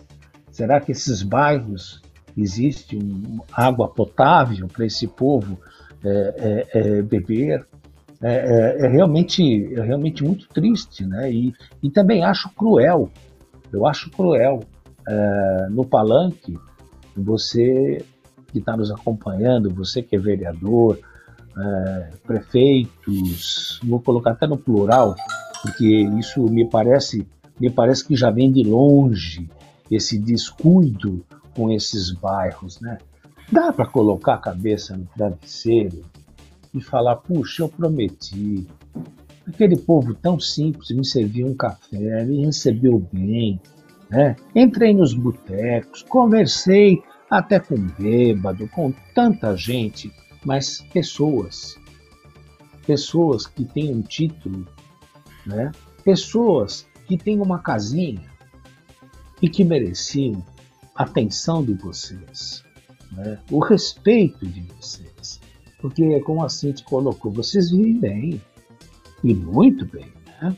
Será 0.50 0.80
que 0.80 0.92
esses 0.92 1.22
bairros 1.22 2.00
existe 2.36 2.96
um, 2.96 3.40
água 3.52 3.88
potável 3.88 4.68
para 4.68 4.86
esse 4.86 5.06
povo 5.06 5.58
é, 6.04 6.66
é, 6.72 6.78
é, 6.78 7.02
beber? 7.02 7.66
É, 8.22 8.34
é, 8.34 8.86
é, 8.86 8.88
realmente, 8.88 9.74
é 9.74 9.82
realmente 9.82 10.24
muito 10.24 10.48
triste, 10.48 11.04
né? 11.04 11.30
E, 11.30 11.52
e 11.82 11.90
também 11.90 12.24
acho 12.24 12.48
cruel. 12.50 13.10
Eu 13.72 13.86
acho 13.86 14.10
cruel 14.10 14.60
é, 15.06 15.68
no 15.70 15.84
palanque 15.84 16.58
você 17.16 18.04
que 18.52 18.58
está 18.58 18.76
nos 18.76 18.90
acompanhando, 18.90 19.74
você 19.74 20.02
que 20.02 20.16
é 20.16 20.18
vereador, 20.18 20.98
é, 21.58 22.10
prefeitos, 22.26 23.80
vou 23.84 24.00
colocar 24.00 24.32
até 24.32 24.46
no 24.46 24.56
plural, 24.56 25.14
porque 25.62 25.86
isso 26.18 26.42
me 26.44 26.68
parece, 26.68 27.26
me 27.60 27.70
parece 27.70 28.06
que 28.06 28.16
já 28.16 28.30
vem 28.30 28.52
de 28.52 28.62
longe 28.62 29.48
esse 29.90 30.18
descuido 30.18 31.24
com 31.54 31.70
esses 31.70 32.10
bairros, 32.12 32.80
né? 32.80 32.98
Dá 33.50 33.72
para 33.72 33.86
colocar 33.86 34.34
a 34.34 34.38
cabeça 34.38 34.96
no 34.96 35.06
travesseiro 35.16 36.02
e 36.76 36.80
falar, 36.80 37.16
puxa, 37.16 37.62
eu 37.62 37.68
prometi. 37.68 38.66
Aquele 39.46 39.76
povo 39.76 40.14
tão 40.14 40.38
simples 40.40 40.90
me 40.90 41.04
serviu 41.04 41.46
um 41.46 41.54
café, 41.54 42.24
me 42.24 42.44
recebeu 42.44 42.98
bem, 43.12 43.60
né? 44.10 44.36
Entrei 44.54 44.92
nos 44.92 45.14
botecos, 45.14 46.02
conversei 46.02 47.02
até 47.30 47.58
com 47.58 47.76
bêbado, 47.76 48.68
com 48.68 48.92
tanta 49.14 49.56
gente, 49.56 50.12
mas 50.44 50.80
pessoas, 50.92 51.76
pessoas 52.86 53.46
que 53.46 53.64
têm 53.64 53.94
um 53.94 54.02
título, 54.02 54.66
né? 55.44 55.72
pessoas 56.04 56.86
que 57.06 57.16
têm 57.16 57.40
uma 57.40 57.58
casinha 57.58 58.30
e 59.42 59.48
que 59.48 59.64
mereciam 59.64 60.44
a 60.94 61.02
atenção 61.02 61.64
de 61.64 61.74
vocês, 61.74 62.64
né? 63.12 63.38
o 63.50 63.58
respeito 63.58 64.46
de 64.46 64.62
vocês. 64.62 65.40
Porque, 65.78 66.20
como 66.20 66.44
a 66.44 66.48
Cintia 66.48 66.84
colocou, 66.86 67.30
vocês 67.30 67.70
vivem 67.70 67.98
bem, 67.98 68.40
e 69.22 69.34
muito 69.34 69.84
bem. 69.86 70.06
Né? 70.40 70.56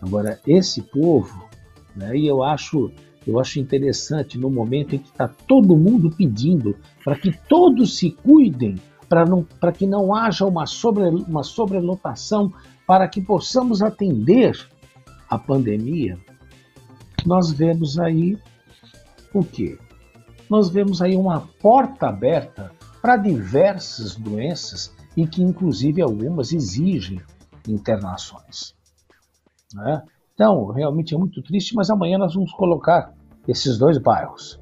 Agora, 0.00 0.40
esse 0.46 0.82
povo, 0.82 1.48
né, 1.96 2.16
e 2.16 2.26
eu 2.26 2.42
acho 2.42 2.90
eu 3.26 3.38
acho 3.38 3.60
interessante 3.60 4.38
no 4.38 4.50
momento 4.50 4.94
em 4.94 4.98
que 4.98 5.08
está 5.08 5.28
todo 5.28 5.76
mundo 5.76 6.10
pedindo 6.10 6.74
para 7.04 7.16
que 7.16 7.30
todos 7.48 7.98
se 7.98 8.10
cuidem, 8.10 8.76
para 9.08 9.72
que 9.72 9.86
não 9.86 10.14
haja 10.14 10.46
uma, 10.46 10.66
sobre, 10.66 11.08
uma 11.08 11.42
sobrelotação, 11.42 12.52
para 12.86 13.06
que 13.06 13.20
possamos 13.20 13.82
atender 13.82 14.58
a 15.28 15.38
pandemia. 15.38 16.18
Nós 17.26 17.52
vemos 17.52 17.98
aí 17.98 18.38
o 19.34 19.44
quê? 19.44 19.78
Nós 20.48 20.70
vemos 20.70 21.02
aí 21.02 21.14
uma 21.14 21.40
porta 21.60 22.08
aberta 22.08 22.72
para 23.00 23.16
diversas 23.16 24.16
doenças 24.16 24.94
e 25.16 25.26
que, 25.26 25.42
inclusive, 25.42 26.02
algumas 26.02 26.52
exigem 26.52 27.20
internações. 27.68 28.74
Né? 29.74 30.02
Então, 30.34 30.66
realmente 30.66 31.14
é 31.14 31.18
muito 31.18 31.42
triste, 31.42 31.74
mas 31.74 31.90
amanhã 31.90 32.18
nós 32.18 32.34
vamos 32.34 32.52
colocar 32.52 33.12
esses 33.46 33.78
dois 33.78 33.98
bairros. 33.98 34.60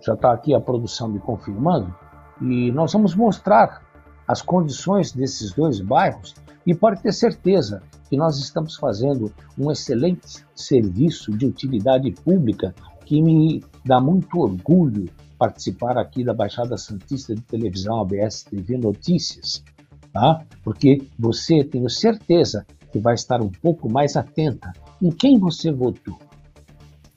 Já 0.00 0.14
está 0.14 0.32
aqui 0.32 0.54
a 0.54 0.60
produção 0.60 1.08
me 1.08 1.18
confirmando 1.18 1.94
e 2.40 2.72
nós 2.72 2.92
vamos 2.92 3.14
mostrar 3.14 3.82
as 4.26 4.40
condições 4.40 5.12
desses 5.12 5.52
dois 5.52 5.80
bairros 5.80 6.34
e 6.66 6.74
pode 6.74 7.02
ter 7.02 7.12
certeza 7.12 7.82
que 8.08 8.16
nós 8.16 8.38
estamos 8.38 8.76
fazendo 8.76 9.32
um 9.58 9.70
excelente 9.70 10.44
serviço 10.54 11.36
de 11.36 11.46
utilidade 11.46 12.10
pública 12.12 12.74
que 13.04 13.20
me 13.20 13.64
dá 13.84 14.00
muito 14.00 14.38
orgulho 14.38 15.08
participar 15.40 15.96
aqui 15.96 16.22
da 16.22 16.34
Baixada 16.34 16.76
Santista 16.76 17.34
de 17.34 17.40
Televisão 17.40 17.98
ABS 18.02 18.42
TV 18.42 18.76
Notícias, 18.76 19.64
tá? 20.12 20.44
Porque 20.62 21.08
você 21.18 21.64
tenho 21.64 21.88
certeza 21.88 22.66
que 22.92 22.98
vai 22.98 23.14
estar 23.14 23.40
um 23.40 23.48
pouco 23.48 23.90
mais 23.90 24.16
atenta 24.16 24.70
em 25.00 25.10
quem 25.10 25.38
você 25.38 25.72
votou. 25.72 26.18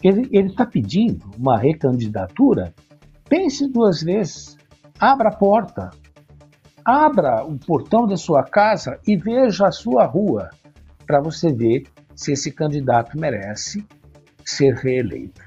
Ele 0.01 0.30
está 0.32 0.65
pedindo 0.65 1.30
uma 1.38 1.57
recandidatura. 1.57 2.74
Pense 3.28 3.67
duas 3.67 4.01
vezes. 4.01 4.57
Abra 4.97 5.28
a 5.28 5.36
porta. 5.36 5.89
Abra 6.86 7.43
o 7.45 7.57
portão 7.57 8.07
da 8.07 8.15
sua 8.15 8.43
casa 8.43 8.99
e 9.05 9.17
veja 9.17 9.67
a 9.67 9.71
sua 9.71 10.05
rua 10.05 10.49
para 11.05 11.19
você 11.19 11.51
ver 11.51 11.88
se 12.15 12.32
esse 12.32 12.51
candidato 12.51 13.19
merece 13.19 13.86
ser 14.45 14.76
reeleito. 14.76 15.41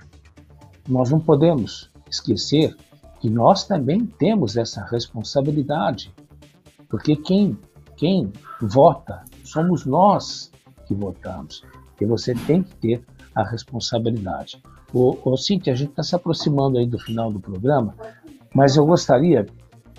Nós 0.86 1.10
não 1.10 1.20
podemos 1.20 1.90
esquecer 2.10 2.76
que 3.20 3.30
nós 3.30 3.64
também 3.64 4.06
temos 4.06 4.56
essa 4.56 4.84
responsabilidade, 4.84 6.12
porque 6.88 7.16
quem, 7.16 7.58
quem 7.96 8.32
vota 8.60 9.24
somos 9.44 9.84
nós 9.84 10.50
que 10.86 10.94
votamos. 10.94 11.62
E 12.00 12.04
você 12.04 12.34
tem 12.34 12.62
que 12.62 12.74
ter 12.76 13.04
a 13.34 13.42
responsabilidade. 13.42 14.62
O 14.92 15.36
Cintia, 15.36 15.72
a 15.72 15.76
gente 15.76 15.90
está 15.90 16.02
se 16.02 16.14
aproximando 16.14 16.78
aí 16.78 16.86
do 16.86 16.98
final 16.98 17.32
do 17.32 17.40
programa, 17.40 17.94
mas 18.54 18.76
eu 18.76 18.86
gostaria, 18.86 19.46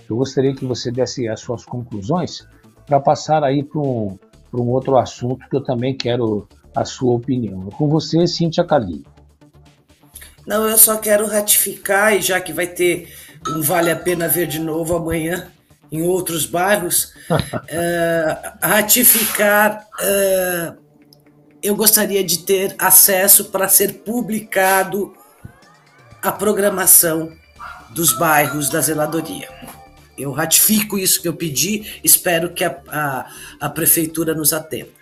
eu 0.10 0.16
gostaria 0.16 0.56
que 0.56 0.66
você 0.66 0.92
desse 0.92 1.28
as 1.28 1.40
suas 1.40 1.66
conclusões 1.66 2.48
para 2.86 3.00
passar 3.00 3.44
aí 3.44 3.64
para 3.64 3.80
um, 3.80 4.18
um 4.54 4.70
outro 4.70 4.98
assunto 4.98 5.48
que 5.50 5.56
eu 5.56 5.64
também 5.64 5.96
quero 5.96 6.48
a 6.76 6.86
sua 6.86 7.16
opinião. 7.16 7.70
Com 7.72 7.90
você, 7.90 8.26
Cintia 8.26 8.64
Cali. 8.64 9.04
Não, 10.48 10.68
eu 10.68 10.78
só 10.78 10.98
quero 10.98 11.28
ratificar, 11.28 12.16
e 12.16 12.22
já 12.22 12.40
que 12.40 12.54
vai 12.54 12.66
ter 12.66 13.14
um 13.50 13.62
Vale 13.62 13.92
a 13.92 13.96
Pena 13.98 14.30
Ver 14.30 14.48
de 14.48 14.60
novo 14.60 14.96
amanhã 14.96 15.52
em 15.92 16.02
outros 16.02 16.46
bairros, 16.46 17.14
uh, 17.30 18.58
ratificar 18.66 19.86
uh, 20.00 20.88
eu 21.62 21.76
gostaria 21.76 22.24
de 22.24 22.40
ter 22.40 22.76
acesso 22.78 23.46
para 23.46 23.68
ser 23.68 23.96
publicado 24.06 25.14
a 26.22 26.32
programação 26.32 27.32
dos 27.90 28.18
bairros 28.18 28.70
da 28.70 28.80
zeladoria. 28.80 29.50
Eu 30.18 30.32
ratifico 30.32 30.98
isso 30.98 31.22
que 31.22 31.28
eu 31.28 31.34
pedi, 31.34 32.00
espero 32.04 32.54
que 32.54 32.64
a, 32.64 32.80
a, 32.88 33.28
a 33.60 33.70
prefeitura 33.70 34.34
nos 34.34 34.54
atenda. 34.54 34.98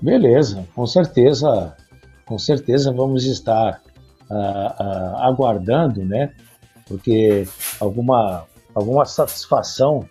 Beleza, 0.00 0.66
com 0.74 0.86
certeza, 0.86 1.74
com 2.26 2.38
certeza 2.38 2.92
vamos 2.92 3.24
estar 3.24 3.80
uh, 4.28 4.34
uh, 4.34 5.16
aguardando, 5.18 6.04
né? 6.04 6.32
Porque 6.86 7.48
alguma, 7.80 8.44
alguma 8.74 9.04
satisfação 9.04 10.06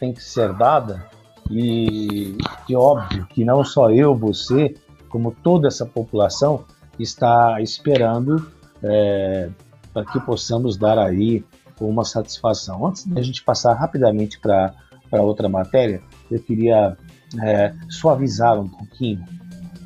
tem 0.00 0.12
que 0.12 0.24
ser 0.24 0.52
dada 0.54 1.06
e, 1.50 2.36
e 2.68 2.74
óbvio 2.76 3.26
que 3.26 3.44
não 3.44 3.62
só 3.64 3.90
eu, 3.90 4.14
você, 4.14 4.74
como 5.08 5.30
toda 5.30 5.68
essa 5.68 5.86
população 5.86 6.64
está 6.98 7.60
esperando 7.60 8.50
é, 8.82 9.48
para 9.92 10.04
que 10.04 10.20
possamos 10.20 10.76
dar 10.76 10.98
aí 10.98 11.44
uma 11.80 12.04
satisfação. 12.04 12.86
Antes 12.86 13.04
de 13.04 13.18
a 13.18 13.22
gente 13.22 13.42
passar 13.42 13.74
rapidamente 13.74 14.38
para 14.40 14.74
outra 15.12 15.48
matéria, 15.48 16.02
eu 16.30 16.40
queria 16.40 16.96
é, 17.42 17.74
suavizar 17.88 18.58
um 18.58 18.68
pouquinho 18.68 19.24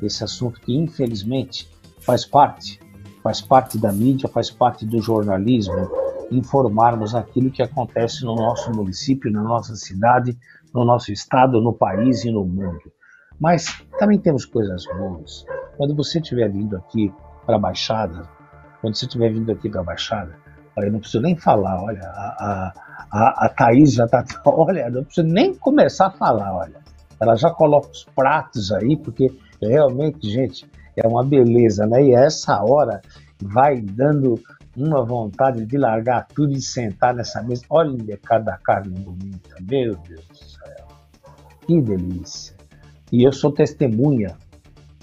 esse 0.01 0.23
assunto 0.23 0.59
que 0.59 0.75
infelizmente 0.75 1.72
faz 2.05 2.25
parte, 2.25 2.79
faz 3.23 3.41
parte 3.41 3.77
da 3.77 3.91
mídia, 3.91 4.27
faz 4.27 4.51
parte 4.51 4.85
do 4.85 5.01
jornalismo, 5.01 5.89
informarmos 6.31 7.15
aquilo 7.15 7.51
que 7.51 7.61
acontece 7.61 8.23
no 8.23 8.35
nosso 8.35 8.71
município, 8.71 9.31
na 9.31 9.41
nossa 9.41 9.75
cidade, 9.75 10.37
no 10.73 10.83
nosso 10.83 11.11
estado, 11.11 11.61
no 11.61 11.73
país 11.73 12.25
e 12.25 12.31
no 12.31 12.43
mundo. 12.43 12.91
Mas 13.39 13.83
também 13.97 14.19
temos 14.19 14.45
coisas 14.45 14.85
boas. 14.85 15.45
Quando 15.77 15.95
você 15.95 16.19
estiver 16.19 16.49
vindo 16.49 16.75
aqui 16.75 17.13
para 17.45 17.55
a 17.55 17.59
Baixada, 17.59 18.27
quando 18.81 18.95
você 18.95 19.05
estiver 19.05 19.31
vindo 19.31 19.51
aqui 19.51 19.69
para 19.69 19.81
a 19.81 19.83
Baixada, 19.83 20.35
olha, 20.77 20.91
não 20.91 20.99
preciso 20.99 21.21
nem 21.21 21.35
falar, 21.35 21.81
olha, 21.81 22.01
a, 22.03 22.73
a, 23.11 23.45
a 23.45 23.49
Thaís 23.49 23.93
já 23.93 24.05
está, 24.05 24.23
olha, 24.45 24.89
não 24.89 25.03
preciso 25.03 25.27
nem 25.27 25.53
começar 25.55 26.07
a 26.07 26.11
falar, 26.11 26.53
olha. 26.53 26.83
Ela 27.19 27.35
já 27.35 27.49
coloca 27.49 27.89
os 27.89 28.03
pratos 28.03 28.71
aí, 28.71 28.97
porque 28.97 29.31
realmente, 29.61 30.29
gente, 30.29 30.69
é 30.95 31.07
uma 31.07 31.23
beleza, 31.23 31.85
né? 31.85 32.03
E 32.03 32.13
essa 32.13 32.63
hora 32.63 33.01
vai 33.41 33.81
dando 33.81 34.39
uma 34.75 35.03
vontade 35.03 35.65
de 35.65 35.77
largar 35.77 36.27
tudo 36.27 36.53
e 36.53 36.61
sentar 36.61 37.13
nessa 37.13 37.41
mesa. 37.43 37.63
Olha 37.69 38.17
cada 38.23 38.57
carne 38.57 38.97
bonita, 38.99 39.55
meu 39.61 39.95
Deus 39.95 40.25
do 40.27 40.37
céu. 40.37 40.87
Que 41.65 41.81
delícia. 41.81 42.55
E 43.11 43.23
eu 43.23 43.31
sou 43.31 43.51
testemunha, 43.51 44.35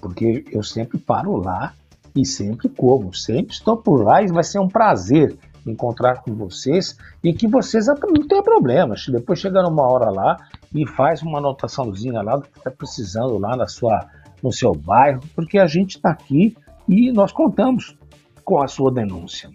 porque 0.00 0.44
eu 0.50 0.62
sempre 0.62 0.98
paro 0.98 1.36
lá 1.36 1.72
e 2.14 2.24
sempre 2.26 2.68
como, 2.68 3.14
sempre 3.14 3.54
estou 3.54 3.76
por 3.76 4.02
lá 4.02 4.22
e 4.22 4.26
vai 4.26 4.42
ser 4.42 4.58
um 4.58 4.68
prazer 4.68 5.36
encontrar 5.66 6.22
com 6.22 6.34
vocês 6.34 6.96
e 7.22 7.32
que 7.32 7.46
vocês 7.46 7.86
não 7.86 8.26
tenham 8.26 8.42
problema. 8.42 8.94
Depois 9.08 9.38
chega 9.38 9.62
numa 9.62 9.82
hora 9.82 10.10
lá 10.10 10.36
e 10.74 10.86
faz 10.86 11.22
uma 11.22 11.38
anotaçãozinha 11.38 12.22
lá 12.22 12.36
do 12.36 12.42
que 12.42 12.58
está 12.58 12.70
precisando 12.70 13.38
lá 13.38 13.56
na 13.56 13.66
sua, 13.66 14.06
no 14.42 14.52
seu 14.52 14.72
bairro, 14.72 15.20
porque 15.34 15.58
a 15.58 15.66
gente 15.66 15.96
está 15.96 16.10
aqui 16.10 16.56
e 16.88 17.12
nós 17.12 17.32
contamos 17.32 17.96
com 18.44 18.62
a 18.62 18.68
sua 18.68 18.90
denúncia. 18.90 19.50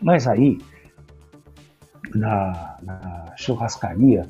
Mas 0.00 0.26
aí, 0.26 0.58
na, 2.14 2.78
na 2.82 3.34
churrascaria, 3.36 4.28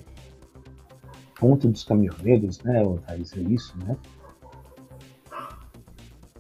ponto 1.39 1.69
dos 1.69 1.85
caminhoneiros, 1.85 2.63
né, 2.63 2.83
Thaís, 3.07 3.33
é 3.37 3.41
isso, 3.41 3.77
né? 3.85 3.97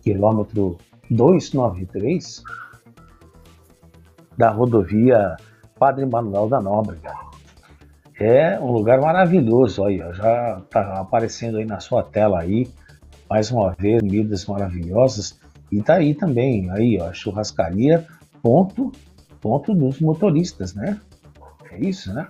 Quilômetro 0.02 0.78
293 1.10 2.42
da 4.36 4.50
rodovia 4.50 5.36
Padre 5.78 6.06
Manuel 6.06 6.48
da 6.48 6.60
Nóbrega. 6.60 7.14
É 8.20 8.58
um 8.58 8.72
lugar 8.72 9.00
maravilhoso, 9.00 9.82
olha, 9.82 10.12
já 10.12 10.58
está 10.58 11.00
aparecendo 11.00 11.58
aí 11.58 11.64
na 11.64 11.78
sua 11.78 12.02
tela 12.02 12.40
aí, 12.40 12.68
mais 13.28 13.50
uma 13.50 13.74
vez, 13.74 14.00
comidas 14.00 14.46
maravilhosas. 14.46 15.38
E 15.70 15.82
tá 15.82 15.94
aí 15.94 16.14
também, 16.14 16.70
aí, 16.70 16.98
ó, 17.00 17.12
churrascaria, 17.12 18.06
ponto, 18.42 18.90
ponto 19.40 19.74
dos 19.74 20.00
motoristas, 20.00 20.74
né? 20.74 20.98
É 21.70 21.78
isso, 21.78 22.12
né? 22.12 22.26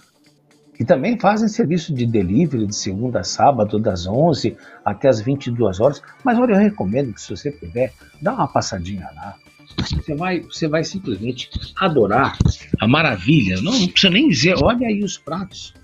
E 0.78 0.84
também 0.84 1.18
fazem 1.18 1.48
serviço 1.48 1.92
de 1.92 2.06
delivery 2.06 2.66
de 2.66 2.76
segunda 2.76 3.20
a 3.20 3.24
sábado, 3.24 3.80
das 3.80 4.06
11 4.06 4.56
até 4.84 5.08
as 5.08 5.20
22 5.20 5.80
horas. 5.80 6.00
Mas 6.24 6.38
olha, 6.38 6.52
eu 6.52 6.58
recomendo 6.58 7.12
que 7.12 7.20
se 7.20 7.30
você 7.30 7.50
puder, 7.50 7.92
dá 8.22 8.32
uma 8.32 8.46
passadinha 8.46 9.08
lá. 9.14 9.34
Você 9.76 10.14
vai, 10.14 10.40
você 10.40 10.68
vai 10.68 10.84
simplesmente 10.84 11.50
adorar 11.76 12.38
a 12.80 12.86
maravilha. 12.86 13.60
Não, 13.60 13.72
não 13.72 13.88
precisa 13.88 14.12
nem 14.12 14.28
dizer, 14.28 14.54
olha 14.62 14.86
aí 14.86 15.02
os 15.02 15.18
pratos. 15.18 15.74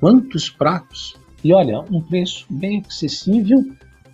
Quantos 0.00 0.48
pratos? 0.48 1.16
E 1.42 1.52
olha, 1.52 1.80
um 1.80 2.00
preço 2.00 2.46
bem 2.48 2.82
acessível 2.86 3.62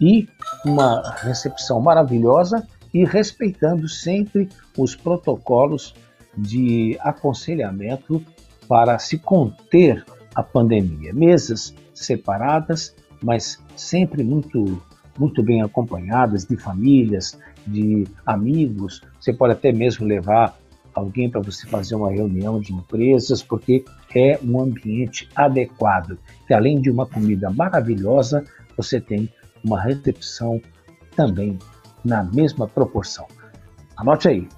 e 0.01 0.28
uma 0.64 1.14
recepção 1.18 1.80
maravilhosa 1.80 2.66
e 2.92 3.05
respeitando 3.05 3.88
sempre 3.88 4.48
os 4.76 4.96
protocolos 4.96 5.94
de 6.36 6.96
aconselhamento 7.01 8.22
para 8.66 8.98
se 8.98 9.18
conter 9.18 10.05
a 10.34 10.42
pandemia. 10.42 11.12
Mesas 11.12 11.74
separadas, 11.94 12.94
mas 13.22 13.62
sempre 13.76 14.22
muito 14.22 14.80
muito 15.18 15.42
bem 15.42 15.61
acompanhadas 15.61 16.46
de 16.46 16.57
famílias, 16.57 17.38
de 17.66 18.07
amigos. 18.24 19.03
Você 19.20 19.34
pode 19.34 19.53
até 19.53 19.70
mesmo 19.70 20.07
levar 20.07 20.57
alguém 20.94 21.28
para 21.28 21.42
você 21.42 21.66
fazer 21.66 21.94
uma 21.94 22.11
reunião 22.11 22.59
de 22.59 22.72
empresas, 22.72 23.42
porque 23.42 23.84
é 24.14 24.38
um 24.42 24.61
ambiente 24.61 25.28
adequado. 25.36 26.18
E 26.48 26.55
além 26.55 26.80
de 26.80 26.90
uma 26.90 27.07
comida 27.07 27.51
maravilhosa, 27.51 28.44
você 28.76 28.98
tem 28.98 29.28
uma 29.64 29.80
recepção 29.80 30.61
também 31.16 31.58
na 32.04 32.22
mesma 32.22 32.66
proporção. 32.66 33.26
Anote 33.96 34.28
aí. 34.28 34.48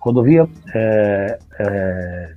Rodovia 0.00 0.46
é, 0.74 1.38
é, 1.58 2.34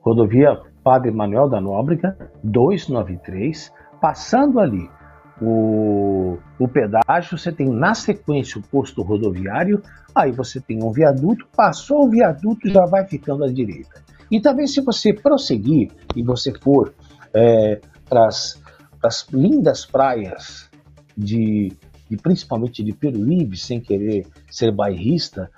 Rodovia 0.00 0.60
Padre 0.84 1.10
Manuel 1.10 1.48
da 1.48 1.60
Nóbrega, 1.60 2.16
293, 2.44 3.72
passando 4.00 4.60
ali 4.60 4.88
o, 5.40 6.38
o 6.58 6.68
pedágio, 6.68 7.38
você 7.38 7.52
tem 7.52 7.68
na 7.68 7.94
sequência 7.94 8.60
o 8.60 8.62
posto 8.62 9.02
rodoviário, 9.02 9.82
aí 10.14 10.32
você 10.32 10.60
tem 10.60 10.82
um 10.82 10.90
viaduto, 10.90 11.46
passou 11.56 12.06
o 12.06 12.10
viaduto 12.10 12.68
já 12.68 12.84
vai 12.86 13.06
ficando 13.06 13.44
à 13.44 13.48
direita. 13.48 14.02
E 14.30 14.40
também 14.40 14.66
se 14.66 14.80
você 14.80 15.12
prosseguir 15.12 15.90
e 16.14 16.22
você 16.22 16.52
for 16.58 16.94
é, 17.34 17.80
para 18.08 18.26
as 18.26 19.26
lindas 19.32 19.84
praias 19.84 20.68
de, 21.16 21.72
de, 22.08 22.16
principalmente 22.16 22.82
de 22.82 22.92
Peruíbe, 22.92 23.56
sem 23.56 23.80
querer 23.80 24.26
ser 24.50 24.72
bairrista, 24.72 25.50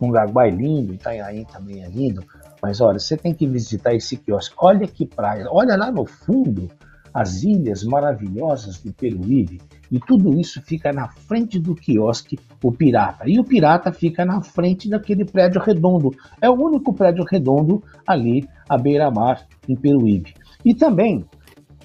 Mungaguá 0.00 0.46
é 0.46 0.50
lindo, 0.50 0.94
Itanhaém 0.94 1.44
também 1.44 1.82
é 1.82 1.88
lindo, 1.88 2.24
mas 2.60 2.80
olha, 2.80 2.98
você 2.98 3.16
tem 3.16 3.32
que 3.32 3.46
visitar 3.46 3.94
esse 3.94 4.16
quiosque. 4.16 4.54
Olha 4.58 4.86
que 4.86 5.06
praia, 5.06 5.46
olha 5.48 5.76
lá 5.76 5.90
no 5.90 6.04
fundo 6.04 6.68
as 7.12 7.42
ilhas 7.42 7.84
maravilhosas 7.84 8.82
de 8.82 8.92
Peruíbe. 8.92 9.60
E 9.90 10.00
tudo 10.00 10.40
isso 10.40 10.62
fica 10.62 10.92
na 10.92 11.08
frente 11.08 11.58
do 11.58 11.74
quiosque, 11.74 12.38
o 12.62 12.72
Pirata. 12.72 13.28
E 13.28 13.38
o 13.38 13.44
Pirata 13.44 13.92
fica 13.92 14.24
na 14.24 14.40
frente 14.40 14.88
daquele 14.88 15.24
prédio 15.24 15.60
redondo. 15.60 16.10
É 16.40 16.48
o 16.48 16.54
único 16.54 16.94
prédio 16.94 17.24
redondo 17.24 17.82
ali 18.06 18.48
à 18.68 18.78
beira-mar, 18.78 19.46
em 19.68 19.76
Peruíbe. 19.76 20.34
E 20.64 20.74
também, 20.74 21.26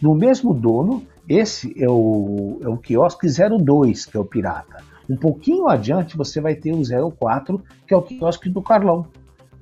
no 0.02 0.16
mesmo 0.16 0.54
dono, 0.54 1.04
esse 1.28 1.74
é 1.82 1.90
o, 1.90 2.60
é 2.62 2.68
o 2.68 2.78
quiosque 2.78 3.28
02, 3.28 4.06
que 4.06 4.18
é 4.18 4.20
o 4.20 4.26
Pirata. 4.26 4.84
Um 5.10 5.16
pouquinho 5.16 5.68
adiante 5.68 6.18
você 6.18 6.42
vai 6.42 6.56
ter 6.56 6.74
o 6.74 7.12
04, 7.12 7.62
que 7.88 7.94
é 7.94 7.98
o 7.98 8.02
quiosque 8.02 8.50
do 8.50 8.62
Carlão 8.62 9.08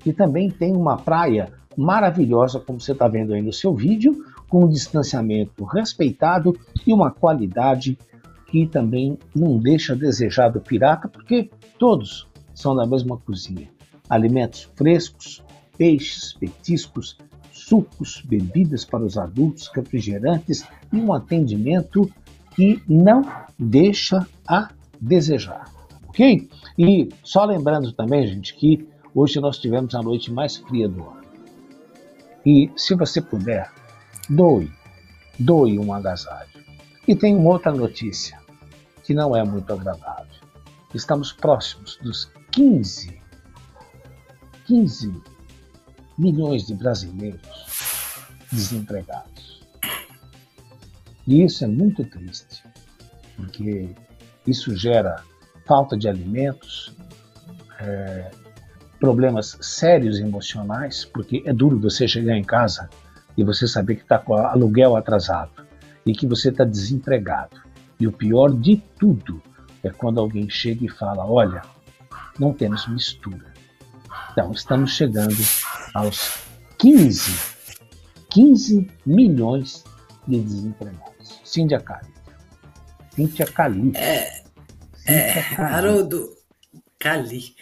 que 0.05 0.13
também 0.13 0.51
tem 0.51 0.71
uma 0.75 0.97
praia 0.97 1.51
maravilhosa, 1.75 2.59
como 2.59 2.79
você 2.79 2.91
está 2.91 3.07
vendo 3.07 3.33
aí 3.33 3.41
no 3.41 3.51
seu 3.51 3.73
vídeo, 3.73 4.23
com 4.47 4.65
um 4.65 4.69
distanciamento 4.69 5.63
respeitado 5.63 6.55
e 6.85 6.93
uma 6.93 7.09
qualidade 7.09 7.97
que 8.45 8.67
também 8.67 9.17
não 9.35 9.57
deixa 9.57 9.93
a 9.93 9.95
desejar 9.95 10.49
do 10.49 10.61
pirata, 10.61 11.07
porque 11.07 11.49
todos 11.79 12.27
são 12.53 12.75
da 12.75 12.85
mesma 12.85 13.17
cozinha. 13.17 13.67
Alimentos 14.07 14.69
frescos, 14.75 15.43
peixes, 15.75 16.33
petiscos, 16.33 17.17
sucos, 17.67 18.21
bebidas 18.25 18.85
para 18.85 19.03
os 19.03 19.17
adultos, 19.17 19.69
refrigerantes 19.73 20.65
e 20.91 20.97
um 20.97 21.13
atendimento 21.13 22.09
que 22.55 22.81
não 22.87 23.23
deixa 23.57 24.25
a 24.47 24.69
desejar. 24.99 25.65
Ok? 26.07 26.49
E 26.77 27.09
só 27.23 27.43
lembrando 27.45 27.91
também, 27.91 28.25
gente, 28.27 28.53
que 28.55 28.87
Hoje 29.15 29.39
nós 29.39 29.57
tivemos 29.57 29.95
a 29.95 30.01
noite 30.01 30.29
mais 30.29 30.57
fria 30.57 30.89
do 30.89 31.01
ano. 31.01 31.23
E 32.45 32.69
se 32.75 32.93
você 32.95 33.21
puder, 33.21 33.71
doe, 34.29 34.69
doe 35.39 35.79
um 35.79 35.93
agasalho. 35.93 36.49
E 37.07 37.15
tem 37.15 37.33
uma 37.33 37.51
outra 37.51 37.71
notícia 37.71 38.37
que 39.05 39.13
não 39.13 39.33
é 39.33 39.41
muito 39.41 39.71
agradável. 39.71 40.35
Estamos 40.93 41.31
próximos 41.31 41.97
dos 42.03 42.29
15, 42.51 43.17
15 44.65 45.13
milhões 46.17 46.65
de 46.65 46.73
brasileiros 46.73 47.41
desempregados. 48.51 49.61
E 51.27 51.43
isso 51.43 51.63
é 51.63 51.67
muito 51.67 52.03
triste, 52.05 52.63
porque 53.35 53.89
isso 54.45 54.75
gera 54.75 55.23
falta 55.65 55.97
de 55.97 56.07
alimentos, 56.07 56.95
é, 57.79 58.31
problemas 58.99 59.57
sérios 59.61 60.19
emocionais, 60.19 61.03
porque 61.05 61.43
é 61.45 61.53
duro 61.53 61.79
você 61.79 62.07
chegar 62.07 62.37
em 62.37 62.43
casa 62.43 62.89
e 63.37 63.43
você 63.43 63.67
saber 63.67 63.95
que 63.95 64.03
está 64.03 64.19
com 64.19 64.35
aluguel 64.35 64.95
atrasado 64.95 65.65
e 66.05 66.13
que 66.13 66.27
você 66.27 66.49
está 66.49 66.63
desempregado. 66.63 67.61
E 67.99 68.07
o 68.07 68.11
pior 68.11 68.53
de 68.53 68.77
tudo 68.99 69.41
é 69.83 69.89
quando 69.89 70.19
alguém 70.19 70.49
chega 70.49 70.85
e 70.85 70.89
fala: 70.89 71.25
Olha, 71.25 71.61
não 72.39 72.53
temos 72.53 72.87
mistura. 72.87 73.53
Então, 74.31 74.51
estamos 74.51 74.91
chegando 74.91 75.35
aos 75.95 76.41
15, 76.77 77.31
15 78.29 78.87
milhões 79.05 79.83
de 80.27 80.41
desempregados. 80.41 81.39
Cíntia 81.43 81.79
Cali. 81.79 82.13
Cíntia 83.15 83.45
Cali. 83.45 83.91
É, 83.95 84.43
é 85.07 85.39
Haroldo 85.57 86.35
Cali. 86.99 87.55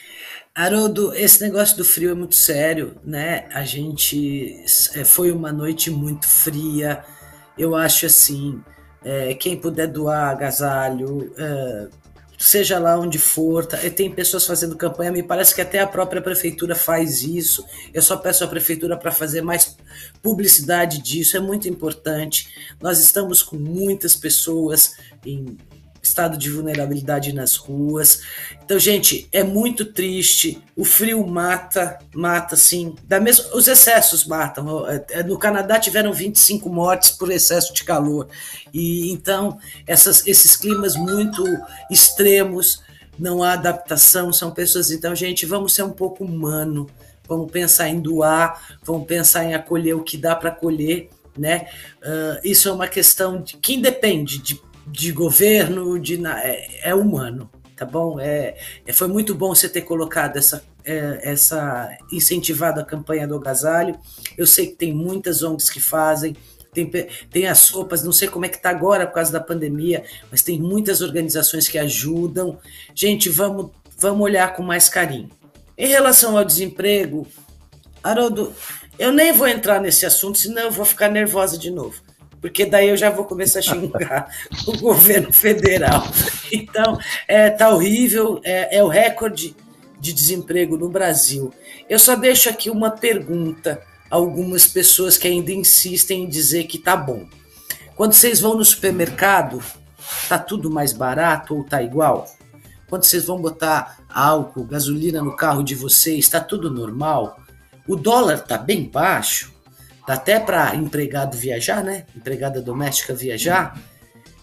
Haroldo, 0.56 1.14
esse 1.14 1.44
negócio 1.44 1.78
do 1.78 1.86
frio 1.86 2.10
é 2.12 2.14
muito 2.16 2.36
sério, 2.36 2.96
né? 3.04 3.48
A 3.54 3.64
gente 3.64 4.64
é, 4.96 5.04
foi 5.04 5.32
uma 5.32 5.52
noite 5.52 5.92
muito 5.92 6.28
fria. 6.28 7.06
Eu 7.56 7.76
acho 7.76 8.08
assim, 8.08 8.64
é, 9.04 9.36
quem 9.36 9.60
puder 9.60 9.88
doar 9.88 10.32
agasalho, 10.32 11.32
é, 11.38 11.88
seja 12.44 12.78
lá 12.78 13.00
onde 13.00 13.18
for, 13.18 13.66
tá, 13.66 13.78
tem 13.90 14.12
pessoas 14.12 14.46
fazendo 14.46 14.76
campanha. 14.76 15.12
Me 15.12 15.24
parece 15.24 15.56
que 15.56 15.62
até 15.62 15.80
a 15.80 15.88
própria 15.88 16.22
prefeitura 16.22 16.76
faz 16.76 17.24
isso. 17.24 17.66
Eu 17.94 18.02
só 18.02 18.18
peço 18.18 18.44
à 18.44 18.48
prefeitura 18.48 18.98
para 18.98 19.12
fazer 19.12 19.42
mais 19.42 19.78
publicidade 20.22 21.02
disso. 21.02 21.38
É 21.38 21.40
muito 21.40 21.70
importante. 21.70 22.76
Nós 22.82 23.00
estamos 23.00 23.42
com 23.42 23.56
muitas 23.56 24.16
pessoas 24.16 24.98
em 25.26 25.58
estado 26.04 26.38
de 26.38 26.50
vulnerabilidade 26.50 27.34
nas 27.34 27.56
ruas. 27.56 28.22
Então, 28.64 28.78
gente, 28.78 29.28
é 29.32 29.42
muito 29.42 29.86
triste. 29.86 30.62
O 30.76 30.84
frio 30.84 31.26
mata, 31.26 31.98
mata, 32.14 32.58
sim. 32.58 32.94
Da 33.06 33.22
mesma, 33.22 33.56
os 33.56 33.68
excessos 33.70 34.26
matam. 34.26 34.88
É, 34.88 35.06
é, 35.12 35.24
no 35.24 35.40
Canadá 35.40 35.80
tiveram 35.80 36.12
25 36.12 36.70
mortes 36.70 37.12
por 37.12 37.32
excesso 37.32 37.74
de 37.74 37.86
calor. 37.86 38.28
E 38.74 39.12
então, 39.12 39.58
essas, 39.88 40.28
esses 40.28 40.58
climas 40.58 40.98
muito 40.98 41.44
extremos 41.90 42.84
não 43.18 43.42
há 43.42 43.54
adaptação, 43.54 44.34
são 44.34 44.52
pessoas. 44.52 44.92
Então, 44.92 45.16
gente, 45.16 45.46
vamos 45.46 45.74
ser 45.74 45.84
um 45.84 45.92
pouco 45.92 46.26
humano, 46.26 46.90
vamos 47.28 47.50
pensar 47.50 47.88
em 47.88 48.02
doar, 48.02 48.78
vamos 48.84 49.08
pensar 49.08 49.46
em 49.46 49.54
acolher 49.54 49.94
o 49.94 50.04
que 50.04 50.18
dá 50.18 50.36
para 50.36 50.50
acolher, 50.50 51.10
né? 51.38 51.68
Uh, 52.02 52.40
isso 52.44 52.68
é 52.68 52.72
uma 52.72 52.88
questão 52.88 53.42
de 53.42 53.58
quem 53.58 53.82
depende 53.82 54.40
de, 54.40 54.62
de 54.86 55.12
governo, 55.12 56.00
de 56.00 56.26
é, 56.26 56.90
é 56.90 56.96
humano, 56.96 57.50
tá 57.76 57.86
bom? 57.86 58.20
É, 58.20 58.58
é, 58.86 58.94
foi 58.94 59.08
muito 59.08 59.34
bom 59.34 59.54
você 59.54 59.68
ter 59.70 59.82
colocado 59.82 60.38
essa, 60.38 60.64
é, 60.84 61.20
essa 61.24 61.90
incentivado 62.12 62.80
a 62.80 62.86
campanha 62.86 63.28
do 63.28 63.36
agasalho. 63.36 63.98
Eu 64.38 64.46
sei 64.46 64.68
que 64.68 64.76
tem 64.76 64.94
muitas 64.94 65.44
ONGs 65.44 65.70
que 65.70 65.80
fazem, 65.80 66.36
tem, 66.74 66.90
tem 67.30 67.48
as 67.48 67.60
sopas, 67.60 68.04
não 68.04 68.12
sei 68.12 68.28
como 68.28 68.46
é 68.46 68.50
que 68.50 68.62
tá 68.62 68.70
agora 68.70 69.06
por 69.06 69.14
causa 69.14 69.32
da 69.32 69.40
pandemia, 69.40 70.04
mas 70.32 70.42
tem 70.42 70.60
muitas 70.60 71.02
organizações 71.02 71.68
que 71.68 71.78
ajudam. 71.78 72.58
Gente, 72.96 73.30
vamos, 73.30 73.72
vamos 73.98 74.22
olhar 74.22 74.54
com 74.54 74.64
mais 74.64 74.90
carinho. 74.90 75.30
Em 75.78 75.88
relação 75.88 76.38
ao 76.38 76.46
desemprego, 76.46 77.28
Haroldo, 78.04 78.54
eu 79.00 79.12
nem 79.12 79.32
vou 79.32 79.48
entrar 79.48 79.80
nesse 79.80 80.06
assunto, 80.06 80.38
senão 80.38 80.64
eu 80.64 80.72
vou 80.72 80.86
ficar 80.86 81.10
nervosa 81.10 81.58
de 81.58 81.72
novo. 81.72 82.03
Porque 82.44 82.66
daí 82.66 82.90
eu 82.90 82.98
já 82.98 83.10
vou 83.10 83.24
começar 83.24 83.60
a 83.60 83.62
xingar 83.62 84.28
o 84.68 84.78
governo 84.78 85.32
federal. 85.32 86.04
Então, 86.52 87.00
é, 87.26 87.50
tá 87.50 87.70
horrível, 87.70 88.42
é, 88.44 88.80
é 88.80 88.84
o 88.84 88.90
recorde 88.90 89.56
de 89.98 90.12
desemprego 90.12 90.76
no 90.76 90.90
Brasil. 90.90 91.54
Eu 91.90 91.98
só 91.98 92.18
deixo 92.18 92.50
aqui 92.50 92.70
uma 92.70 92.92
pergunta 92.92 93.82
algumas 94.12 94.68
pessoas 94.68 95.18
que 95.18 95.26
ainda 95.26 95.54
insistem 95.54 96.26
em 96.26 96.28
dizer 96.28 96.66
que 96.66 96.78
tá 96.78 96.98
bom. 96.98 97.30
Quando 97.96 98.12
vocês 98.12 98.42
vão 98.42 98.58
no 98.58 98.66
supermercado, 98.66 99.64
tá 100.28 100.38
tudo 100.38 100.70
mais 100.70 100.92
barato 100.92 101.56
ou 101.56 101.64
tá 101.64 101.82
igual? 101.82 102.28
Quando 102.90 103.06
vocês 103.06 103.24
vão 103.24 103.42
botar 103.42 104.00
álcool, 104.10 104.66
gasolina 104.66 105.22
no 105.22 105.34
carro 105.34 105.64
de 105.64 105.76
vocês, 105.76 106.28
tá 106.28 106.42
tudo 106.42 106.70
normal? 106.70 107.40
O 107.88 107.96
dólar 107.96 108.42
tá 108.42 108.58
bem 108.58 108.84
baixo, 108.84 109.53
dá 110.08 110.14
até 110.14 110.40
para 110.40 110.76
empregado 110.76 111.38
viajar, 111.38 111.84
né? 111.84 112.06
Empregada 112.16 112.62
doméstica 112.62 113.14
viajar. 113.14 113.78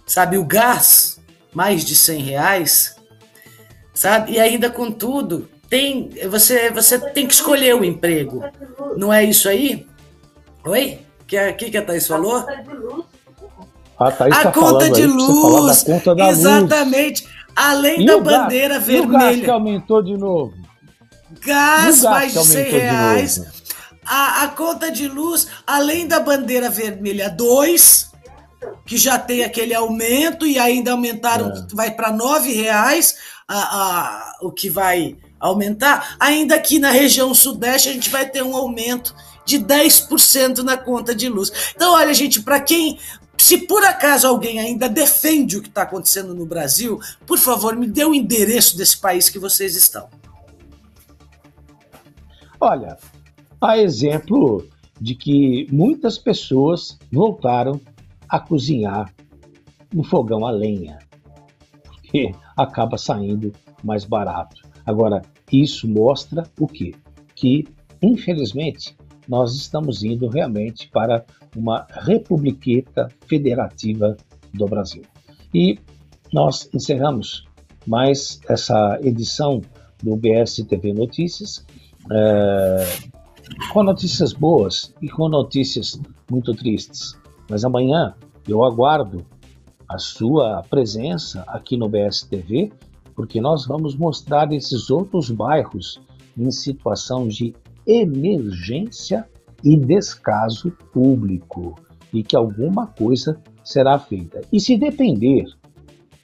Sabe, 0.07 0.39
o 0.39 0.45
gás, 0.45 1.21
mais 1.53 1.85
de 1.85 1.95
100 1.95 2.23
reais, 2.23 2.97
sabe? 3.95 4.33
E 4.33 4.41
ainda 4.41 4.71
com 4.71 4.91
tudo, 4.91 5.49
tem, 5.69 6.11
você, 6.29 6.71
você 6.71 6.99
tem 6.99 7.27
que 7.27 7.35
escolher 7.35 7.75
o 7.77 7.85
emprego. 7.85 8.43
Não 8.97 9.13
é 9.13 9.23
isso 9.23 9.49
aí? 9.49 9.87
Oi? 10.65 10.99
O 11.21 11.25
que, 11.25 11.53
que, 11.53 11.71
que 11.71 11.79
a 11.79 11.83
Thaís 11.83 12.09
falou? 12.09 12.45
A, 13.99 14.11
Thaís 14.11 14.37
a 14.37 14.43
tá 14.45 14.53
conta 14.53 14.91
de 14.91 15.07
luz. 15.07 15.85
Conta 15.85 16.15
da 16.15 16.31
exatamente. 16.31 17.23
Luz. 17.23 17.41
Além 17.55 18.03
e 18.03 18.07
da 18.07 18.19
bandeira 18.19 18.75
gás, 18.75 18.87
vermelha. 18.87 19.03
E 19.03 19.07
o 19.07 19.19
gás 19.19 19.41
que 19.41 19.51
aumentou 19.51 20.03
de 20.03 20.17
novo. 20.17 20.55
Gás, 21.41 22.03
gás 22.03 22.03
mais 22.03 22.33
de 22.33 22.45
100 22.45 22.71
reais. 22.71 23.60
A, 24.13 24.43
a 24.43 24.49
conta 24.49 24.91
de 24.91 25.07
luz, 25.07 25.47
além 25.65 26.09
da 26.09 26.19
bandeira 26.19 26.69
vermelha 26.69 27.31
2, 27.31 28.11
que 28.85 28.99
já 28.99 29.17
tem 29.17 29.45
aquele 29.45 29.73
aumento 29.73 30.45
e 30.45 30.59
ainda 30.59 30.91
aumentaram, 30.91 31.49
é. 31.49 31.67
vai 31.73 31.93
para 31.93 32.11
R$ 32.11 32.53
reais 32.53 33.15
a, 33.47 33.59
a, 33.59 34.39
o 34.43 34.51
que 34.51 34.69
vai 34.69 35.17
aumentar, 35.39 36.17
ainda 36.19 36.57
aqui 36.57 36.81
na 36.81 36.91
região 36.91 37.33
sudeste 37.33 37.89
a 37.89 37.93
gente 37.93 38.11
vai 38.11 38.29
ter 38.29 38.43
um 38.43 38.57
aumento 38.57 39.15
de 39.45 39.61
10% 39.61 40.59
na 40.59 40.77
conta 40.77 41.15
de 41.15 41.29
luz. 41.29 41.73
Então, 41.75 41.95
olha, 41.95 42.13
gente, 42.13 42.43
para 42.43 42.61
quem 42.61 42.99
se 43.39 43.59
por 43.59 43.85
acaso 43.85 44.27
alguém 44.27 44.59
ainda 44.59 44.89
defende 44.89 45.57
o 45.57 45.63
que 45.63 45.69
está 45.69 45.83
acontecendo 45.83 46.35
no 46.35 46.45
Brasil, 46.45 47.01
por 47.27 47.39
favor, 47.39 47.77
me 47.77 47.87
dê 47.87 48.05
o 48.05 48.13
endereço 48.13 48.77
desse 48.77 48.99
país 48.99 49.29
que 49.29 49.39
vocês 49.39 49.77
estão. 49.77 50.09
Olha, 52.61 52.99
há 53.61 53.79
exemplo 53.79 54.67
de 55.01 55.15
que 55.15 55.67
muitas 55.73 56.19
pessoas 56.19 56.99
voltaram 57.11 57.81
a 58.29 58.39
cozinhar 58.39 59.13
no 59.93 60.05
fogão 60.05 60.47
a 60.47 60.51
lenha, 60.51 60.99
porque 61.85 62.33
acaba 62.57 62.97
saindo 62.97 63.53
mais 63.83 64.05
barato. 64.05 64.63
Agora, 64.87 65.23
isso 65.51 65.89
mostra 65.89 66.45
o 66.59 66.67
quê? 66.67 66.95
Que, 67.35 67.67
infelizmente, 68.03 68.97
nós 69.29 69.55
estamos 69.55 70.03
indo 70.05 70.29
realmente 70.29 70.89
para 70.89 71.25
uma 71.57 71.87
republiqueta 71.91 73.09
federativa 73.27 74.17
do 74.53 74.67
Brasil. 74.67 75.03
E 75.53 75.79
nós 76.33 76.69
encerramos 76.73 77.45
mais 77.87 78.41
essa 78.49 78.99
edição 79.03 79.61
do 80.03 80.17
BS 80.17 80.65
TV 80.69 80.93
Notícias, 80.93 81.65
é, 82.11 82.85
com 83.73 83.83
notícias 83.83 84.33
boas 84.33 84.95
e 85.01 85.09
com 85.09 85.29
notícias 85.29 86.01
muito 86.31 86.55
tristes. 86.55 87.19
Mas 87.49 87.65
amanhã 87.65 88.15
eu 88.49 88.65
aguardo 88.65 89.25
a 89.89 89.99
sua 89.99 90.63
presença 90.71 91.45
aqui 91.49 91.77
no 91.77 91.89
BSTV 91.89 92.73
porque 93.15 93.41
nós 93.41 93.67
vamos 93.67 93.97
mostrar 93.97 94.53
esses 94.53 94.89
outros 94.89 95.31
bairros 95.31 96.01
em 96.39 96.51
situação 96.51 97.29
de 97.29 97.55
emergência 97.87 99.29
e 99.63 99.77
descaso 99.77 100.71
público 100.93 101.75
e 102.13 102.23
que 102.23 102.35
alguma 102.35 102.87
coisa 102.87 103.41
será 103.63 103.99
feita. 103.99 104.41
E 104.53 104.59
se 104.59 104.77
depender 104.77 105.45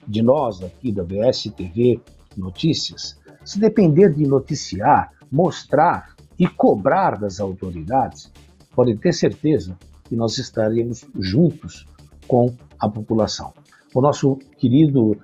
de 0.07 0.21
nós 0.21 0.63
aqui 0.63 0.91
da 0.91 1.03
BSTV 1.03 1.99
Notícias, 2.35 3.19
se 3.43 3.59
depender 3.59 4.13
de 4.13 4.25
noticiar, 4.25 5.11
mostrar 5.31 6.16
e 6.39 6.47
cobrar 6.47 7.17
das 7.17 7.39
autoridades, 7.39 8.31
pode 8.75 8.95
ter 8.97 9.13
certeza 9.13 9.77
que 10.03 10.15
nós 10.15 10.37
estaremos 10.37 11.05
juntos 11.17 11.85
com 12.27 12.53
a 12.79 12.87
população. 12.87 13.53
O 13.93 14.01
nosso 14.01 14.37
querido 14.57 15.17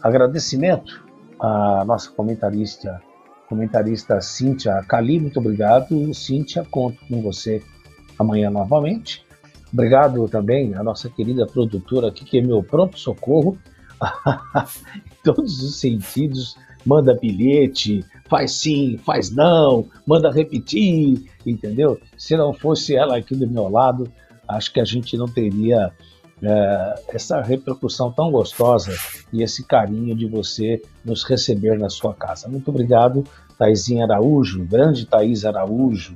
agradecimento 0.00 1.02
a 1.42 1.84
nossa 1.84 2.08
comentarista, 2.12 3.02
comentarista 3.48 4.20
Cíntia 4.20 4.80
Cali. 4.86 5.18
Muito 5.18 5.40
obrigado, 5.40 6.14
Cíntia. 6.14 6.64
Conto 6.70 7.04
com 7.08 7.20
você 7.20 7.60
amanhã 8.16 8.48
novamente. 8.48 9.26
Obrigado 9.72 10.28
também 10.28 10.74
à 10.74 10.84
nossa 10.84 11.10
querida 11.10 11.44
produtora 11.46 12.08
aqui, 12.08 12.24
que 12.24 12.38
é 12.38 12.42
meu 12.42 12.62
pronto-socorro, 12.62 13.58
em 15.04 15.22
todos 15.24 15.62
os 15.62 15.80
sentidos. 15.80 16.56
Manda 16.86 17.14
bilhete, 17.14 18.04
faz 18.32 18.52
sim, 18.52 18.96
faz 18.96 19.30
não, 19.30 19.84
manda 20.06 20.32
repetir, 20.32 21.22
entendeu? 21.44 22.00
Se 22.16 22.34
não 22.34 22.54
fosse 22.54 22.96
ela 22.96 23.18
aqui 23.18 23.36
do 23.36 23.46
meu 23.46 23.68
lado, 23.68 24.10
acho 24.48 24.72
que 24.72 24.80
a 24.80 24.86
gente 24.86 25.18
não 25.18 25.26
teria 25.26 25.92
é, 26.42 26.94
essa 27.08 27.42
repercussão 27.42 28.10
tão 28.10 28.30
gostosa 28.30 28.90
e 29.30 29.42
esse 29.42 29.66
carinho 29.66 30.16
de 30.16 30.24
você 30.24 30.80
nos 31.04 31.24
receber 31.24 31.78
na 31.78 31.90
sua 31.90 32.14
casa. 32.14 32.48
Muito 32.48 32.70
obrigado, 32.70 33.22
Thaisinha 33.58 34.04
Araújo, 34.04 34.64
grande 34.64 35.04
Thaís 35.04 35.44
Araújo, 35.44 36.14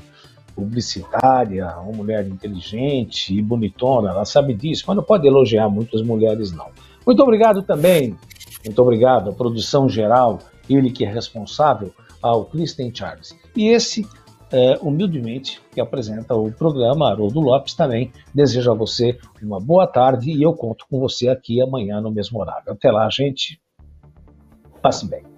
publicitária, 0.55 1.69
uma 1.81 1.93
mulher 1.93 2.27
inteligente 2.27 3.37
e 3.37 3.43
bonitona, 3.43 4.09
ela 4.09 4.25
sabe 4.25 4.55
disso, 4.55 4.85
mas 4.87 4.97
não 4.97 5.05
pode 5.05 5.27
elogiar 5.27 5.69
muitas 5.69 6.01
mulheres, 6.01 6.51
não. 6.51 6.69
Muito 7.07 7.23
obrigado 7.23 7.63
também, 7.63 8.17
muito 8.65 8.81
obrigado 8.81 9.29
à 9.29 9.33
produção 9.35 9.87
geral, 9.87 10.39
ele 10.67 10.91
que 10.91 11.05
é 11.05 11.13
responsável, 11.13 11.93
ao 12.27 12.45
Kristen 12.45 12.93
Charles. 12.95 13.37
E 13.55 13.69
esse 13.69 14.07
é, 14.51 14.79
humildemente, 14.81 15.61
que 15.73 15.81
apresenta 15.81 16.35
o 16.35 16.53
programa 16.53 17.11
Haroldo 17.11 17.41
Lopes 17.41 17.75
também. 17.75 18.13
Desejo 18.35 18.71
a 18.71 18.75
você 18.75 19.19
uma 19.43 19.61
boa 19.61 19.87
tarde 19.87 20.31
e 20.31 20.43
eu 20.43 20.53
conto 20.53 20.87
com 20.89 21.01
você 21.01 21.29
aqui 21.29 21.61
amanhã 21.61 22.01
no 22.01 22.11
mesmo 22.11 22.41
horário. 22.41 22.73
Até 22.73 22.91
lá, 22.91 23.09
gente. 23.11 23.61
Passe 24.81 25.09
bem. 25.09 25.36